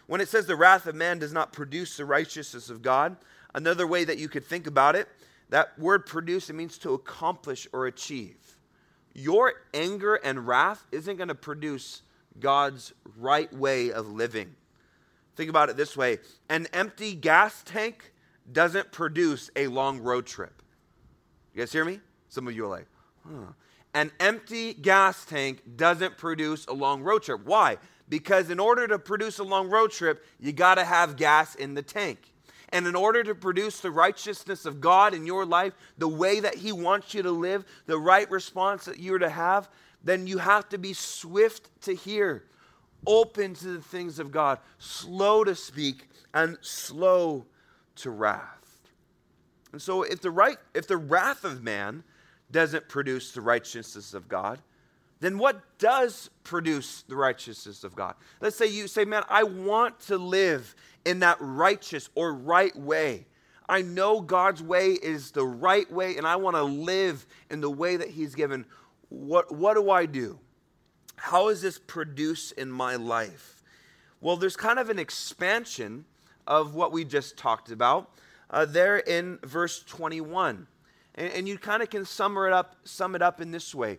When 0.06 0.20
it 0.20 0.28
says 0.28 0.46
the 0.46 0.56
wrath 0.56 0.86
of 0.86 0.94
man 0.94 1.18
does 1.18 1.32
not 1.32 1.52
produce 1.52 1.96
the 1.96 2.04
righteousness 2.04 2.70
of 2.70 2.80
God, 2.80 3.16
another 3.56 3.86
way 3.86 4.04
that 4.04 4.18
you 4.18 4.28
could 4.28 4.44
think 4.44 4.68
about 4.68 4.94
it, 4.94 5.08
that 5.48 5.76
word 5.78 6.06
produce, 6.06 6.48
it 6.50 6.52
means 6.52 6.78
to 6.78 6.94
accomplish 6.94 7.66
or 7.72 7.86
achieve. 7.86 8.36
Your 9.14 9.54
anger 9.72 10.16
and 10.16 10.46
wrath 10.46 10.86
isn't 10.92 11.16
going 11.16 11.28
to 11.28 11.34
produce 11.34 12.02
God's 12.38 12.92
right 13.16 13.52
way 13.52 13.90
of 13.90 14.08
living. 14.08 14.54
Think 15.34 15.50
about 15.50 15.70
it 15.70 15.76
this 15.76 15.96
way 15.96 16.18
an 16.48 16.66
empty 16.72 17.14
gas 17.14 17.62
tank 17.64 18.12
doesn't 18.52 18.92
produce 18.92 19.50
a 19.56 19.66
long 19.66 20.00
road 20.00 20.26
trip. 20.26 20.62
You 21.54 21.60
guys 21.60 21.72
hear 21.72 21.84
me? 21.84 22.00
Some 22.28 22.46
of 22.46 22.54
you 22.54 22.66
are 22.66 22.68
like, 22.68 22.86
huh. 23.26 23.52
An 23.94 24.12
empty 24.20 24.74
gas 24.74 25.24
tank 25.24 25.62
doesn't 25.76 26.18
produce 26.18 26.66
a 26.66 26.74
long 26.74 27.02
road 27.02 27.22
trip. 27.22 27.40
Why? 27.46 27.78
Because 28.10 28.50
in 28.50 28.60
order 28.60 28.86
to 28.86 28.98
produce 28.98 29.38
a 29.38 29.42
long 29.42 29.70
road 29.70 29.90
trip, 29.90 30.22
you 30.38 30.52
got 30.52 30.74
to 30.74 30.84
have 30.84 31.16
gas 31.16 31.54
in 31.54 31.72
the 31.72 31.82
tank. 31.82 32.34
And 32.70 32.86
in 32.86 32.96
order 32.96 33.22
to 33.22 33.34
produce 33.34 33.80
the 33.80 33.90
righteousness 33.90 34.66
of 34.66 34.80
God 34.80 35.14
in 35.14 35.26
your 35.26 35.44
life, 35.44 35.74
the 35.98 36.08
way 36.08 36.40
that 36.40 36.56
He 36.56 36.72
wants 36.72 37.14
you 37.14 37.22
to 37.22 37.30
live, 37.30 37.64
the 37.86 37.98
right 37.98 38.28
response 38.30 38.86
that 38.86 38.98
you're 38.98 39.18
to 39.18 39.30
have, 39.30 39.68
then 40.02 40.26
you 40.26 40.38
have 40.38 40.68
to 40.70 40.78
be 40.78 40.92
swift 40.92 41.68
to 41.82 41.94
hear, 41.94 42.44
open 43.06 43.54
to 43.54 43.68
the 43.68 43.82
things 43.82 44.18
of 44.18 44.32
God, 44.32 44.58
slow 44.78 45.44
to 45.44 45.54
speak, 45.54 46.08
and 46.34 46.58
slow 46.60 47.46
to 47.96 48.10
wrath. 48.10 48.56
And 49.72 49.80
so 49.80 50.02
if 50.02 50.20
the 50.20 50.30
right 50.30 50.58
if 50.74 50.86
the 50.86 50.96
wrath 50.96 51.44
of 51.44 51.62
man 51.62 52.02
doesn't 52.50 52.88
produce 52.88 53.32
the 53.32 53.40
righteousness 53.40 54.14
of 54.14 54.28
God, 54.28 54.60
then 55.20 55.38
what 55.38 55.78
does 55.78 56.30
produce 56.44 57.02
the 57.08 57.16
righteousness 57.16 57.84
of 57.84 57.96
God? 57.96 58.14
Let's 58.40 58.56
say 58.56 58.66
you 58.66 58.86
say, 58.86 59.04
Man, 59.04 59.22
I 59.28 59.44
want 59.44 60.00
to 60.00 60.18
live 60.18 60.74
in 61.04 61.20
that 61.20 61.38
righteous 61.40 62.10
or 62.14 62.34
right 62.34 62.76
way. 62.76 63.26
I 63.68 63.82
know 63.82 64.20
God's 64.20 64.62
way 64.62 64.92
is 64.92 65.32
the 65.32 65.44
right 65.44 65.90
way, 65.90 66.16
and 66.16 66.26
I 66.26 66.36
want 66.36 66.56
to 66.56 66.62
live 66.62 67.26
in 67.50 67.60
the 67.60 67.70
way 67.70 67.96
that 67.96 68.10
He's 68.10 68.34
given. 68.34 68.66
What, 69.08 69.52
what 69.54 69.74
do 69.74 69.90
I 69.90 70.06
do? 70.06 70.38
How 71.16 71.48
is 71.48 71.62
this 71.62 71.78
produce 71.78 72.52
in 72.52 72.70
my 72.70 72.96
life? 72.96 73.62
Well, 74.20 74.36
there's 74.36 74.56
kind 74.56 74.78
of 74.78 74.90
an 74.90 74.98
expansion 74.98 76.04
of 76.46 76.74
what 76.74 76.92
we 76.92 77.04
just 77.04 77.36
talked 77.36 77.70
about 77.70 78.10
uh, 78.50 78.64
there 78.64 78.98
in 78.98 79.38
verse 79.42 79.82
21. 79.82 80.66
And, 81.14 81.32
and 81.32 81.48
you 81.48 81.58
kind 81.58 81.82
of 81.82 81.90
can 81.90 82.04
sum 82.04 82.36
it 82.36 82.52
up, 82.52 82.76
sum 82.84 83.14
it 83.14 83.22
up 83.22 83.40
in 83.40 83.50
this 83.50 83.74
way. 83.74 83.98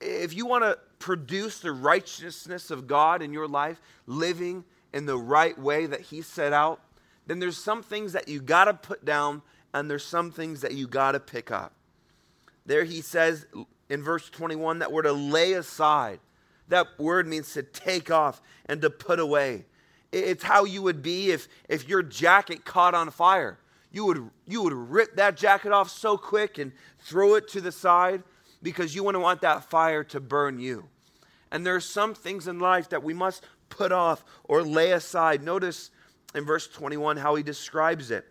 If 0.00 0.34
you 0.34 0.46
want 0.46 0.64
to 0.64 0.78
produce 0.98 1.60
the 1.60 1.72
righteousness 1.72 2.70
of 2.70 2.86
God 2.86 3.22
in 3.22 3.32
your 3.32 3.48
life, 3.48 3.80
living 4.06 4.64
in 4.92 5.06
the 5.06 5.16
right 5.16 5.58
way 5.58 5.86
that 5.86 6.00
He 6.00 6.22
set 6.22 6.52
out, 6.52 6.80
then 7.26 7.38
there's 7.38 7.58
some 7.58 7.82
things 7.82 8.12
that 8.12 8.28
you 8.28 8.40
got 8.40 8.64
to 8.66 8.74
put 8.74 9.04
down 9.04 9.42
and 9.74 9.90
there's 9.90 10.04
some 10.04 10.30
things 10.30 10.60
that 10.62 10.74
you 10.74 10.86
got 10.86 11.12
to 11.12 11.20
pick 11.20 11.50
up. 11.50 11.72
There 12.64 12.84
he 12.84 13.00
says 13.00 13.46
in 13.88 14.02
verse 14.02 14.30
21 14.30 14.78
that 14.78 14.90
we're 14.90 15.02
to 15.02 15.12
lay 15.12 15.52
aside. 15.52 16.20
That 16.68 16.86
word 16.98 17.26
means 17.26 17.52
to 17.54 17.62
take 17.62 18.10
off 18.10 18.40
and 18.66 18.80
to 18.82 18.90
put 18.90 19.20
away. 19.20 19.66
It's 20.12 20.44
how 20.44 20.64
you 20.64 20.82
would 20.82 21.02
be 21.02 21.30
if, 21.30 21.48
if 21.68 21.88
your 21.88 22.02
jacket 22.02 22.64
caught 22.64 22.94
on 22.94 23.10
fire 23.10 23.58
you 23.96 24.04
would, 24.04 24.30
you 24.46 24.62
would 24.62 24.74
rip 24.74 25.16
that 25.16 25.38
jacket 25.38 25.72
off 25.72 25.88
so 25.88 26.18
quick 26.18 26.58
and 26.58 26.70
throw 26.98 27.34
it 27.34 27.48
to 27.48 27.62
the 27.62 27.72
side 27.72 28.22
because 28.66 28.96
you 28.96 29.04
wouldn't 29.04 29.22
want 29.22 29.42
that 29.42 29.62
fire 29.70 30.02
to 30.02 30.18
burn 30.18 30.58
you. 30.58 30.88
And 31.52 31.64
there 31.64 31.76
are 31.76 31.80
some 31.80 32.14
things 32.14 32.48
in 32.48 32.58
life 32.58 32.88
that 32.88 33.04
we 33.04 33.14
must 33.14 33.46
put 33.68 33.92
off 33.92 34.24
or 34.42 34.64
lay 34.64 34.90
aside. 34.90 35.44
Notice 35.44 35.92
in 36.34 36.44
verse 36.44 36.66
21 36.66 37.16
how 37.16 37.36
he 37.36 37.44
describes 37.44 38.10
it. 38.10 38.26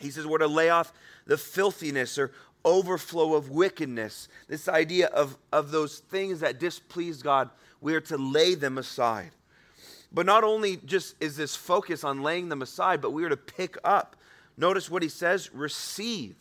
He 0.00 0.08
says, 0.08 0.26
We're 0.26 0.38
to 0.38 0.46
lay 0.46 0.70
off 0.70 0.94
the 1.26 1.36
filthiness 1.36 2.16
or 2.16 2.32
overflow 2.64 3.34
of 3.34 3.50
wickedness. 3.50 4.28
This 4.48 4.70
idea 4.70 5.08
of, 5.08 5.36
of 5.52 5.70
those 5.70 5.98
things 5.98 6.40
that 6.40 6.58
displease 6.58 7.22
God, 7.22 7.50
we 7.82 7.94
are 7.94 8.00
to 8.00 8.16
lay 8.16 8.54
them 8.54 8.78
aside. 8.78 9.32
But 10.10 10.24
not 10.24 10.44
only 10.44 10.78
just 10.78 11.14
is 11.20 11.36
this 11.36 11.54
focus 11.54 12.04
on 12.04 12.22
laying 12.22 12.48
them 12.48 12.62
aside, 12.62 13.02
but 13.02 13.10
we 13.10 13.22
are 13.22 13.28
to 13.28 13.36
pick 13.36 13.76
up 13.84 14.16
Notice 14.58 14.90
what 14.90 15.04
he 15.04 15.08
says 15.08 15.54
receive. 15.54 16.34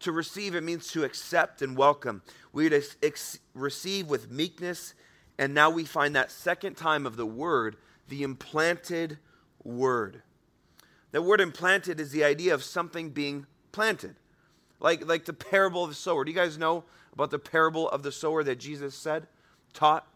To 0.00 0.12
receive, 0.12 0.54
it 0.54 0.62
means 0.62 0.88
to 0.92 1.04
accept 1.04 1.62
and 1.62 1.76
welcome. 1.76 2.22
We 2.52 2.68
to 2.68 2.82
ex- 3.02 3.38
receive 3.54 4.08
with 4.08 4.30
meekness. 4.30 4.94
And 5.38 5.54
now 5.54 5.70
we 5.70 5.84
find 5.84 6.14
that 6.16 6.30
second 6.30 6.76
time 6.76 7.06
of 7.06 7.16
the 7.16 7.26
word, 7.26 7.76
the 8.08 8.22
implanted 8.22 9.18
word. 9.64 10.22
The 11.12 11.22
word 11.22 11.40
implanted 11.40 12.00
is 12.00 12.12
the 12.12 12.24
idea 12.24 12.54
of 12.54 12.62
something 12.62 13.10
being 13.10 13.46
planted. 13.72 14.16
Like, 14.80 15.06
like 15.06 15.24
the 15.24 15.32
parable 15.32 15.84
of 15.84 15.90
the 15.90 15.96
sower. 15.96 16.24
Do 16.24 16.30
you 16.30 16.36
guys 16.36 16.58
know 16.58 16.84
about 17.12 17.30
the 17.30 17.38
parable 17.38 17.88
of 17.88 18.02
the 18.02 18.12
sower 18.12 18.44
that 18.44 18.58
Jesus 18.58 18.94
said, 18.94 19.26
taught? 19.72 20.06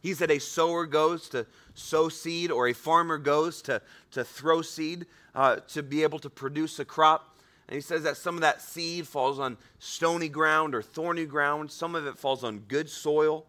He 0.00 0.14
said 0.14 0.30
a 0.30 0.40
sower 0.40 0.86
goes 0.86 1.28
to 1.30 1.46
sow 1.74 2.08
seed 2.08 2.50
or 2.50 2.68
a 2.68 2.72
farmer 2.72 3.18
goes 3.18 3.62
to, 3.62 3.82
to 4.12 4.24
throw 4.24 4.62
seed 4.62 5.06
uh, 5.34 5.56
to 5.68 5.82
be 5.82 6.02
able 6.02 6.18
to 6.20 6.30
produce 6.30 6.78
a 6.78 6.84
crop. 6.84 7.35
And 7.68 7.74
he 7.74 7.80
says 7.80 8.04
that 8.04 8.16
some 8.16 8.36
of 8.36 8.42
that 8.42 8.62
seed 8.62 9.08
falls 9.08 9.38
on 9.38 9.56
stony 9.78 10.28
ground 10.28 10.74
or 10.74 10.82
thorny 10.82 11.26
ground, 11.26 11.70
some 11.70 11.94
of 11.94 12.06
it 12.06 12.16
falls 12.16 12.44
on 12.44 12.60
good 12.60 12.88
soil. 12.88 13.46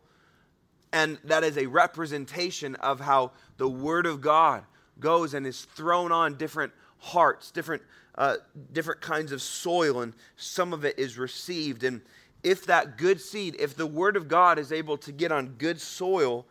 And 0.91 1.19
that 1.25 1.43
is 1.43 1.57
a 1.57 1.67
representation 1.67 2.75
of 2.75 2.99
how 2.99 3.31
the 3.57 3.69
Word 3.69 4.05
of 4.05 4.21
God 4.21 4.63
goes 4.99 5.33
and 5.33 5.45
is 5.45 5.65
thrown 5.65 6.11
on 6.11 6.35
different 6.35 6.73
hearts, 6.97 7.51
different, 7.51 7.83
uh, 8.15 8.37
different 8.71 9.01
kinds 9.01 9.31
of 9.31 9.41
soil, 9.41 10.01
and 10.01 10.13
some 10.35 10.73
of 10.73 10.85
it 10.85 10.97
is 10.97 11.17
received. 11.17 11.83
And 11.83 12.01
if 12.43 12.65
that 12.65 12.97
good 12.97 13.21
seed, 13.21 13.55
if 13.59 13.75
the 13.75 13.85
Word 13.85 14.15
of 14.15 14.27
God 14.27 14.57
is 14.57 14.71
able 14.71 14.97
to 14.99 15.11
get 15.11 15.31
on 15.31 15.49
good 15.57 15.79
soil, 15.79 16.45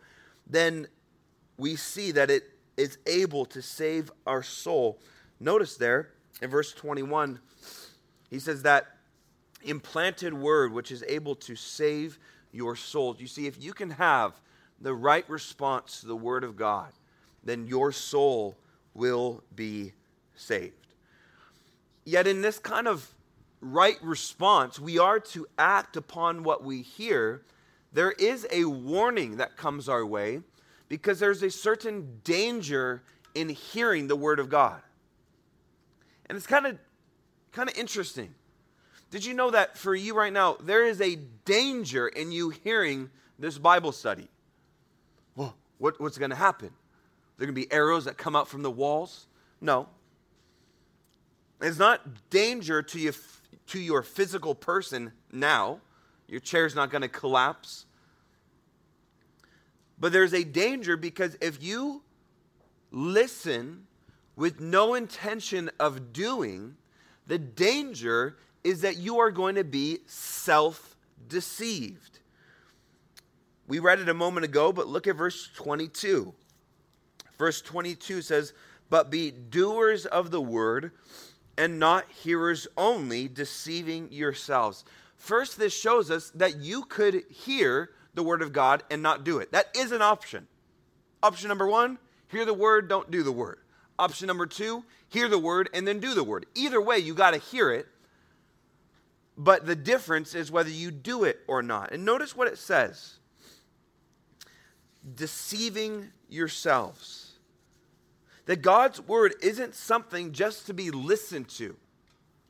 then 0.45 0.87
we 1.57 1.75
see 1.75 2.11
that 2.11 2.29
it 2.29 2.51
is 2.77 2.99
able 3.07 3.43
to 3.45 3.61
save 3.61 4.11
our 4.25 4.43
soul. 4.43 4.99
Notice 5.39 5.75
there 5.75 6.11
in 6.41 6.49
verse 6.49 6.71
21, 6.73 7.39
he 8.29 8.39
says 8.39 8.63
that 8.63 8.87
implanted 9.63 10.33
word 10.33 10.71
which 10.71 10.91
is 10.91 11.03
able 11.07 11.35
to 11.35 11.55
save 11.55 12.19
your 12.51 12.75
soul. 12.75 13.15
You 13.17 13.27
see, 13.27 13.47
if 13.47 13.61
you 13.61 13.73
can 13.73 13.91
have 13.91 14.39
the 14.79 14.93
right 14.93 15.27
response 15.29 16.01
to 16.01 16.07
the 16.07 16.15
word 16.15 16.43
of 16.43 16.55
God, 16.55 16.91
then 17.43 17.67
your 17.67 17.91
soul 17.91 18.57
will 18.93 19.43
be 19.55 19.93
saved. 20.35 20.73
Yet, 22.05 22.27
in 22.27 22.41
this 22.41 22.59
kind 22.59 22.87
of 22.87 23.09
right 23.59 23.97
response, 24.01 24.79
we 24.79 24.97
are 24.97 25.19
to 25.19 25.47
act 25.57 25.97
upon 25.97 26.43
what 26.43 26.63
we 26.63 26.81
hear. 26.81 27.43
There 27.91 28.11
is 28.11 28.47
a 28.51 28.65
warning 28.65 29.37
that 29.37 29.57
comes 29.57 29.89
our 29.89 30.05
way 30.05 30.41
because 30.89 31.19
there's 31.19 31.43
a 31.43 31.49
certain 31.49 32.19
danger 32.23 33.03
in 33.35 33.49
hearing 33.49 34.07
the 34.07 34.15
word 34.15 34.39
of 34.39 34.49
God. 34.49 34.81
And 36.27 36.37
it's 36.37 36.47
kind 36.47 36.65
of 36.65 36.77
kind 37.57 37.69
of 37.71 37.75
interesting. 37.75 38.35
Did 39.09 39.25
you 39.25 39.33
know 39.33 39.49
that 39.49 39.79
for 39.79 39.95
you 39.95 40.15
right 40.15 40.31
now, 40.31 40.57
there 40.61 40.85
is 40.85 41.01
a 41.01 41.15
danger 41.43 42.07
in 42.07 42.31
you 42.31 42.51
hearing 42.51 43.09
this 43.39 43.57
Bible 43.57 43.91
study? 43.91 44.27
Well, 45.35 45.55
what, 45.79 45.99
what's 45.99 46.19
going 46.19 46.29
to 46.29 46.35
happen? 46.35 46.69
There 47.37 47.47
going 47.47 47.55
to 47.55 47.67
be 47.67 47.71
arrows 47.73 48.05
that 48.05 48.15
come 48.15 48.35
out 48.35 48.47
from 48.47 48.61
the 48.61 48.69
walls? 48.69 49.25
No. 49.59 49.89
It's 51.59 51.79
not 51.79 52.29
danger 52.29 52.83
to 52.83 52.99
you 52.99 53.11
to 53.67 53.79
your 53.79 54.03
physical 54.03 54.53
person 54.53 55.11
now. 55.31 55.79
Your 56.27 56.39
chair's 56.39 56.75
not 56.75 56.91
going 56.91 57.01
to 57.01 57.09
collapse. 57.09 57.87
But 59.99 60.13
there's 60.13 60.33
a 60.33 60.43
danger 60.43 60.95
because 60.95 61.35
if 61.41 61.63
you 61.63 62.03
listen 62.91 63.87
with 64.35 64.59
no 64.59 64.93
intention 64.93 65.71
of 65.79 66.13
doing, 66.13 66.75
the 67.27 67.37
danger 67.37 68.37
is 68.63 68.81
that 68.81 68.97
you 68.97 69.19
are 69.19 69.31
going 69.31 69.55
to 69.55 69.63
be 69.63 69.99
self 70.07 70.95
deceived. 71.27 72.19
We 73.67 73.79
read 73.79 73.99
it 73.99 74.09
a 74.09 74.13
moment 74.13 74.45
ago, 74.45 74.71
but 74.71 74.87
look 74.87 75.07
at 75.07 75.15
verse 75.15 75.49
22. 75.55 76.33
Verse 77.37 77.61
22 77.61 78.21
says, 78.21 78.53
But 78.89 79.11
be 79.11 79.31
doers 79.31 80.05
of 80.05 80.31
the 80.31 80.41
word 80.41 80.91
and 81.57 81.79
not 81.79 82.09
hearers 82.09 82.67
only, 82.77 83.27
deceiving 83.27 84.11
yourselves. 84.11 84.85
First, 85.17 85.57
this 85.57 85.77
shows 85.77 86.09
us 86.11 86.29
that 86.31 86.57
you 86.57 86.83
could 86.83 87.23
hear 87.29 87.89
the 88.13 88.23
word 88.23 88.41
of 88.41 88.53
God 88.53 88.83
and 88.89 89.01
not 89.01 89.23
do 89.23 89.39
it. 89.39 89.51
That 89.51 89.67
is 89.75 89.91
an 89.91 90.01
option. 90.01 90.47
Option 91.21 91.49
number 91.49 91.67
one 91.67 91.97
hear 92.29 92.45
the 92.45 92.53
word, 92.53 92.89
don't 92.89 93.09
do 93.09 93.23
the 93.23 93.31
word. 93.31 93.59
Option 93.99 94.27
number 94.27 94.45
two, 94.45 94.83
hear 95.09 95.27
the 95.27 95.39
word 95.39 95.69
and 95.73 95.87
then 95.87 95.99
do 95.99 96.13
the 96.13 96.23
word. 96.23 96.45
Either 96.55 96.81
way, 96.81 96.99
you 96.99 97.13
got 97.13 97.31
to 97.31 97.39
hear 97.39 97.71
it. 97.71 97.87
But 99.37 99.65
the 99.65 99.75
difference 99.75 100.33
is 100.33 100.51
whether 100.51 100.69
you 100.69 100.89
do 100.91 101.23
it 101.23 101.39
or 101.47 101.61
not. 101.61 101.91
And 101.91 102.03
notice 102.05 102.35
what 102.35 102.47
it 102.47 102.57
says 102.57 103.15
deceiving 105.15 106.11
yourselves. 106.27 107.33
That 108.45 108.61
God's 108.61 109.01
word 109.01 109.35
isn't 109.41 109.75
something 109.75 110.31
just 110.31 110.67
to 110.67 110.73
be 110.73 110.91
listened 110.91 111.49
to 111.49 111.75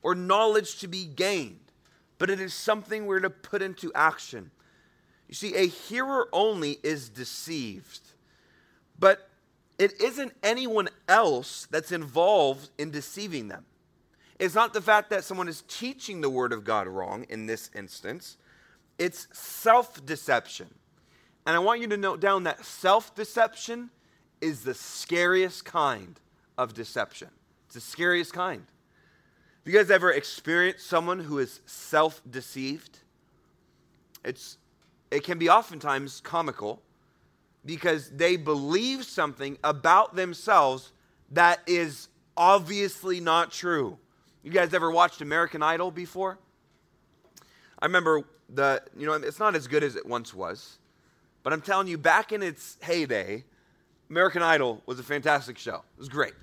or 0.02 0.16
knowledge 0.16 0.80
to 0.80 0.88
be 0.88 1.06
gained, 1.06 1.72
but 2.18 2.30
it 2.30 2.40
is 2.40 2.54
something 2.54 3.06
we're 3.06 3.20
to 3.20 3.30
put 3.30 3.62
into 3.62 3.92
action. 3.94 4.52
You 5.28 5.34
see, 5.34 5.56
a 5.56 5.68
hearer 5.68 6.30
only 6.32 6.78
is 6.84 7.10
deceived. 7.10 8.00
But 9.00 9.27
it 9.78 10.02
isn't 10.02 10.34
anyone 10.42 10.90
else 11.08 11.68
that's 11.70 11.92
involved 11.92 12.70
in 12.78 12.92
deceiving 12.92 13.48
them. 13.48 13.66
It's 14.40 14.56
not 14.56 14.74
the 14.74 14.82
fact 14.82 15.10
that 15.10 15.24
someone 15.24 15.48
is 15.48 15.64
teaching 15.68 16.22
the 16.22 16.30
word 16.30 16.54
of 16.54 16.64
God 16.64 16.88
wrong 16.88 17.26
in 17.30 17.46
this 17.46 17.70
instance, 17.76 18.38
it's 18.98 19.28
self 19.32 20.06
deception. 20.06 20.68
And 21.46 21.56
I 21.56 21.60
want 21.60 21.82
you 21.82 21.88
to 21.88 21.98
note 21.98 22.20
down 22.20 22.44
that 22.44 22.66
self 22.66 23.16
deception 23.16 23.90
is 24.42 24.64
the 24.64 24.74
scariest 24.74 25.66
kind 25.66 26.20
of 26.58 26.74
deception. 26.74 27.30
It's 27.66 27.76
the 27.76 27.82
scariest 27.82 28.34
kind. 28.34 28.64
Have 29.66 29.74
you 29.74 29.80
guys 29.80 29.92
ever 29.92 30.12
experienced 30.12 30.88
someone 30.88 31.20
who 31.20 31.40
is 31.40 31.62
self 31.66 32.22
deceived? 32.30 33.00
It's 34.24 34.58
it 35.10 35.24
can 35.24 35.38
be 35.38 35.50
oftentimes 35.50 36.22
comical 36.22 36.82
because 37.68 38.10
they 38.10 38.38
believe 38.38 39.04
something 39.04 39.58
about 39.62 40.16
themselves 40.16 40.94
that 41.32 41.60
is 41.68 42.08
obviously 42.38 43.20
not 43.20 43.52
true. 43.52 43.98
You 44.42 44.52
guys 44.52 44.74
ever 44.74 44.90
watched 44.90 45.20
American 45.20 45.62
Idol 45.62 45.92
before? 45.92 46.40
I 47.80 47.86
remember 47.86 48.24
the, 48.48 48.82
you 48.98 49.06
know, 49.06 49.14
it's 49.14 49.38
not 49.38 49.54
as 49.54 49.68
good 49.68 49.84
as 49.84 49.98
it 49.98 50.06
once 50.06 50.34
was, 50.34 50.78
but 51.44 51.52
I'm 51.52 51.60
telling 51.60 51.90
you, 51.90 51.98
back 51.98 52.32
in 52.32 52.42
its 52.42 52.78
heyday, 52.82 53.44
American 54.10 54.42
Idol 54.42 54.82
was 54.86 54.98
a 54.98 55.04
fantastic 55.04 55.58
show. 55.58 55.84
It 55.98 56.00
was 56.00 56.08
great. 56.08 56.34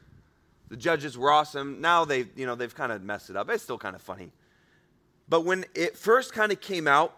The 0.68 0.76
judges 0.76 1.16
were 1.16 1.32
awesome. 1.32 1.80
Now 1.80 2.04
they, 2.04 2.26
you 2.36 2.44
know, 2.44 2.54
they've 2.54 2.74
kind 2.74 2.92
of 2.92 3.02
messed 3.02 3.30
it 3.30 3.36
up. 3.36 3.48
It's 3.48 3.62
still 3.62 3.78
kind 3.78 3.96
of 3.96 4.02
funny. 4.02 4.30
But 5.26 5.46
when 5.46 5.64
it 5.74 5.96
first 5.96 6.34
kind 6.34 6.52
of 6.52 6.60
came 6.60 6.86
out, 6.86 7.16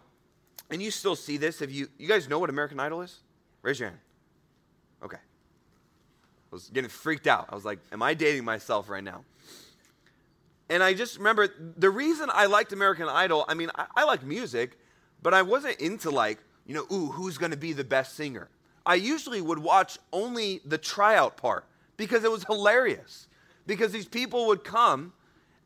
and 0.71 0.81
you 0.81 0.92
still 0.92 1.16
see 1.16 1.37
this, 1.37 1.61
if 1.61 1.73
you 1.73 1.88
you 1.99 2.07
guys 2.07 2.29
know 2.29 2.38
what 2.38 2.51
American 2.51 2.79
Idol 2.79 3.03
is? 3.03 3.21
Raise 3.66 3.81
your 3.81 3.88
hand. 3.88 4.00
Okay. 5.02 5.16
I 5.16 6.52
was 6.52 6.70
getting 6.72 6.88
freaked 6.88 7.26
out. 7.26 7.46
I 7.48 7.57
was 7.57 7.64
like, 7.64 7.81
am 7.90 8.00
I 8.00 8.14
dating 8.14 8.44
myself 8.44 8.88
right 8.88 9.02
now? 9.02 9.24
And 10.68 10.85
I 10.85 10.94
just 10.94 11.18
remember 11.18 11.48
the 11.76 11.90
reason 11.90 12.31
I 12.33 12.46
liked 12.46 12.72
American 12.72 13.09
Idol, 13.09 13.44
I 13.48 13.55
mean, 13.55 13.72
I, 13.74 13.87
I 13.96 14.05
like 14.05 14.22
music, 14.22 14.79
but 15.20 15.35
I 15.35 15.42
wasn't 15.42 15.81
into 15.81 16.11
like, 16.11 16.38
you 16.64 16.74
know, 16.74 16.87
ooh, 16.92 17.07
who's 17.07 17.38
going 17.38 17.50
to 17.50 17.57
be 17.57 17.72
the 17.72 17.83
best 17.83 18.14
singer? 18.14 18.50
I 18.87 18.94
usually 18.94 19.40
would 19.40 19.59
watch 19.59 19.98
only 20.12 20.61
the 20.64 20.79
tryout 20.79 21.37
part 21.37 21.64
because 21.96 22.22
it 22.22 22.31
was 22.31 22.44
hilarious. 22.44 23.26
Because 23.66 23.90
these 23.90 24.07
people 24.07 24.46
would 24.46 24.62
come 24.62 25.12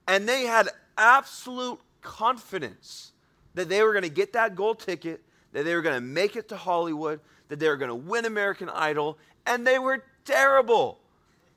and 0.09 0.27
they 0.27 0.45
had 0.45 0.71
absolute 0.97 1.79
confidence 2.01 3.13
that 3.53 3.69
they 3.69 3.83
were 3.83 3.93
going 3.93 4.05
to 4.05 4.09
get 4.09 4.33
that 4.33 4.55
gold 4.55 4.79
ticket, 4.79 5.21
that 5.53 5.67
they 5.67 5.75
were 5.75 5.83
going 5.83 5.97
to 5.97 6.01
make 6.01 6.35
it 6.35 6.49
to 6.49 6.57
Hollywood, 6.57 7.21
that 7.51 7.59
they 7.59 7.69
were 7.69 7.77
going 7.77 7.91
to 7.91 7.95
win 7.95 8.25
American 8.25 8.71
Idol, 8.71 9.19
and 9.45 9.67
they 9.67 9.79
were 9.79 10.03
terrible. 10.25 10.99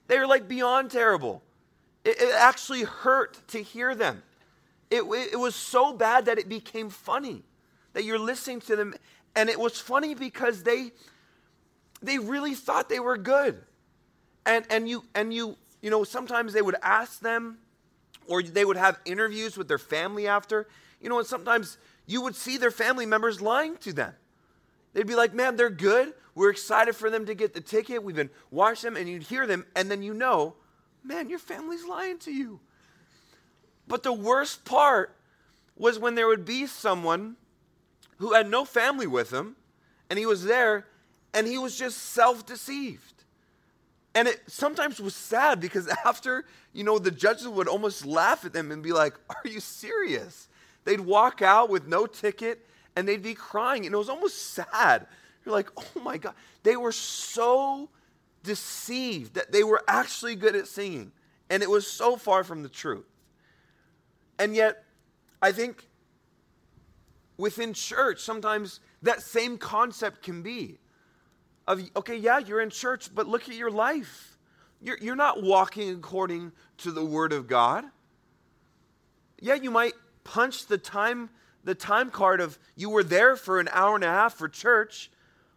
They 0.07 0.19
were 0.19 0.27
like 0.27 0.47
beyond 0.47 0.91
terrible. 0.91 1.41
It, 2.03 2.19
it 2.19 2.33
actually 2.35 2.83
hurt 2.83 3.39
to 3.49 3.61
hear 3.61 3.95
them. 3.95 4.23
It, 4.89 5.03
it, 5.03 5.33
it 5.33 5.39
was 5.39 5.55
so 5.55 5.93
bad 5.93 6.25
that 6.25 6.39
it 6.39 6.49
became 6.49 6.89
funny 6.89 7.43
that 7.93 8.03
you're 8.03 8.19
listening 8.19 8.59
to 8.61 8.75
them. 8.75 8.95
And 9.35 9.49
it 9.49 9.59
was 9.59 9.79
funny 9.79 10.15
because 10.15 10.63
they, 10.63 10.91
they 12.01 12.17
really 12.17 12.55
thought 12.55 12.89
they 12.89 12.99
were 12.99 13.17
good. 13.17 13.61
And, 14.47 14.65
and, 14.71 14.89
you, 14.89 15.03
and 15.13 15.31
you, 15.31 15.57
you 15.81 15.91
know, 15.91 16.03
sometimes 16.03 16.53
they 16.53 16.61
would 16.61 16.75
ask 16.81 17.19
them, 17.19 17.59
or 18.27 18.41
they 18.41 18.65
would 18.65 18.77
have 18.77 18.99
interviews 19.05 19.57
with 19.57 19.67
their 19.67 19.77
family 19.77 20.27
after. 20.27 20.67
You 20.99 21.09
know, 21.09 21.19
and 21.19 21.27
sometimes 21.27 21.77
you 22.07 22.21
would 22.21 22.35
see 22.35 22.57
their 22.57 22.71
family 22.71 23.05
members 23.05 23.41
lying 23.41 23.77
to 23.77 23.93
them. 23.93 24.13
They'd 24.93 25.07
be 25.07 25.15
like, 25.15 25.33
man, 25.33 25.55
they're 25.55 25.69
good. 25.69 26.13
We're 26.35 26.49
excited 26.49 26.95
for 26.95 27.09
them 27.09 27.25
to 27.25 27.35
get 27.35 27.53
the 27.53 27.61
ticket. 27.61 28.03
We've 28.03 28.15
been 28.15 28.29
watching 28.51 28.93
them, 28.93 28.97
and 28.97 29.09
you'd 29.09 29.23
hear 29.23 29.45
them, 29.45 29.65
and 29.75 29.89
then 29.89 30.01
you 30.01 30.13
know, 30.13 30.55
man, 31.03 31.29
your 31.29 31.39
family's 31.39 31.85
lying 31.85 32.17
to 32.19 32.31
you. 32.31 32.59
But 33.87 34.03
the 34.03 34.13
worst 34.13 34.65
part 34.65 35.15
was 35.75 35.99
when 35.99 36.15
there 36.15 36.27
would 36.27 36.45
be 36.45 36.65
someone 36.65 37.35
who 38.17 38.33
had 38.33 38.49
no 38.49 38.65
family 38.65 39.07
with 39.07 39.31
him, 39.31 39.55
and 40.09 40.17
he 40.17 40.25
was 40.25 40.43
there, 40.43 40.87
and 41.33 41.47
he 41.47 41.57
was 41.57 41.77
just 41.77 41.97
self 41.97 42.45
deceived. 42.45 43.13
And 44.15 44.27
it 44.27 44.41
sometimes 44.47 44.99
was 44.99 45.15
sad 45.15 45.59
because 45.59 45.87
after, 46.05 46.45
you 46.71 46.83
know, 46.83 46.99
the 46.99 47.11
judges 47.11 47.47
would 47.47 47.67
almost 47.67 48.05
laugh 48.05 48.45
at 48.45 48.53
them 48.53 48.71
and 48.71 48.81
be 48.81 48.91
like, 48.91 49.15
Are 49.29 49.47
you 49.47 49.59
serious? 49.59 50.47
They'd 50.85 50.99
walk 50.99 51.41
out 51.41 51.69
with 51.69 51.87
no 51.87 52.05
ticket 52.05 52.67
and 52.95 53.07
they'd 53.07 53.21
be 53.21 53.33
crying. 53.33 53.85
And 53.85 53.93
it 53.93 53.97
was 53.97 54.09
almost 54.09 54.53
sad. 54.53 55.07
You're 55.45 55.53
like, 55.53 55.69
Oh 55.77 56.01
my 56.01 56.17
God. 56.17 56.33
They 56.63 56.75
were 56.75 56.91
so 56.91 57.89
deceived 58.43 59.35
that 59.35 59.51
they 59.51 59.63
were 59.63 59.83
actually 59.87 60.35
good 60.35 60.55
at 60.55 60.67
singing. 60.67 61.11
And 61.49 61.63
it 61.63 61.69
was 61.69 61.87
so 61.87 62.15
far 62.15 62.43
from 62.43 62.63
the 62.63 62.69
truth. 62.69 63.05
And 64.39 64.55
yet, 64.55 64.83
I 65.41 65.51
think 65.51 65.87
within 67.37 67.73
church, 67.73 68.19
sometimes 68.21 68.79
that 69.01 69.21
same 69.21 69.57
concept 69.57 70.23
can 70.23 70.41
be 70.41 70.79
of, 71.67 71.81
okay, 71.95 72.17
yeah, 72.17 72.39
you're 72.39 72.61
in 72.61 72.69
church, 72.69 73.13
but 73.13 73.27
look 73.27 73.47
at 73.47 73.55
your 73.55 73.71
life. 73.71 74.37
You're, 74.81 74.97
you're 74.99 75.15
not 75.15 75.43
walking 75.43 75.89
according 75.91 76.51
to 76.79 76.91
the 76.91 77.05
Word 77.05 77.31
of 77.31 77.47
God. 77.47 77.85
Yeah, 79.39 79.55
you 79.55 79.71
might 79.71 79.93
punch 80.23 80.67
the 80.67 80.77
time, 80.77 81.29
the 81.63 81.75
time 81.75 82.11
card 82.11 82.41
of 82.41 82.57
you 82.75 82.89
were 82.89 83.03
there 83.03 83.35
for 83.35 83.59
an 83.59 83.69
hour 83.71 83.95
and 83.95 84.03
a 84.03 84.07
half 84.07 84.35
for 84.35 84.49
church, 84.49 85.09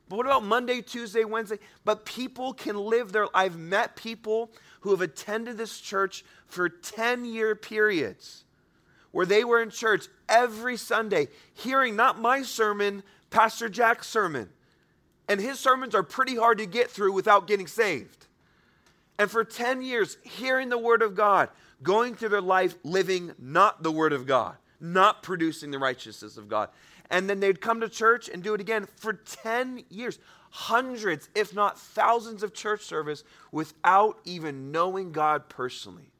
but 0.09 0.17
what 0.17 0.27
about 0.27 0.45
Monday, 0.45 0.83
Tuesday, 0.83 1.25
Wednesday? 1.25 1.59
But 1.85 2.05
people 2.05 2.53
can 2.53 2.77
live 2.77 3.13
their 3.13 3.27
I've 3.35 3.59
met 3.59 3.97
people 3.97 4.51
who 4.81 4.91
have 4.91 5.01
attended 5.01 5.59
this 5.59 5.81
church 5.81 6.25
for 6.47 6.69
10 6.69 7.25
year 7.25 7.57
periods 7.57 8.45
where 9.11 9.27
they 9.27 9.45
were 9.45 9.61
in 9.61 9.71
church 9.71 10.07
every 10.29 10.77
Sunday 10.77 11.29
hearing 11.55 11.97
not 11.97 12.21
my 12.21 12.43
sermon, 12.43 13.03
Pastor 13.31 13.69
Jack's 13.69 14.07
sermon. 14.07 14.49
And 15.29 15.41
his 15.41 15.59
sermons 15.59 15.95
are 15.95 16.05
pretty 16.05 16.37
hard 16.37 16.59
to 16.59 16.67
get 16.67 16.91
through 16.91 17.13
without 17.13 17.49
getting 17.49 17.67
saved. 17.67 18.27
And 19.19 19.31
for 19.31 19.43
10 19.43 19.83
years, 19.83 20.19
hearing 20.23 20.69
the 20.69 20.79
Word 20.79 21.03
of 21.03 21.17
God, 21.17 21.49
going 21.83 22.15
through 22.15 22.29
their 22.29 22.41
life 22.41 22.77
living 22.85 23.33
not 23.39 23.83
the 23.83 23.91
Word 23.91 24.13
of 24.13 24.27
God, 24.27 24.57
not 24.81 25.23
producing 25.23 25.71
the 25.71 25.79
righteousness 25.79 26.37
of 26.37 26.49
God. 26.49 26.69
And 27.11 27.31
then 27.31 27.41
they'd 27.41 27.61
come 27.61 27.81
to 27.81 27.89
church 27.89 28.29
and 28.29 28.43
do 28.43 28.55
it 28.55 28.61
again 28.61 28.87
for 28.97 29.13
10 29.13 29.85
years. 29.91 30.19
Hundreds, 30.51 31.29
if 31.35 31.55
not 31.55 31.79
thousands, 31.79 32.43
of 32.43 32.53
church 32.53 32.83
service 32.83 33.25
without 33.53 34.19
even 34.25 34.73
knowing 34.73 35.13
God 35.13 35.49
personally. 35.49 36.11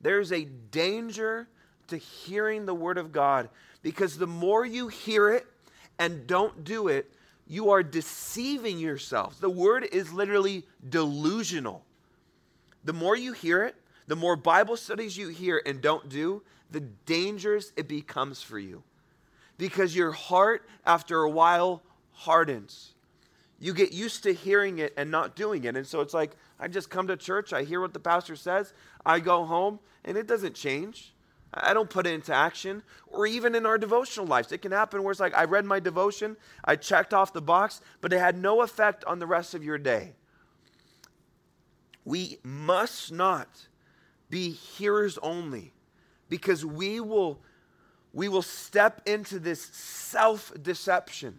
There's 0.00 0.32
a 0.32 0.44
danger 0.44 1.48
to 1.88 1.96
hearing 1.96 2.66
the 2.66 2.74
Word 2.74 2.98
of 2.98 3.12
God 3.12 3.48
because 3.82 4.18
the 4.18 4.26
more 4.26 4.64
you 4.64 4.88
hear 4.88 5.30
it 5.30 5.46
and 5.98 6.26
don't 6.26 6.64
do 6.64 6.88
it, 6.88 7.12
you 7.50 7.70
are 7.70 7.82
deceiving 7.82 8.78
yourselves. 8.78 9.40
The 9.40 9.50
word 9.50 9.84
is 9.90 10.12
literally 10.12 10.64
delusional. 10.88 11.84
The 12.84 12.92
more 12.92 13.16
you 13.16 13.32
hear 13.32 13.64
it, 13.64 13.74
the 14.06 14.14
more 14.14 14.36
Bible 14.36 14.76
studies 14.76 15.16
you 15.16 15.28
hear 15.28 15.60
and 15.66 15.80
don't 15.80 16.08
do, 16.08 16.42
the 16.70 16.80
dangers 16.80 17.72
it 17.76 17.88
becomes 17.88 18.42
for 18.42 18.58
you. 18.58 18.82
Because 19.58 19.94
your 19.94 20.12
heart, 20.12 20.66
after 20.86 21.22
a 21.22 21.30
while, 21.30 21.82
hardens. 22.12 22.94
You 23.58 23.74
get 23.74 23.92
used 23.92 24.22
to 24.22 24.32
hearing 24.32 24.78
it 24.78 24.94
and 24.96 25.10
not 25.10 25.36
doing 25.36 25.64
it. 25.64 25.76
And 25.76 25.86
so 25.86 26.00
it's 26.00 26.14
like, 26.14 26.36
I 26.58 26.68
just 26.68 26.88
come 26.88 27.06
to 27.08 27.16
church, 27.16 27.52
I 27.52 27.64
hear 27.64 27.80
what 27.80 27.92
the 27.92 28.00
pastor 28.00 28.36
says, 28.36 28.72
I 29.04 29.20
go 29.20 29.44
home, 29.44 29.80
and 30.04 30.16
it 30.16 30.26
doesn't 30.26 30.54
change. 30.54 31.12
I 31.52 31.74
don't 31.74 31.90
put 31.90 32.06
it 32.06 32.14
into 32.14 32.32
action. 32.32 32.82
Or 33.08 33.26
even 33.26 33.54
in 33.54 33.66
our 33.66 33.76
devotional 33.76 34.26
lives, 34.26 34.52
it 34.52 34.62
can 34.62 34.72
happen 34.72 35.02
where 35.02 35.10
it's 35.10 35.20
like, 35.20 35.34
I 35.34 35.44
read 35.44 35.64
my 35.64 35.80
devotion, 35.80 36.36
I 36.64 36.76
checked 36.76 37.12
off 37.12 37.32
the 37.32 37.42
box, 37.42 37.80
but 38.00 38.12
it 38.12 38.18
had 38.18 38.38
no 38.38 38.62
effect 38.62 39.04
on 39.04 39.18
the 39.18 39.26
rest 39.26 39.54
of 39.54 39.64
your 39.64 39.78
day. 39.78 40.14
We 42.04 42.38
must 42.42 43.12
not 43.12 43.66
be 44.30 44.50
hearers 44.50 45.18
only 45.18 45.72
because 46.30 46.64
we 46.64 47.00
will, 47.00 47.38
we 48.14 48.28
will 48.30 48.40
step 48.40 49.02
into 49.06 49.38
this 49.38 49.60
self 49.60 50.50
deception. 50.62 51.38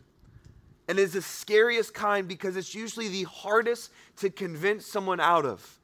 And 0.88 0.99
it's 0.99 1.13
the 1.13 1.21
scariest 1.21 1.93
kind 1.93 2.27
because 2.27 2.56
it's 2.58 2.75
usually 2.75 3.08
the 3.08 3.23
hardest 3.23 3.91
to 4.17 4.30
convince 4.30 4.86
someone 4.86 5.19
out 5.19 5.45
of. 5.45 5.80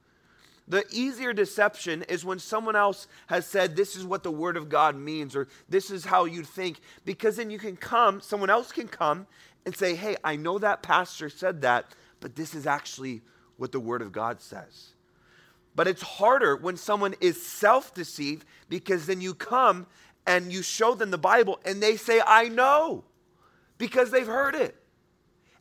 The 0.68 0.84
easier 0.92 1.32
deception 1.32 2.04
is 2.04 2.26
when 2.26 2.40
someone 2.40 2.76
else 2.76 3.08
has 3.28 3.46
said, 3.46 3.76
This 3.76 3.96
is 3.96 4.06
what 4.06 4.24
the 4.24 4.32
Word 4.32 4.58
of 4.58 4.68
God 4.68 4.98
means, 4.98 5.36
or 5.36 5.48
this 5.70 5.90
is 5.90 6.04
how 6.04 6.26
you'd 6.26 6.46
think, 6.46 6.82
because 7.06 7.38
then 7.38 7.50
you 7.50 7.58
can 7.58 7.78
come, 7.78 8.20
someone 8.20 8.50
else 8.50 8.74
can 8.74 8.90
come 8.90 9.28
and 9.66 9.76
say, 9.76 9.96
Hey, 9.96 10.18
I 10.26 10.36
know 10.36 10.60
that 10.60 10.84
pastor 10.84 11.30
said 11.30 11.62
that, 11.62 11.96
but 12.20 12.36
this 12.36 12.54
is 12.54 12.68
actually 12.68 13.22
what 13.56 13.72
the 13.72 13.80
Word 13.80 14.02
of 14.02 14.12
God 14.12 14.42
says. 14.42 14.90
But 15.78 15.88
it's 15.88 16.02
harder 16.02 16.56
when 16.56 16.76
someone 16.76 17.14
is 17.22 17.40
self 17.40 17.94
deceived 17.94 18.46
because 18.68 19.06
then 19.06 19.22
you 19.22 19.36
come 19.36 19.86
and 20.26 20.52
you 20.52 20.64
show 20.64 20.96
them 20.96 21.12
the 21.12 21.20
Bible 21.20 21.60
and 21.64 21.82
they 21.82 21.98
say, 21.98 22.20
I 22.26 22.50
know, 22.50 23.04
because 23.78 24.10
they've 24.10 24.26
heard 24.26 24.56
it. 24.56 24.76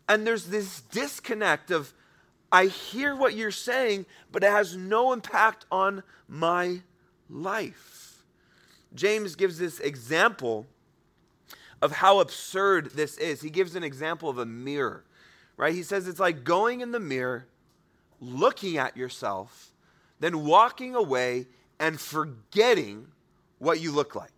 And 0.09 0.27
there's 0.27 0.47
this 0.47 0.81
disconnect 0.81 1.71
of, 1.71 1.93
I 2.51 2.65
hear 2.65 3.15
what 3.15 3.35
you're 3.35 3.51
saying, 3.51 4.07
but 4.33 4.43
it 4.43 4.51
has 4.51 4.75
no 4.75 5.13
impact 5.13 5.67
on 5.71 6.03
my 6.27 6.81
life. 7.29 8.25
James 8.95 9.35
gives 9.35 9.59
this 9.59 9.81
example 9.81 10.67
of 11.83 11.93
how 11.93 12.21
absurd 12.21 12.93
this 12.93 13.19
is. 13.19 13.43
He 13.43 13.51
gives 13.51 13.77
an 13.77 13.83
example 13.85 14.31
of 14.31 14.39
a 14.39 14.47
mirror, 14.47 15.05
right? 15.59 15.75
He 15.75 15.83
says 15.83 16.09
it's 16.09 16.19
like 16.21 16.43
going 16.43 16.81
in 16.81 16.93
the 16.93 17.01
mirror, 17.01 17.49
looking 18.19 18.79
at 18.79 18.97
yourself, 18.97 19.73
then 20.21 20.45
walking 20.45 20.95
away 20.95 21.47
and 21.79 22.01
forgetting 22.01 23.07
what 23.59 23.81
you 23.81 23.93
look 23.93 24.15
like. 24.15 24.31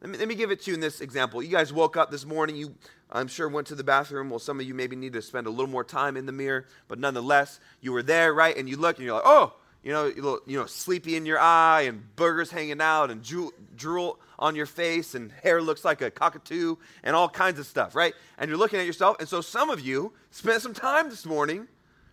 Let 0.00 0.10
me, 0.10 0.18
let 0.18 0.28
me 0.28 0.34
give 0.34 0.50
it 0.50 0.62
to 0.62 0.70
you 0.70 0.74
in 0.74 0.80
this 0.80 1.00
example. 1.00 1.42
You 1.42 1.50
guys 1.50 1.72
woke 1.72 1.96
up 1.96 2.10
this 2.10 2.24
morning, 2.24 2.56
you 2.56 2.74
I'm 3.12 3.28
sure 3.28 3.48
went 3.48 3.66
to 3.68 3.74
the 3.74 3.84
bathroom. 3.84 4.30
Well, 4.30 4.38
some 4.38 4.60
of 4.60 4.66
you 4.66 4.74
maybe 4.74 4.96
need 4.96 5.14
to 5.14 5.22
spend 5.22 5.46
a 5.46 5.50
little 5.50 5.66
more 5.66 5.84
time 5.84 6.16
in 6.16 6.26
the 6.26 6.32
mirror, 6.32 6.66
but 6.88 6.98
nonetheless, 6.98 7.58
you 7.80 7.92
were 7.92 8.02
there, 8.02 8.32
right? 8.32 8.56
And 8.56 8.68
you 8.68 8.76
look 8.76 8.96
and 8.96 9.04
you're 9.04 9.16
like, 9.16 9.24
oh, 9.26 9.54
you 9.82 9.92
know, 9.92 10.40
you 10.46 10.58
know, 10.58 10.66
sleepy 10.66 11.16
in 11.16 11.26
your 11.26 11.38
eye 11.38 11.82
and 11.82 12.14
burgers 12.14 12.50
hanging 12.50 12.80
out 12.80 13.10
and 13.10 13.22
drool, 13.22 13.52
drool 13.76 14.18
on 14.38 14.54
your 14.54 14.66
face 14.66 15.14
and 15.14 15.32
hair 15.42 15.60
looks 15.60 15.84
like 15.84 16.02
a 16.02 16.10
cockatoo 16.10 16.76
and 17.02 17.16
all 17.16 17.28
kinds 17.28 17.58
of 17.58 17.66
stuff, 17.66 17.94
right? 17.94 18.14
And 18.38 18.48
you're 18.48 18.58
looking 18.58 18.78
at 18.78 18.86
yourself. 18.86 19.16
And 19.20 19.28
so 19.28 19.40
some 19.40 19.70
of 19.70 19.80
you 19.80 20.12
spent 20.30 20.62
some 20.62 20.74
time 20.74 21.08
this 21.08 21.24
morning, 21.24 21.66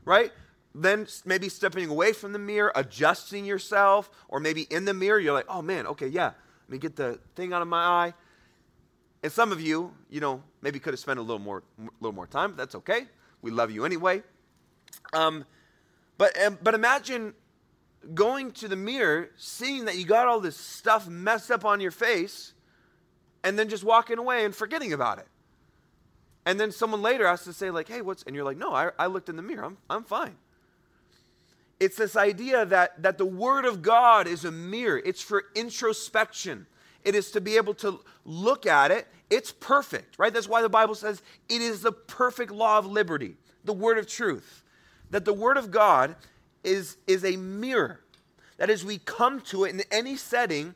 right? 0.05 0.32
Then 0.80 1.07
maybe 1.25 1.49
stepping 1.49 1.89
away 1.89 2.13
from 2.13 2.34
the 2.34 2.39
mirror, 2.39 2.71
adjusting 2.75 3.45
yourself, 3.45 4.11
or 4.28 4.39
maybe 4.39 4.67
in 4.69 4.86
the 4.86 4.93
mirror, 4.93 5.19
you're 5.19 5.34
like, 5.34 5.47
oh 5.49 5.63
man, 5.63 5.88
okay, 5.88 6.05
yeah, 6.07 6.25
let 6.67 6.69
me 6.69 6.78
get 6.78 6.95
the 6.95 7.19
thing 7.36 7.51
out 7.51 7.63
of 7.63 7.67
my 7.67 7.84
eye. 7.84 8.13
And 9.23 9.32
some 9.32 9.51
of 9.51 9.59
you, 9.59 9.91
you 10.11 10.19
know, 10.19 10.43
maybe 10.61 10.78
could 10.78 10.93
have 10.93 10.99
spent 10.99 11.17
a 11.17 11.21
little 11.23 11.39
more, 11.39 11.63
a 11.80 11.89
little 11.99 12.13
more 12.13 12.28
time. 12.28 12.51
But 12.51 12.57
that's 12.57 12.75
okay. 12.75 13.07
We 13.41 13.49
love 13.49 13.71
you 13.71 13.86
anyway. 13.86 14.21
Um, 15.13 15.45
but, 16.19 16.38
but 16.61 16.75
imagine 16.75 17.34
going 18.13 18.51
to 18.51 18.67
the 18.67 18.75
mirror, 18.75 19.32
seeing 19.36 19.86
that 19.86 19.97
you 19.97 20.05
got 20.05 20.28
all 20.28 20.39
this 20.39 20.57
stuff 20.57 21.07
messed 21.07 21.49
up 21.49 21.65
on 21.65 21.82
your 21.82 21.91
face, 21.91 22.53
and 23.43 23.57
then 23.57 23.67
just 23.67 23.84
walking 23.84 24.19
away 24.19 24.45
and 24.45 24.53
forgetting 24.53 24.93
about 24.93 25.17
it. 25.17 25.28
And 26.45 26.59
then 26.59 26.71
someone 26.71 27.01
later 27.01 27.28
has 27.28 27.43
to 27.45 27.53
say, 27.53 27.71
like, 27.71 27.88
hey, 27.88 28.01
what's, 28.01 28.21
and 28.23 28.36
you're 28.36 28.45
like, 28.45 28.57
no, 28.57 28.73
I, 28.73 28.91
I 28.99 29.07
looked 29.07 29.28
in 29.28 29.38
the 29.38 29.41
mirror, 29.41 29.65
I'm, 29.65 29.78
I'm 29.89 30.03
fine. 30.03 30.36
It's 31.80 31.97
this 31.97 32.15
idea 32.15 32.65
that, 32.65 33.01
that 33.03 33.17
the 33.17 33.25
Word 33.25 33.65
of 33.65 33.82
God 33.82 34.28
is 34.28 34.45
a 34.45 34.51
mirror, 34.51 35.01
it's 35.05 35.21
for 35.21 35.45
introspection. 35.55 36.65
It 37.03 37.15
is 37.15 37.32
to 37.32 37.41
be 37.41 37.55
able 37.55 37.73
to 37.75 38.01
look 38.25 38.65
at 38.65 38.91
it. 38.91 39.07
It's 39.30 39.51
perfect, 39.51 40.15
right? 40.17 40.34
That's 40.34 40.47
why 40.47 40.61
the 40.61 40.69
Bible 40.69 40.95
says 40.95 41.21
it 41.47 41.61
is 41.61 41.82
the 41.82 41.91
perfect 41.91 42.51
law 42.51 42.78
of 42.80 42.86
liberty, 42.86 43.38
the 43.63 43.73
Word 43.73 43.97
of 43.97 44.07
truth. 44.07 44.63
That 45.11 45.23
the 45.23 45.34
Word 45.34 45.57
of 45.57 45.71
God 45.71 46.15
is, 46.63 46.97
is 47.07 47.23
a 47.23 47.38
mirror. 47.38 48.01
That 48.57 48.69
as 48.69 48.84
we 48.84 48.97
come 48.97 49.39
to 49.41 49.63
it 49.63 49.73
in 49.73 49.84
any 49.91 50.17
setting, 50.17 50.75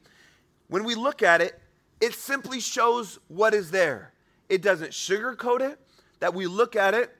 when 0.67 0.83
we 0.83 0.95
look 0.95 1.21
at 1.21 1.41
it, 1.41 1.59
it 1.99 2.13
simply 2.13 2.59
shows 2.59 3.19
what 3.27 3.53
is 3.53 3.71
there. 3.71 4.13
It 4.47 4.61
doesn't 4.61 4.91
sugarcoat 4.91 5.61
it. 5.61 5.79
That 6.19 6.33
we 6.33 6.47
look 6.47 6.75
at 6.75 6.93
it, 6.93 7.15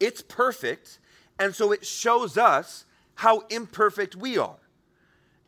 it's 0.00 0.22
perfect. 0.22 0.98
And 1.38 1.54
so 1.54 1.70
it 1.70 1.86
shows 1.86 2.38
us 2.38 2.86
how 3.22 3.38
imperfect 3.50 4.16
we 4.16 4.36
are. 4.36 4.58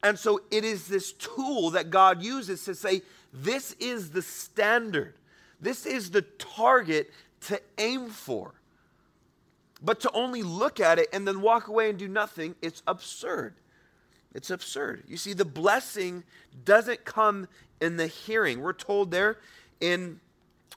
And 0.05 0.17
so 0.17 0.41
it 0.53 0.65
is 0.65 0.87
this 0.87 1.13
tool 1.13 1.71
that 1.71 1.91
God 1.91 2.23
uses 2.23 2.65
to 2.67 2.75
say, 2.77 3.03
this 3.33 3.73
is 3.81 4.11
the 4.11 4.23
standard, 4.23 5.15
this 5.61 5.85
is 5.85 6.13
the 6.13 6.23
target 6.23 7.11
to 7.49 7.61
aim 7.79 8.11
for. 8.11 8.55
But 9.83 9.99
to 10.03 10.11
only 10.13 10.45
look 10.45 10.79
at 10.79 11.01
it 11.01 11.09
and 11.13 11.27
then 11.27 11.41
walk 11.41 11.67
away 11.67 11.91
and 11.91 11.99
do 11.99 12.07
nothing, 12.07 12.55
it's 12.63 12.81
absurd. 12.87 13.55
It's 14.35 14.51
absurd. 14.51 15.03
You 15.09 15.17
see, 15.17 15.33
the 15.33 15.45
blessing 15.45 16.23
doesn't 16.65 17.05
come 17.05 17.49
in 17.81 17.97
the 17.97 18.07
hearing. 18.07 18.61
We're 18.61 18.73
told 18.73 19.11
there 19.11 19.39
in 19.81 20.21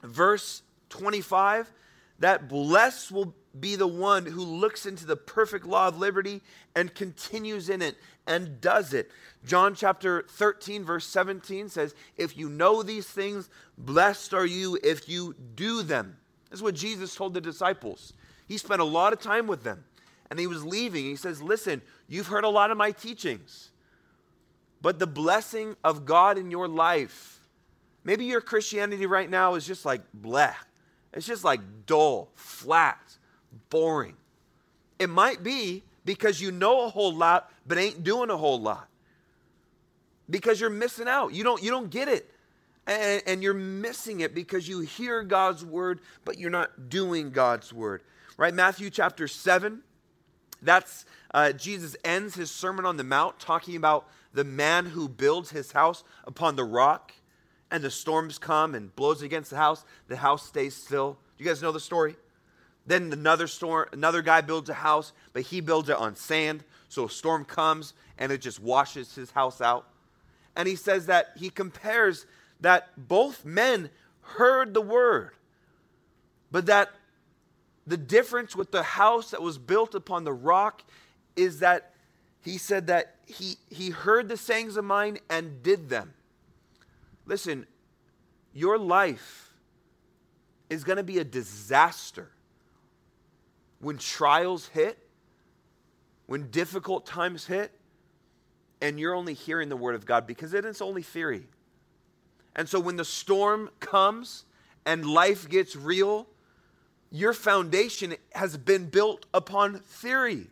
verse 0.01 0.63
25 0.89 1.71
that 2.19 2.47
blessed 2.47 3.11
will 3.11 3.35
be 3.59 3.75
the 3.75 3.87
one 3.87 4.25
who 4.25 4.43
looks 4.43 4.85
into 4.85 5.05
the 5.05 5.15
perfect 5.15 5.65
law 5.65 5.87
of 5.87 5.97
liberty 5.97 6.41
and 6.75 6.93
continues 6.93 7.69
in 7.69 7.81
it 7.81 7.95
and 8.25 8.61
does 8.61 8.93
it. 8.93 9.09
John 9.45 9.75
chapter 9.75 10.25
13, 10.29 10.83
verse 10.83 11.05
17 11.07 11.69
says, 11.69 11.95
If 12.17 12.37
you 12.37 12.49
know 12.49 12.83
these 12.83 13.07
things, 13.07 13.49
blessed 13.77 14.33
are 14.33 14.45
you 14.45 14.77
if 14.83 15.07
you 15.09 15.35
do 15.55 15.81
them. 15.81 16.17
That's 16.49 16.61
what 16.61 16.75
Jesus 16.75 17.15
told 17.15 17.33
the 17.33 17.41
disciples. 17.41 18.13
He 18.47 18.57
spent 18.57 18.81
a 18.81 18.85
lot 18.85 19.13
of 19.13 19.19
time 19.19 19.47
with 19.47 19.63
them 19.63 19.83
and 20.29 20.39
he 20.39 20.47
was 20.47 20.65
leaving. 20.65 21.05
He 21.05 21.15
says, 21.15 21.41
Listen, 21.41 21.81
you've 22.07 22.27
heard 22.27 22.43
a 22.43 22.49
lot 22.49 22.71
of 22.71 22.77
my 22.77 22.91
teachings, 22.91 23.71
but 24.81 24.99
the 24.99 25.07
blessing 25.07 25.75
of 25.83 26.05
God 26.05 26.37
in 26.37 26.51
your 26.51 26.67
life, 26.67 27.39
maybe 28.03 28.25
your 28.25 28.41
Christianity 28.41 29.05
right 29.05 29.29
now 29.29 29.55
is 29.55 29.65
just 29.65 29.85
like 29.85 30.01
black. 30.13 30.66
It's 31.17 31.25
just 31.25 31.43
like 31.43 31.59
dull, 31.87 32.29
flat, 32.35 33.17
boring. 33.69 34.15
It 34.99 35.09
might 35.09 35.43
be 35.43 35.83
because 36.05 36.39
you 36.39 36.51
know 36.51 36.85
a 36.85 36.89
whole 36.89 37.13
lot 37.13 37.51
but 37.65 37.77
ain't 37.77 38.03
doing 38.03 38.29
a 38.29 38.37
whole 38.37 38.61
lot. 38.61 38.87
Because 40.29 40.61
you're 40.61 40.69
missing 40.69 41.07
out. 41.07 41.33
You 41.33 41.43
don't 41.43 41.61
you 41.61 41.71
don't 41.71 41.89
get 41.89 42.07
it. 42.07 42.31
And, 42.85 43.21
and 43.25 43.43
you're 43.43 43.53
missing 43.53 44.21
it 44.21 44.33
because 44.33 44.67
you 44.69 44.79
hear 44.79 45.23
God's 45.23 45.65
word 45.65 45.99
but 46.23 46.37
you're 46.37 46.51
not 46.51 46.89
doing 46.89 47.31
God's 47.31 47.73
word. 47.73 48.03
Right? 48.37 48.53
Matthew 48.53 48.89
chapter 48.89 49.27
7 49.27 49.81
that's 50.61 51.05
uh, 51.33 51.51
Jesus 51.51 51.95
ends 52.03 52.35
his 52.35 52.51
Sermon 52.51 52.85
on 52.85 52.97
the 52.97 53.03
Mount 53.03 53.39
talking 53.39 53.75
about 53.75 54.07
the 54.33 54.43
man 54.43 54.85
who 54.85 55.09
builds 55.09 55.49
his 55.49 55.71
house 55.71 56.03
upon 56.25 56.55
the 56.55 56.63
rock, 56.63 57.13
and 57.71 57.83
the 57.83 57.91
storms 57.91 58.37
come 58.37 58.75
and 58.75 58.95
blows 58.95 59.21
against 59.21 59.49
the 59.49 59.57
house. 59.57 59.83
The 60.07 60.17
house 60.17 60.45
stays 60.45 60.75
still. 60.75 61.17
You 61.37 61.45
guys 61.45 61.61
know 61.61 61.71
the 61.71 61.79
story? 61.79 62.15
Then 62.85 63.11
another 63.11 63.47
storm, 63.47 63.89
another 63.91 64.21
guy 64.21 64.41
builds 64.41 64.69
a 64.69 64.73
house, 64.73 65.11
but 65.33 65.43
he 65.43 65.59
builds 65.59 65.89
it 65.89 65.97
on 65.97 66.15
sand. 66.15 66.63
So 66.87 67.05
a 67.05 67.09
storm 67.09 67.43
comes 67.43 67.93
and 68.17 68.31
it 68.31 68.41
just 68.41 68.61
washes 68.61 69.13
his 69.13 69.31
house 69.31 69.59
out. 69.59 69.87
And 70.55 70.67
he 70.67 70.75
says 70.75 71.05
that 71.07 71.31
he 71.35 71.49
compares 71.49 72.25
that 72.61 72.89
both 72.97 73.45
men 73.45 73.89
heard 74.21 74.73
the 74.73 74.81
word, 74.81 75.31
but 76.51 76.65
that 76.67 76.89
the 77.85 77.97
difference 77.97 78.55
with 78.55 78.71
the 78.71 78.83
house 78.83 79.31
that 79.31 79.41
was 79.41 79.57
built 79.57 79.93
upon 79.93 80.23
the 80.23 80.33
rock 80.33 80.83
is 81.35 81.59
that 81.59 81.93
he 82.41 82.57
said 82.57 82.87
that 82.87 83.15
he, 83.25 83.55
he 83.69 83.89
heard 83.89 84.29
the 84.29 84.37
sayings 84.37 84.77
of 84.77 84.85
mine 84.85 85.19
and 85.29 85.61
did 85.61 85.89
them. 85.89 86.13
Listen, 87.27 87.67
your 88.53 88.77
life 88.77 89.51
is 90.69 90.83
going 90.83 90.97
to 90.97 91.03
be 91.03 91.19
a 91.19 91.23
disaster 91.23 92.31
when 93.79 93.97
trials 93.97 94.69
hit, 94.69 94.97
when 96.25 96.49
difficult 96.49 97.05
times 97.05 97.45
hit, 97.45 97.71
and 98.81 98.99
you're 98.99 99.13
only 99.13 99.33
hearing 99.33 99.69
the 99.69 99.77
word 99.77 99.93
of 99.93 100.05
God 100.05 100.25
because 100.25 100.53
it 100.53 100.65
is 100.65 100.81
only 100.81 101.03
theory. 101.03 101.43
And 102.55 102.67
so 102.67 102.79
when 102.79 102.95
the 102.95 103.05
storm 103.05 103.69
comes 103.79 104.45
and 104.85 105.05
life 105.05 105.47
gets 105.49 105.75
real, 105.75 106.27
your 107.11 107.33
foundation 107.33 108.15
has 108.33 108.57
been 108.57 108.85
built 108.89 109.25
upon 109.33 109.79
theory. 109.79 110.47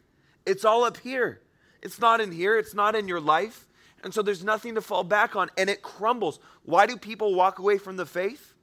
It's 0.45 0.65
all 0.65 0.84
up 0.84 0.97
here. 0.97 1.41
It's 1.82 1.99
not 1.99 2.19
in 2.19 2.32
here, 2.32 2.57
it's 2.57 2.73
not 2.73 2.95
in 2.95 3.07
your 3.07 3.19
life. 3.21 3.67
And 4.06 4.14
so 4.14 4.22
there's 4.22 4.43
nothing 4.43 4.76
to 4.76 4.82
fall 4.82 5.03
back 5.03 5.36
on, 5.36 5.49
and 5.58 5.68
it 5.68 5.82
crumbles. 5.82 6.39
Why 6.64 6.86
do 6.86 6.95
people 6.95 7.34
walk 7.34 7.58
away 7.58 7.80
from 7.80 7.97
the 7.97 8.06
faith? 8.06 8.53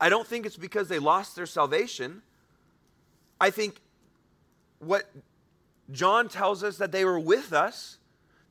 I 0.00 0.08
don't 0.08 0.26
think 0.26 0.46
it's 0.46 0.56
because 0.56 0.88
they 0.88 0.98
lost 0.98 1.36
their 1.36 1.44
salvation. 1.44 2.22
I 3.38 3.50
think 3.50 3.78
what 4.78 5.04
John 5.92 6.30
tells 6.30 6.64
us 6.64 6.78
that 6.78 6.92
they 6.92 7.04
were 7.04 7.20
with 7.20 7.52
us. 7.52 7.98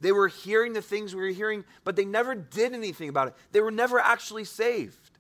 They 0.02 0.12
were 0.12 0.28
hearing 0.28 0.74
the 0.74 0.82
things 0.84 1.16
we 1.16 1.22
were 1.22 1.28
hearing, 1.30 1.66
but 1.84 1.96
they 1.96 2.06
never 2.06 2.36
did 2.36 2.74
anything 2.74 3.10
about 3.10 3.30
it. 3.30 3.34
They 3.54 3.62
were 3.62 3.72
never 3.72 4.00
actually 4.00 4.46
saved. 4.46 5.18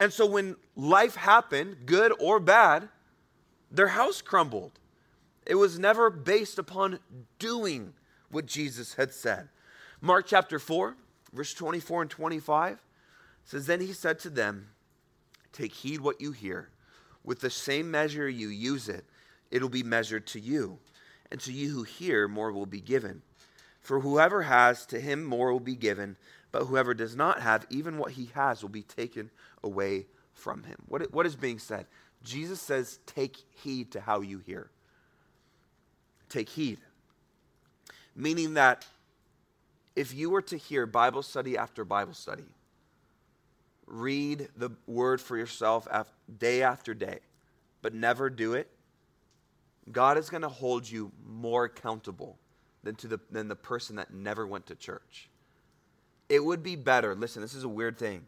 And 0.00 0.12
so 0.12 0.26
when 0.26 0.56
life 0.74 1.14
happened, 1.14 1.86
good 1.86 2.12
or 2.18 2.40
bad, 2.40 2.88
their 3.70 3.88
house 3.88 4.22
crumbled. 4.22 4.72
It 5.46 5.56
was 5.56 5.78
never 5.78 6.10
based 6.10 6.58
upon 6.58 7.00
doing 7.38 7.94
what 8.30 8.46
Jesus 8.46 8.94
had 8.94 9.12
said. 9.12 9.48
Mark 10.00 10.26
chapter 10.26 10.58
4, 10.58 10.96
verse 11.32 11.54
24 11.54 12.02
and 12.02 12.10
25 12.10 12.82
says, 13.44 13.66
Then 13.66 13.80
he 13.80 13.92
said 13.92 14.18
to 14.20 14.30
them, 14.30 14.68
Take 15.52 15.72
heed 15.72 16.00
what 16.00 16.20
you 16.20 16.32
hear. 16.32 16.70
With 17.24 17.40
the 17.40 17.50
same 17.50 17.90
measure 17.90 18.28
you 18.28 18.48
use 18.48 18.88
it, 18.88 19.04
it'll 19.50 19.68
be 19.68 19.82
measured 19.82 20.26
to 20.28 20.40
you. 20.40 20.78
And 21.30 21.40
to 21.40 21.52
you 21.52 21.70
who 21.70 21.82
hear, 21.84 22.26
more 22.28 22.52
will 22.52 22.66
be 22.66 22.80
given. 22.80 23.22
For 23.80 24.00
whoever 24.00 24.42
has, 24.42 24.86
to 24.86 25.00
him 25.00 25.24
more 25.24 25.52
will 25.52 25.60
be 25.60 25.76
given. 25.76 26.16
But 26.50 26.64
whoever 26.64 26.94
does 26.94 27.16
not 27.16 27.40
have, 27.40 27.66
even 27.70 27.96
what 27.96 28.12
he 28.12 28.30
has 28.34 28.62
will 28.62 28.68
be 28.68 28.82
taken 28.82 29.30
away 29.62 30.06
from 30.34 30.64
him. 30.64 30.76
What, 30.86 31.12
what 31.12 31.26
is 31.26 31.36
being 31.36 31.58
said? 31.58 31.86
Jesus 32.22 32.60
says, 32.60 32.98
Take 33.06 33.36
heed 33.62 33.92
to 33.92 34.00
how 34.00 34.20
you 34.20 34.38
hear. 34.38 34.70
Take 36.32 36.48
heed. 36.48 36.78
Meaning 38.16 38.54
that 38.54 38.86
if 39.94 40.14
you 40.14 40.30
were 40.30 40.40
to 40.42 40.56
hear 40.56 40.86
Bible 40.86 41.22
study 41.22 41.58
after 41.58 41.84
Bible 41.84 42.14
study, 42.14 42.46
read 43.86 44.48
the 44.56 44.70
word 44.86 45.20
for 45.20 45.36
yourself 45.36 45.86
day 46.38 46.62
after 46.62 46.94
day, 46.94 47.18
but 47.82 47.92
never 47.92 48.30
do 48.30 48.54
it, 48.54 48.68
God 49.90 50.16
is 50.16 50.30
going 50.30 50.40
to 50.42 50.48
hold 50.48 50.88
you 50.88 51.12
more 51.26 51.64
accountable 51.64 52.38
than, 52.82 52.94
to 52.96 53.08
the, 53.08 53.20
than 53.30 53.48
the 53.48 53.56
person 53.56 53.96
that 53.96 54.14
never 54.14 54.46
went 54.46 54.66
to 54.68 54.74
church. 54.74 55.28
It 56.30 56.42
would 56.42 56.62
be 56.62 56.76
better, 56.76 57.14
listen, 57.14 57.42
this 57.42 57.52
is 57.52 57.64
a 57.64 57.68
weird 57.68 57.98
thing. 57.98 58.26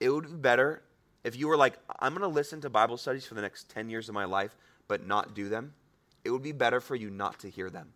it 0.00 0.10
would 0.10 0.26
be 0.26 0.36
better 0.36 0.82
if 1.22 1.36
you 1.36 1.46
were 1.46 1.56
like, 1.56 1.78
I'm 2.00 2.12
going 2.12 2.28
to 2.28 2.34
listen 2.34 2.60
to 2.62 2.70
Bible 2.70 2.96
studies 2.96 3.24
for 3.24 3.34
the 3.34 3.42
next 3.42 3.68
10 3.70 3.88
years 3.88 4.08
of 4.08 4.16
my 4.16 4.24
life, 4.24 4.56
but 4.88 5.06
not 5.06 5.34
do 5.34 5.48
them. 5.48 5.74
It 6.26 6.30
would 6.30 6.42
be 6.42 6.52
better 6.52 6.80
for 6.80 6.94
you 6.94 7.08
not 7.08 7.38
to 7.40 7.48
hear 7.48 7.70
them 7.70 7.92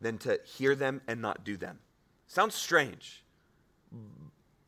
than 0.00 0.18
to 0.18 0.40
hear 0.44 0.74
them 0.74 1.00
and 1.06 1.22
not 1.22 1.44
do 1.44 1.56
them. 1.56 1.78
Sounds 2.26 2.54
strange. 2.54 3.22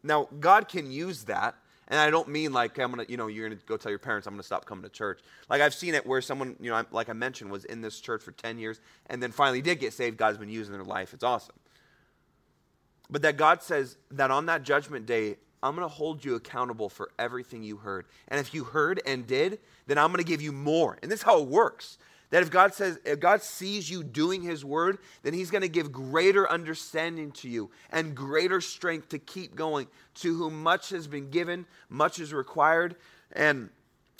Now, 0.03 0.29
God 0.39 0.69
can 0.69 0.91
use 0.91 1.25
that. 1.25 1.57
And 1.89 2.01
I 2.01 2.09
don't 2.09 2.29
mean 2.29 2.53
like 2.53 2.79
I'm 2.79 2.91
gonna, 2.91 3.05
you 3.09 3.19
know, 3.19 3.27
you're 3.27 3.47
gonna 3.47 3.61
go 3.67 3.77
tell 3.77 3.91
your 3.91 3.99
parents 3.99 4.27
I'm 4.27 4.33
gonna 4.33 4.43
stop 4.43 4.65
coming 4.65 4.85
to 4.85 4.89
church. 4.89 5.21
Like 5.51 5.61
I've 5.61 5.75
seen 5.75 5.95
it 5.95 6.07
where 6.07 6.23
someone, 6.23 6.57
you 6.59 6.71
know, 6.71 6.83
like 6.93 7.11
I 7.11 7.13
mentioned, 7.13 7.51
was 7.51 7.67
in 7.67 7.83
this 7.83 8.01
church 8.01 8.23
for 8.23 8.33
10 8.33 8.59
years 8.59 8.81
and 9.09 9.23
then 9.23 9.33
finally 9.33 9.61
did 9.61 9.81
get 9.81 9.93
saved. 9.93 10.17
God's 10.17 10.39
been 10.39 10.49
using 10.49 10.73
their 10.73 10.85
life. 10.85 11.13
It's 11.13 11.25
awesome. 11.25 11.57
But 13.11 13.23
that 13.23 13.37
God 13.37 13.63
says 13.63 13.99
that 14.13 14.31
on 14.31 14.47
that 14.47 14.63
judgment 14.63 15.05
day, 15.05 15.37
I'm 15.63 15.75
going 15.75 15.89
to 15.89 15.95
hold 15.95 16.25
you 16.25 16.35
accountable 16.35 16.91
for 16.91 17.11
everything 17.19 17.63
you 17.63 17.79
heard. 17.79 18.05
And 18.29 18.39
if 18.39 18.53
you 18.53 18.65
heard 18.65 19.01
and 19.07 19.27
did, 19.27 19.61
then 19.87 19.97
I'm 19.97 20.09
going 20.09 20.23
to 20.23 20.29
give 20.29 20.43
you 20.43 20.53
more. 20.53 20.99
And 21.03 21.11
this 21.11 21.21
is 21.21 21.25
how 21.25 21.41
it 21.41 21.49
works. 21.49 21.97
That 22.31 22.43
if 22.43 22.51
God 22.51 22.75
says, 22.75 22.99
if 23.05 23.21
God 23.21 23.43
sees 23.43 23.89
you 23.89 24.03
doing 24.03 24.43
his 24.43 24.65
word, 24.65 24.99
then 25.23 25.35
he's 25.35 25.51
going 25.51 25.63
to 25.63 25.69
give 25.69 25.93
greater 25.93 26.51
understanding 26.51 27.31
to 27.33 27.49
you 27.49 27.71
and 27.91 28.15
greater 28.15 28.61
strength 28.61 29.11
to 29.11 29.19
keep 29.19 29.55
going. 29.55 29.87
To 30.17 30.37
whom 30.37 30.63
much 30.63 30.91
has 30.91 31.07
been 31.07 31.31
given, 31.31 31.67
much 31.89 32.19
is 32.19 32.33
required. 32.33 32.97
And 33.33 33.71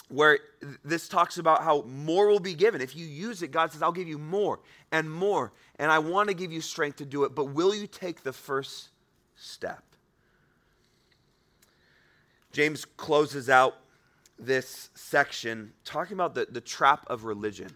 where 0.09 0.39
this 0.85 1.09
talks 1.09 1.39
about 1.39 1.65
how 1.65 1.83
more 1.83 2.29
will 2.29 2.41
be 2.41 2.55
given. 2.55 2.81
If 2.81 2.95
you 2.95 3.07
use 3.07 3.43
it, 3.43 3.51
God 3.51 3.73
says, 3.73 3.83
I'll 3.83 3.93
give 3.93 4.09
you 4.09 4.19
more 4.19 4.61
and 4.93 5.11
more. 5.11 5.53
And 5.79 5.91
I 5.91 5.99
want 5.99 6.29
to 6.29 6.35
give 6.35 6.53
you 6.53 6.61
strength 6.61 6.97
to 6.97 7.05
do 7.05 7.25
it, 7.25 7.35
but 7.35 7.47
will 7.47 7.75
you 7.75 7.87
take 7.87 8.23
the 8.23 8.33
first 8.33 8.91
step? 9.35 9.83
James 12.53 12.85
closes 12.85 13.51
out 13.51 13.77
this 14.39 14.91
section 14.95 15.73
talking 15.85 16.15
about 16.15 16.35
the, 16.35 16.47
the 16.49 16.61
trap 16.61 17.05
of 17.09 17.25
religion. 17.25 17.71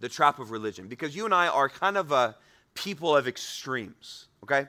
The 0.00 0.08
trap 0.08 0.38
of 0.38 0.50
religion. 0.50 0.88
Because 0.88 1.14
you 1.14 1.24
and 1.24 1.34
I 1.34 1.46
are 1.48 1.68
kind 1.68 1.96
of 1.96 2.10
a 2.10 2.36
people 2.74 3.16
of 3.16 3.28
extremes, 3.28 4.26
okay? 4.42 4.66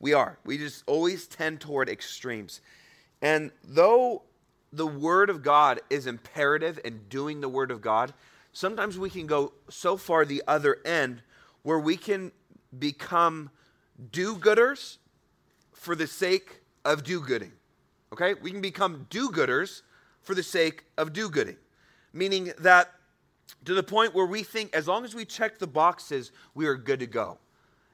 We 0.00 0.12
are. 0.12 0.38
We 0.44 0.58
just 0.58 0.84
always 0.86 1.26
tend 1.26 1.60
toward 1.60 1.88
extremes. 1.88 2.60
And 3.20 3.50
though 3.64 4.22
the 4.72 4.86
Word 4.86 5.30
of 5.30 5.42
God 5.42 5.80
is 5.90 6.06
imperative 6.06 6.78
in 6.84 7.00
doing 7.08 7.40
the 7.40 7.48
Word 7.48 7.70
of 7.70 7.80
God, 7.80 8.12
sometimes 8.52 8.98
we 8.98 9.10
can 9.10 9.26
go 9.26 9.52
so 9.68 9.96
far 9.96 10.24
the 10.24 10.42
other 10.46 10.78
end 10.84 11.22
where 11.62 11.78
we 11.78 11.96
can 11.96 12.32
become 12.78 13.50
do 14.12 14.36
gooders 14.36 14.98
for 15.72 15.94
the 15.94 16.06
sake 16.06 16.60
of 16.84 17.02
do 17.02 17.20
gooding. 17.20 17.52
Okay? 18.12 18.34
We 18.34 18.50
can 18.50 18.60
become 18.60 19.06
do 19.10 19.30
gooders 19.30 19.82
for 20.22 20.34
the 20.34 20.42
sake 20.42 20.84
of 20.96 21.12
do 21.12 21.28
gooding. 21.28 21.56
Meaning 22.12 22.52
that 22.58 22.92
to 23.64 23.74
the 23.74 23.82
point 23.82 24.14
where 24.14 24.26
we 24.26 24.42
think 24.42 24.74
as 24.74 24.88
long 24.88 25.04
as 25.04 25.14
we 25.14 25.24
check 25.24 25.58
the 25.58 25.66
boxes, 25.66 26.32
we 26.54 26.66
are 26.66 26.76
good 26.76 27.00
to 27.00 27.06
go. 27.06 27.38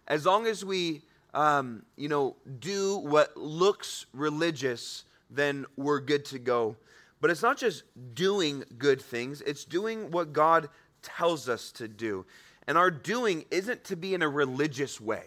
As 0.06 0.26
long 0.26 0.46
as 0.46 0.64
we, 0.64 1.02
um, 1.32 1.84
you 1.96 2.08
know, 2.08 2.36
do 2.58 2.98
what 2.98 3.36
looks 3.36 4.06
religious, 4.12 5.04
then 5.30 5.66
we're 5.76 6.00
good 6.00 6.24
to 6.26 6.38
go. 6.38 6.76
But 7.20 7.30
it's 7.30 7.42
not 7.42 7.56
just 7.56 7.84
doing 8.14 8.64
good 8.78 9.00
things, 9.00 9.40
it's 9.42 9.64
doing 9.64 10.10
what 10.10 10.32
God 10.32 10.68
tells 11.02 11.48
us 11.48 11.72
to 11.72 11.88
do. 11.88 12.26
And 12.66 12.78
our 12.78 12.90
doing 12.90 13.44
isn't 13.50 13.84
to 13.84 13.96
be 13.96 14.14
in 14.14 14.22
a 14.22 14.28
religious 14.28 15.00
way. 15.00 15.24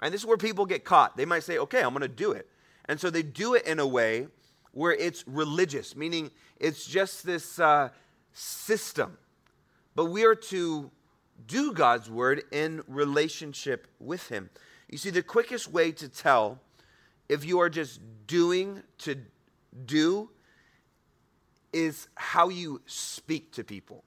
And 0.00 0.14
This 0.14 0.22
is 0.22 0.26
where 0.26 0.36
people 0.36 0.66
get 0.66 0.84
caught. 0.84 1.16
They 1.16 1.24
might 1.26 1.42
say, 1.42 1.58
okay, 1.58 1.82
I'm 1.82 1.90
going 1.90 2.02
to 2.02 2.08
do 2.08 2.32
it. 2.32 2.48
And 2.86 2.98
so 2.98 3.10
they 3.10 3.22
do 3.22 3.54
it 3.54 3.66
in 3.66 3.78
a 3.78 3.86
way 3.86 4.28
where 4.72 4.92
it's 4.92 5.26
religious, 5.26 5.94
meaning 5.94 6.30
it's 6.58 6.86
just 6.86 7.24
this 7.24 7.58
uh, 7.58 7.90
system. 8.32 9.16
But 10.00 10.06
we 10.06 10.24
are 10.24 10.34
to 10.34 10.90
do 11.46 11.74
God's 11.74 12.08
word 12.08 12.44
in 12.52 12.80
relationship 12.88 13.86
with 14.00 14.30
Him. 14.30 14.48
You 14.88 14.96
see, 14.96 15.10
the 15.10 15.22
quickest 15.22 15.70
way 15.70 15.92
to 15.92 16.08
tell 16.08 16.58
if 17.28 17.44
you 17.44 17.60
are 17.60 17.68
just 17.68 18.00
doing 18.26 18.82
to 19.00 19.18
do 19.84 20.30
is 21.74 22.08
how 22.14 22.48
you 22.48 22.80
speak 22.86 23.52
to 23.52 23.62
people. 23.62 24.02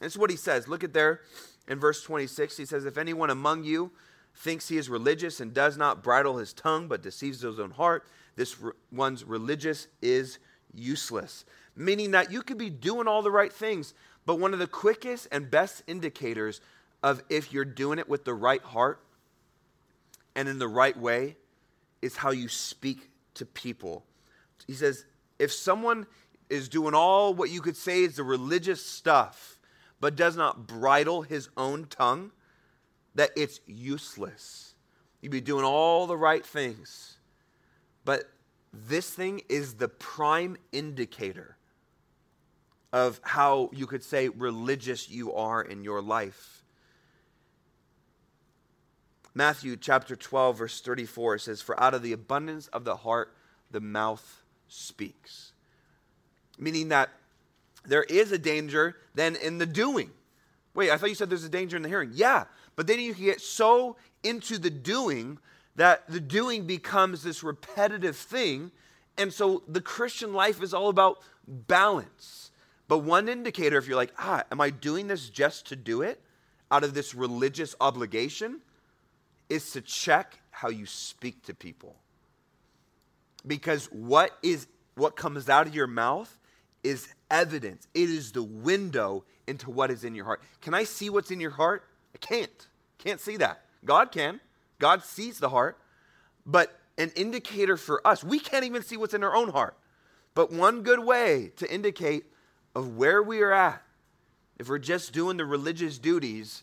This 0.00 0.14
is 0.14 0.18
what 0.18 0.30
he 0.30 0.36
says. 0.36 0.66
Look 0.66 0.82
at 0.82 0.92
there 0.92 1.20
in 1.68 1.78
verse 1.78 2.02
26. 2.02 2.56
He 2.56 2.66
says, 2.66 2.84
If 2.84 2.98
anyone 2.98 3.30
among 3.30 3.62
you 3.62 3.92
thinks 4.34 4.66
he 4.66 4.76
is 4.76 4.90
religious 4.90 5.38
and 5.38 5.54
does 5.54 5.76
not 5.76 6.02
bridle 6.02 6.38
his 6.38 6.52
tongue 6.52 6.88
but 6.88 7.00
deceives 7.00 7.42
his 7.42 7.60
own 7.60 7.70
heart, 7.70 8.08
this 8.34 8.56
one's 8.90 9.22
religious 9.22 9.86
is 10.02 10.40
useless. 10.74 11.44
Meaning 11.76 12.10
that 12.10 12.32
you 12.32 12.42
could 12.42 12.58
be 12.58 12.70
doing 12.70 13.06
all 13.06 13.22
the 13.22 13.30
right 13.30 13.52
things, 13.52 13.94
but 14.28 14.38
one 14.38 14.52
of 14.52 14.58
the 14.58 14.66
quickest 14.66 15.26
and 15.32 15.50
best 15.50 15.82
indicators 15.86 16.60
of 17.02 17.22
if 17.30 17.50
you're 17.50 17.64
doing 17.64 17.98
it 17.98 18.10
with 18.10 18.26
the 18.26 18.34
right 18.34 18.60
heart 18.60 19.02
and 20.36 20.50
in 20.50 20.58
the 20.58 20.68
right 20.68 20.98
way 20.98 21.38
is 22.02 22.14
how 22.14 22.30
you 22.30 22.46
speak 22.46 23.08
to 23.32 23.46
people. 23.46 24.04
He 24.66 24.74
says, 24.74 25.06
if 25.38 25.50
someone 25.50 26.06
is 26.50 26.68
doing 26.68 26.92
all 26.92 27.32
what 27.32 27.48
you 27.48 27.62
could 27.62 27.74
say 27.74 28.02
is 28.02 28.16
the 28.16 28.22
religious 28.22 28.84
stuff, 28.84 29.58
but 29.98 30.14
does 30.14 30.36
not 30.36 30.66
bridle 30.66 31.22
his 31.22 31.48
own 31.56 31.86
tongue, 31.86 32.30
that 33.14 33.30
it's 33.34 33.60
useless. 33.66 34.74
You'd 35.22 35.32
be 35.32 35.40
doing 35.40 35.64
all 35.64 36.06
the 36.06 36.18
right 36.18 36.44
things. 36.44 37.16
But 38.04 38.24
this 38.74 39.08
thing 39.08 39.40
is 39.48 39.76
the 39.76 39.88
prime 39.88 40.58
indicator 40.70 41.57
of 42.92 43.20
how 43.22 43.70
you 43.72 43.86
could 43.86 44.02
say 44.02 44.28
religious 44.28 45.08
you 45.08 45.32
are 45.34 45.62
in 45.62 45.84
your 45.84 46.00
life. 46.00 46.62
Matthew 49.34 49.76
chapter 49.76 50.16
12, 50.16 50.58
verse 50.58 50.80
34 50.80 51.38
says, 51.38 51.62
For 51.62 51.78
out 51.80 51.94
of 51.94 52.02
the 52.02 52.12
abundance 52.12 52.66
of 52.68 52.84
the 52.84 52.96
heart, 52.96 53.34
the 53.70 53.80
mouth 53.80 54.42
speaks. 54.68 55.52
Meaning 56.58 56.88
that 56.88 57.10
there 57.84 58.02
is 58.04 58.32
a 58.32 58.38
danger 58.38 58.96
then 59.14 59.36
in 59.36 59.58
the 59.58 59.66
doing. 59.66 60.10
Wait, 60.74 60.90
I 60.90 60.96
thought 60.96 61.08
you 61.08 61.14
said 61.14 61.30
there's 61.30 61.44
a 61.44 61.48
danger 61.48 61.76
in 61.76 61.82
the 61.82 61.88
hearing. 61.88 62.10
Yeah, 62.14 62.44
but 62.76 62.86
then 62.86 63.00
you 63.00 63.14
can 63.14 63.24
get 63.24 63.40
so 63.40 63.96
into 64.22 64.58
the 64.58 64.70
doing 64.70 65.38
that 65.76 66.08
the 66.08 66.20
doing 66.20 66.66
becomes 66.66 67.22
this 67.22 67.42
repetitive 67.42 68.16
thing. 68.16 68.72
And 69.16 69.32
so 69.32 69.62
the 69.68 69.80
Christian 69.80 70.32
life 70.32 70.62
is 70.62 70.74
all 70.74 70.88
about 70.88 71.18
balance. 71.46 72.47
But 72.88 72.98
one 72.98 73.28
indicator, 73.28 73.76
if 73.76 73.86
you're 73.86 73.96
like, 73.96 74.12
ah, 74.18 74.44
am 74.50 74.60
I 74.60 74.70
doing 74.70 75.06
this 75.06 75.28
just 75.28 75.66
to 75.68 75.76
do 75.76 76.02
it 76.02 76.20
out 76.70 76.84
of 76.84 76.94
this 76.94 77.14
religious 77.14 77.74
obligation, 77.80 78.60
is 79.48 79.70
to 79.72 79.80
check 79.80 80.40
how 80.50 80.68
you 80.68 80.86
speak 80.86 81.44
to 81.44 81.54
people. 81.54 81.96
Because 83.46 83.86
what 83.86 84.36
is 84.42 84.66
what 84.94 85.16
comes 85.16 85.48
out 85.48 85.66
of 85.66 85.74
your 85.74 85.86
mouth 85.86 86.38
is 86.82 87.08
evidence. 87.30 87.86
It 87.94 88.10
is 88.10 88.32
the 88.32 88.42
window 88.42 89.24
into 89.46 89.70
what 89.70 89.90
is 89.90 90.04
in 90.04 90.14
your 90.14 90.24
heart. 90.24 90.42
Can 90.60 90.74
I 90.74 90.84
see 90.84 91.08
what's 91.08 91.30
in 91.30 91.40
your 91.40 91.52
heart? 91.52 91.84
I 92.14 92.18
can't. 92.18 92.66
Can't 92.98 93.20
see 93.20 93.36
that. 93.36 93.62
God 93.84 94.10
can. 94.10 94.40
God 94.78 95.04
sees 95.04 95.38
the 95.38 95.48
heart. 95.48 95.78
But 96.44 96.76
an 96.96 97.12
indicator 97.14 97.76
for 97.76 98.04
us, 98.06 98.24
we 98.24 98.40
can't 98.40 98.64
even 98.64 98.82
see 98.82 98.96
what's 98.96 99.14
in 99.14 99.22
our 99.22 99.34
own 99.34 99.50
heart. 99.50 99.76
But 100.34 100.52
one 100.52 100.82
good 100.82 101.04
way 101.04 101.52
to 101.56 101.72
indicate 101.72 102.24
of 102.78 102.96
where 102.96 103.20
we 103.20 103.40
are 103.42 103.52
at, 103.52 103.82
if 104.56 104.68
we're 104.68 104.78
just 104.78 105.12
doing 105.12 105.36
the 105.36 105.44
religious 105.44 105.98
duties, 105.98 106.62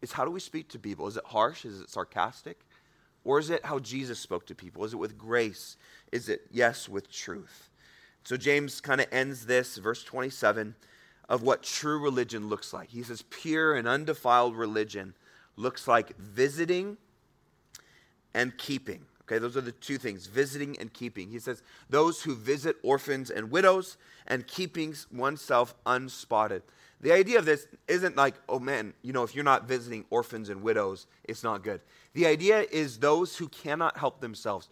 is 0.00 0.12
how 0.12 0.24
do 0.24 0.30
we 0.30 0.40
speak 0.40 0.70
to 0.70 0.78
people? 0.78 1.06
Is 1.06 1.18
it 1.18 1.24
harsh? 1.26 1.66
Is 1.66 1.82
it 1.82 1.90
sarcastic? 1.90 2.58
Or 3.22 3.38
is 3.38 3.50
it 3.50 3.62
how 3.62 3.78
Jesus 3.78 4.18
spoke 4.18 4.46
to 4.46 4.54
people? 4.54 4.86
Is 4.86 4.94
it 4.94 4.96
with 4.96 5.18
grace? 5.18 5.76
Is 6.12 6.30
it, 6.30 6.46
yes, 6.50 6.88
with 6.88 7.12
truth? 7.12 7.68
So 8.24 8.38
James 8.38 8.80
kind 8.80 9.02
of 9.02 9.06
ends 9.12 9.44
this, 9.44 9.76
verse 9.76 10.02
27, 10.02 10.74
of 11.28 11.42
what 11.42 11.62
true 11.62 11.98
religion 11.98 12.48
looks 12.48 12.72
like. 12.72 12.88
He 12.88 13.02
says, 13.02 13.20
pure 13.28 13.74
and 13.74 13.86
undefiled 13.86 14.56
religion 14.56 15.12
looks 15.56 15.86
like 15.86 16.16
visiting 16.16 16.96
and 18.32 18.56
keeping. 18.56 19.04
Okay, 19.32 19.38
those 19.38 19.56
are 19.56 19.62
the 19.62 19.72
two 19.72 19.96
things 19.96 20.26
visiting 20.26 20.78
and 20.78 20.92
keeping. 20.92 21.30
He 21.30 21.38
says, 21.38 21.62
those 21.88 22.20
who 22.20 22.34
visit 22.34 22.76
orphans 22.82 23.30
and 23.30 23.50
widows 23.50 23.96
and 24.26 24.46
keeping 24.46 24.94
oneself 25.10 25.74
unspotted. 25.86 26.60
The 27.00 27.12
idea 27.12 27.38
of 27.38 27.46
this 27.46 27.66
isn't 27.88 28.14
like, 28.14 28.34
oh 28.46 28.58
man, 28.58 28.92
you 29.00 29.14
know, 29.14 29.22
if 29.22 29.34
you're 29.34 29.42
not 29.42 29.66
visiting 29.66 30.04
orphans 30.10 30.50
and 30.50 30.62
widows, 30.62 31.06
it's 31.24 31.42
not 31.42 31.62
good. 31.62 31.80
The 32.12 32.26
idea 32.26 32.66
is 32.70 32.98
those 32.98 33.34
who 33.34 33.48
cannot 33.48 33.96
help 33.96 34.20
themselves. 34.20 34.68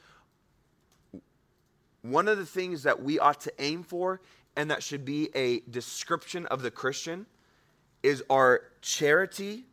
One 2.02 2.28
of 2.28 2.36
the 2.36 2.44
things 2.44 2.82
that 2.82 3.02
we 3.02 3.18
ought 3.18 3.40
to 3.40 3.52
aim 3.58 3.82
for, 3.82 4.20
and 4.56 4.70
that 4.70 4.82
should 4.82 5.06
be 5.06 5.30
a 5.34 5.60
description 5.60 6.44
of 6.46 6.60
the 6.60 6.70
Christian, 6.70 7.24
is 8.02 8.22
our 8.28 8.64
charity 8.82 9.64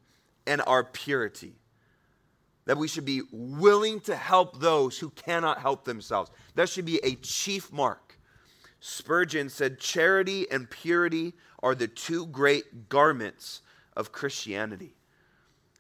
and 0.46 0.62
our 0.66 0.86
purity. 0.86 1.56
That 2.68 2.78
we 2.78 2.88
should 2.88 3.06
be 3.06 3.22
willing 3.32 4.02
to 4.02 4.16
help 4.16 4.60
those 4.60 5.00
who 5.00 5.10
cannot 5.12 5.60
help 5.60 5.86
themselves. 5.86 6.30
That 6.56 6.68
should 6.68 6.84
be 6.84 7.00
a 7.02 7.16
chief 7.16 7.72
mark. 7.72 8.20
Spurgeon 8.82 9.50
said, 9.50 9.80
Charity 9.80 10.52
and 10.52 10.70
purity 10.70 11.34
are 11.64 11.74
the 11.74 11.88
two 11.88 12.28
great 12.28 12.90
garments 12.90 13.62
of 13.96 14.12
Christianity. 14.12 14.96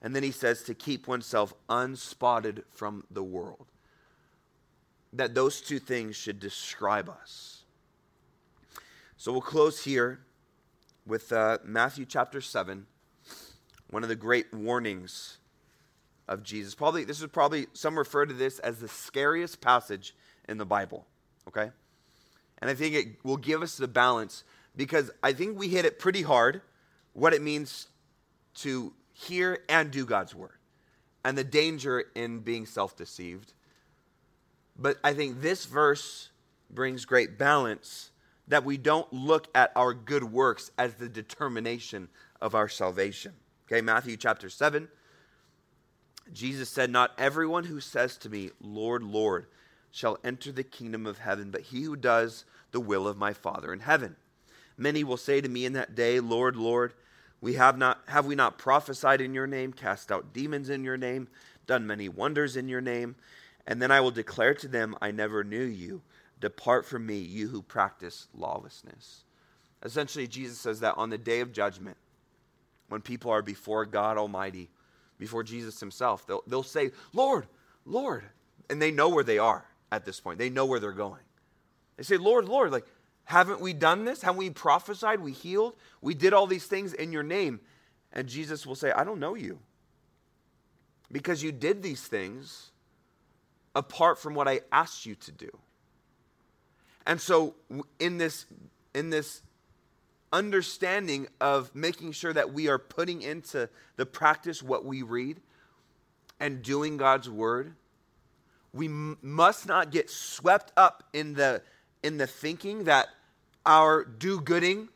And 0.01 0.15
then 0.15 0.23
he 0.23 0.31
says 0.31 0.63
to 0.63 0.73
keep 0.73 1.09
oneself 1.09 1.53
unspotted 1.67 2.63
from 2.71 3.03
the 3.11 3.23
world. 3.23 3.67
That 5.11 5.35
those 5.35 5.59
two 5.59 5.79
things 5.79 6.15
should 6.15 6.39
describe 6.39 7.09
us. 7.09 7.65
So 9.17 9.33
we'll 9.33 9.41
close 9.41 9.83
here 9.83 10.21
with 11.05 11.33
uh, 11.33 11.57
Matthew 11.65 12.05
chapter 12.05 12.39
7, 12.39 12.85
one 13.89 14.03
of 14.03 14.09
the 14.09 14.15
great 14.15 14.53
warnings 14.53 15.39
of 16.27 16.43
Jesus. 16.43 16.75
Probably, 16.75 17.03
this 17.03 17.21
is 17.21 17.27
probably, 17.27 17.67
some 17.73 17.97
refer 17.97 18.25
to 18.25 18.33
this 18.33 18.59
as 18.59 18.79
the 18.79 18.87
scariest 18.87 19.61
passage 19.61 20.15
in 20.47 20.57
the 20.57 20.65
Bible, 20.65 21.05
okay? 21.47 21.71
And 22.59 22.69
I 22.69 22.73
think 22.73 22.95
it 22.95 23.23
will 23.23 23.37
give 23.37 23.61
us 23.61 23.77
the 23.77 23.87
balance 23.87 24.43
because 24.75 25.11
I 25.23 25.33
think 25.33 25.57
we 25.57 25.67
hit 25.67 25.85
it 25.85 25.99
pretty 25.99 26.21
hard 26.21 26.61
what 27.13 27.33
it 27.33 27.41
means 27.41 27.87
to 28.55 28.93
hear 29.13 29.59
and 29.69 29.91
do 29.91 30.05
God's 30.05 30.35
word 30.35 30.57
and 31.23 31.37
the 31.37 31.43
danger 31.43 32.05
in 32.15 32.39
being 32.39 32.65
self 32.65 32.95
deceived. 32.95 33.53
But 34.77 34.97
I 35.03 35.13
think 35.13 35.41
this 35.41 35.65
verse 35.65 36.29
brings 36.69 37.05
great 37.05 37.37
balance 37.37 38.11
that 38.47 38.63
we 38.63 38.77
don't 38.77 39.11
look 39.11 39.47
at 39.55 39.71
our 39.75 39.93
good 39.93 40.23
works 40.23 40.71
as 40.77 40.93
the 40.93 41.09
determination 41.09 42.07
of 42.39 42.55
our 42.55 42.69
salvation. 42.69 43.33
Okay, 43.67 43.81
Matthew 43.81 44.15
chapter 44.15 44.49
7. 44.49 44.87
Jesus 46.33 46.69
said, 46.69 46.89
Not 46.89 47.11
everyone 47.17 47.65
who 47.65 47.79
says 47.79 48.17
to 48.17 48.29
me, 48.29 48.51
Lord, 48.61 49.03
Lord, 49.03 49.47
shall 49.91 50.19
enter 50.23 50.51
the 50.51 50.63
kingdom 50.63 51.05
of 51.05 51.19
heaven, 51.19 51.51
but 51.51 51.61
he 51.61 51.83
who 51.83 51.95
does 51.95 52.45
the 52.71 52.79
will 52.79 53.07
of 53.07 53.17
my 53.17 53.33
Father 53.33 53.73
in 53.73 53.79
heaven. 53.79 54.15
Many 54.77 55.03
will 55.03 55.17
say 55.17 55.41
to 55.41 55.49
me 55.49 55.65
in 55.65 55.73
that 55.73 55.95
day, 55.95 56.19
Lord, 56.19 56.55
Lord, 56.55 56.93
we 57.41 57.53
have 57.53 57.77
not 57.77 58.01
have 58.07 58.25
we 58.25 58.35
not 58.35 58.57
prophesied 58.57 59.21
in 59.21 59.33
your 59.33 59.47
name, 59.47 59.73
cast 59.73 60.11
out 60.11 60.33
demons 60.33 60.69
in 60.69 60.83
your 60.83 60.97
name, 60.97 61.27
done 61.65 61.87
many 61.87 62.09
wonders 62.09 62.57
in 62.57 62.67
your 62.67 62.81
name? 62.81 63.15
And 63.65 63.81
then 63.81 63.91
I 63.91 63.99
will 63.99 64.11
declare 64.11 64.53
to 64.55 64.67
them, 64.67 64.95
I 65.01 65.11
never 65.11 65.43
knew 65.43 65.63
you. 65.63 66.01
Depart 66.39 66.85
from 66.85 67.05
me, 67.05 67.17
you 67.17 67.47
who 67.47 67.61
practice 67.61 68.27
lawlessness. 68.33 69.23
Essentially, 69.83 70.27
Jesus 70.27 70.59
says 70.59 70.79
that 70.79 70.97
on 70.97 71.09
the 71.09 71.17
day 71.17 71.39
of 71.41 71.51
judgment, 71.51 71.97
when 72.89 73.01
people 73.01 73.31
are 73.31 73.41
before 73.41 73.85
God 73.85 74.17
Almighty, 74.17 74.69
before 75.17 75.43
Jesus 75.43 75.79
Himself, 75.79 76.25
they'll, 76.27 76.43
they'll 76.47 76.63
say, 76.63 76.91
Lord, 77.13 77.47
Lord. 77.85 78.23
And 78.69 78.81
they 78.81 78.91
know 78.91 79.09
where 79.09 79.23
they 79.23 79.37
are 79.37 79.65
at 79.91 80.05
this 80.05 80.19
point, 80.19 80.39
they 80.39 80.49
know 80.49 80.65
where 80.65 80.79
they're 80.79 80.91
going. 80.91 81.21
They 81.95 82.03
say, 82.03 82.17
Lord, 82.17 82.45
Lord, 82.45 82.71
like, 82.71 82.85
haven't 83.23 83.59
we 83.59 83.73
done 83.73 84.05
this? 84.05 84.21
Haven't 84.21 84.37
we 84.37 84.49
prophesied? 84.49 85.19
We 85.19 85.31
healed? 85.31 85.75
We 86.01 86.13
did 86.13 86.33
all 86.33 86.47
these 86.47 86.65
things 86.65 86.93
in 86.93 87.11
your 87.11 87.23
name. 87.23 87.59
And 88.13 88.27
Jesus 88.27 88.65
will 88.65 88.75
say, 88.75 88.91
I 88.91 89.03
don't 89.03 89.19
know 89.19 89.35
you. 89.35 89.59
Because 91.11 91.43
you 91.43 91.51
did 91.51 91.83
these 91.83 92.01
things 92.01 92.71
apart 93.75 94.19
from 94.19 94.33
what 94.33 94.47
I 94.47 94.61
asked 94.71 95.05
you 95.05 95.15
to 95.15 95.31
do. 95.31 95.49
And 97.05 97.19
so 97.21 97.55
in 97.99 98.17
this 98.17 98.45
in 98.93 99.09
this 99.09 99.41
understanding 100.31 101.27
of 101.39 101.73
making 101.73 102.11
sure 102.11 102.33
that 102.33 102.53
we 102.53 102.67
are 102.67 102.77
putting 102.77 103.21
into 103.21 103.69
the 103.95 104.05
practice 104.05 104.61
what 104.61 104.85
we 104.85 105.01
read 105.01 105.39
and 106.39 106.61
doing 106.61 106.97
God's 106.97 107.29
word, 107.29 107.73
we 108.73 108.87
m- 108.87 109.17
must 109.21 109.67
not 109.67 109.91
get 109.91 110.09
swept 110.09 110.71
up 110.77 111.03
in 111.13 111.33
the 111.33 111.61
in 112.03 112.17
the 112.17 112.27
thinking 112.27 112.83
that 112.83 113.07
our 113.65 114.05
do 114.05 114.39
gooding, 114.39 114.87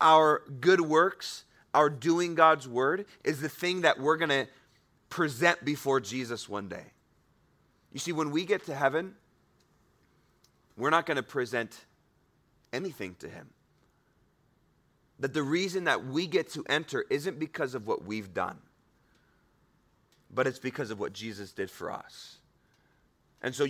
our 0.00 0.42
good 0.60 0.80
works, 0.80 1.44
our 1.74 1.90
doing 1.90 2.34
God's 2.34 2.66
word 2.66 3.04
is 3.22 3.40
the 3.40 3.48
thing 3.48 3.82
that 3.82 4.00
we're 4.00 4.16
going 4.16 4.30
to 4.30 4.48
present 5.10 5.64
before 5.64 6.00
Jesus 6.00 6.48
one 6.48 6.68
day. 6.68 6.84
You 7.92 8.00
see, 8.00 8.12
when 8.12 8.30
we 8.30 8.44
get 8.44 8.64
to 8.66 8.74
heaven, 8.74 9.14
we're 10.76 10.90
not 10.90 11.06
going 11.06 11.16
to 11.16 11.22
present 11.22 11.84
anything 12.72 13.14
to 13.20 13.28
him. 13.28 13.48
That 15.20 15.32
the 15.32 15.42
reason 15.42 15.84
that 15.84 16.04
we 16.06 16.26
get 16.26 16.50
to 16.52 16.64
enter 16.68 17.04
isn't 17.08 17.38
because 17.38 17.74
of 17.74 17.86
what 17.86 18.04
we've 18.04 18.34
done, 18.34 18.58
but 20.32 20.46
it's 20.46 20.58
because 20.58 20.90
of 20.90 21.00
what 21.00 21.12
Jesus 21.12 21.52
did 21.52 21.70
for 21.70 21.90
us. 21.90 22.36
And 23.40 23.54
so, 23.54 23.66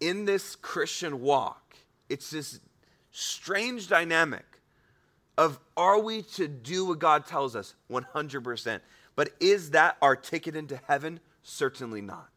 in 0.00 0.24
this 0.24 0.56
Christian 0.56 1.20
walk, 1.20 1.76
it's 2.08 2.30
this 2.30 2.60
strange 3.10 3.88
dynamic 3.88 4.44
of 5.38 5.58
are 5.76 5.98
we 5.98 6.22
to 6.22 6.48
do 6.48 6.86
what 6.86 6.98
God 6.98 7.26
tells 7.26 7.54
us? 7.56 7.74
100%. 7.90 8.80
But 9.14 9.30
is 9.40 9.70
that 9.70 9.96
our 10.00 10.16
ticket 10.16 10.56
into 10.56 10.80
heaven? 10.86 11.20
Certainly 11.42 12.02
not. 12.02 12.28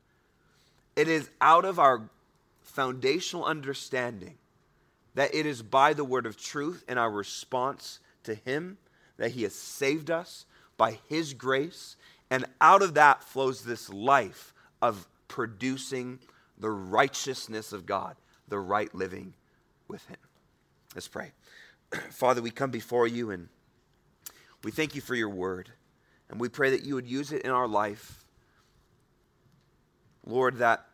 It 0.95 1.07
is 1.07 1.30
out 1.39 1.66
of 1.66 1.80
our 1.80 2.10
foundational 2.62 3.45
understanding 3.45 4.38
that 5.16 5.34
it 5.34 5.45
is 5.45 5.62
by 5.62 5.93
the 5.93 6.03
word 6.03 6.26
of 6.26 6.38
truth 6.38 6.84
and 6.88 6.99
our 6.99 7.10
response 7.10 7.99
to 8.24 8.36
Him 8.36 8.78
that 9.18 9.32
He 9.32 9.44
has 9.44 9.56
saved 9.56 10.10
us 10.10 10.46
by 10.78 11.00
His 11.08 11.34
grace. 11.34 11.96
And 12.30 12.46
out 12.62 12.82
of 12.82 12.94
that 12.96 13.24
flows 13.24 13.64
this 13.64 13.90
life 13.90 14.54
of 14.82 15.08
producing 15.28 16.20
the 16.58 16.70
righteousness 16.70 17.74
of 17.74 17.86
God, 17.86 18.16
the 18.48 18.60
right 18.60 18.94
living 18.94 19.34
with 19.88 20.06
Him. 20.08 20.18
Let's 20.96 21.08
pray. 21.08 21.32
Father, 22.12 22.42
we 22.42 22.52
come 22.52 22.72
before 22.72 23.08
you 23.08 23.32
and 23.32 23.50
we 24.64 24.72
thank 24.72 24.96
you 24.96 25.02
for 25.02 25.16
your 25.16 25.30
word. 25.30 25.70
And 26.30 26.40
we 26.40 26.50
pray 26.50 26.70
that 26.72 26.84
you 26.84 26.96
would 26.96 27.08
use 27.08 27.32
it 27.32 27.42
in 27.42 27.52
our 27.52 27.68
life. 27.68 28.24
Lord, 30.26 30.58
that 30.58 30.86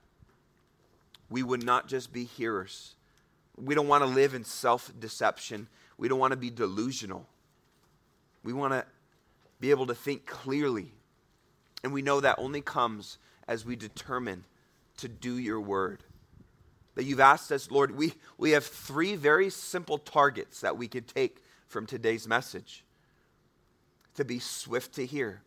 we 1.30 1.44
would 1.44 1.64
not 1.64 1.88
just 1.88 2.14
be 2.14 2.24
hearers. 2.24 2.96
We 3.58 3.76
don't 3.76 3.88
want 3.88 4.04
to 4.04 4.10
live 4.10 4.34
in 4.34 4.44
self 4.44 4.92
deception. 4.98 5.68
We 5.98 6.08
don't 6.08 6.20
want 6.20 6.32
to 6.32 6.38
be 6.38 6.50
delusional. 6.50 7.28
We 8.44 8.54
want 8.54 8.74
to 8.74 8.86
be 9.60 9.72
able 9.72 9.88
to 9.88 9.96
think 9.96 10.26
clearly. 10.26 10.92
And 11.84 11.94
we 11.94 12.02
know 12.02 12.20
that 12.20 12.40
only 12.40 12.62
comes 12.62 13.18
as 13.48 13.66
we 13.66 13.76
determine 13.76 14.44
to 14.98 15.08
do 15.08 15.38
your 15.38 15.60
word. 15.60 16.04
That 16.96 17.04
you've 17.04 17.20
asked 17.20 17.52
us, 17.52 17.70
Lord, 17.70 17.96
we, 17.96 18.14
we 18.38 18.52
have 18.52 18.66
three 18.66 19.16
very 19.16 19.50
simple 19.50 19.98
targets 19.98 20.62
that 20.62 20.78
we 20.78 20.88
could 20.88 21.08
take 21.08 21.44
from 21.68 21.86
today's 21.86 22.28
message 22.28 22.84
to 24.16 24.24
be 24.24 24.40
swift 24.40 24.96
to 24.96 25.06
hear, 25.06 25.42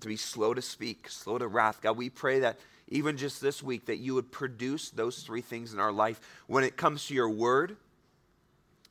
to 0.00 0.08
be 0.08 0.16
slow 0.16 0.54
to 0.54 0.62
speak, 0.62 1.08
slow 1.08 1.38
to 1.38 1.46
wrath. 1.46 1.80
God, 1.80 1.96
we 1.96 2.10
pray 2.10 2.40
that 2.40 2.58
even 2.88 3.16
just 3.16 3.40
this 3.40 3.62
week, 3.62 3.86
that 3.86 3.98
you 3.98 4.14
would 4.14 4.32
produce 4.32 4.90
those 4.90 5.22
three 5.22 5.40
things 5.40 5.72
in 5.72 5.78
our 5.78 5.92
life 5.92 6.20
when 6.46 6.64
it 6.64 6.76
comes 6.76 7.06
to 7.06 7.14
your 7.14 7.30
word. 7.30 7.76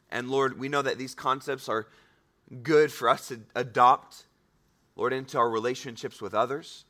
And 0.10 0.30
Lord, 0.30 0.60
we 0.60 0.70
know 0.70 0.82
that 0.82 0.97
these 0.97 1.16
concepts 1.16 1.68
are 1.68 1.88
good 2.64 2.91
for 2.91 3.10
us 3.10 3.28
to 3.28 3.41
adopt, 3.55 4.26
Lord, 4.95 5.14
into 5.14 5.38
our 5.38 5.49
relationships 5.49 6.22
with 6.22 6.34
others. 6.34 6.86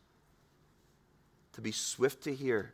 To 1.53 1.61
be 1.61 1.71
swift 1.71 2.23
to 2.23 2.35
hear, 2.35 2.73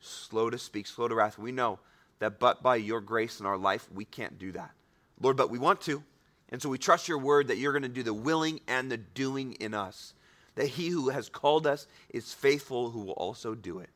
slow 0.00 0.50
to 0.50 0.58
speak, 0.58 0.86
slow 0.86 1.06
to 1.06 1.14
wrath. 1.14 1.38
We 1.38 1.52
know 1.52 1.78
that 2.18 2.40
but 2.40 2.62
by 2.62 2.76
your 2.76 3.00
grace 3.00 3.38
in 3.38 3.46
our 3.46 3.58
life, 3.58 3.86
we 3.94 4.04
can't 4.04 4.38
do 4.38 4.52
that. 4.52 4.72
Lord, 5.20 5.36
but 5.36 5.50
we 5.50 5.58
want 5.58 5.80
to. 5.82 6.02
And 6.50 6.60
so 6.60 6.68
we 6.68 6.78
trust 6.78 7.08
your 7.08 7.18
word 7.18 7.48
that 7.48 7.58
you're 7.58 7.72
going 7.72 7.82
to 7.82 7.88
do 7.88 8.02
the 8.02 8.12
willing 8.12 8.60
and 8.66 8.90
the 8.90 8.96
doing 8.96 9.52
in 9.54 9.74
us 9.74 10.14
that 10.54 10.68
he 10.68 10.88
who 10.88 11.08
has 11.08 11.28
called 11.28 11.66
us 11.66 11.86
is 12.10 12.32
faithful, 12.32 12.90
who 12.90 13.00
will 13.00 13.14
also 13.14 13.54
do 13.54 13.80
it. 13.80 13.90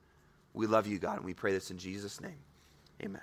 We 0.55 0.67
love 0.67 0.87
you, 0.87 0.99
God, 0.99 1.17
and 1.17 1.25
we 1.25 1.35
pray 1.35 1.53
this 1.53 1.71
in 1.71 1.79
Jesus' 1.79 2.21
name. 2.21 2.39
Amen. 3.03 3.23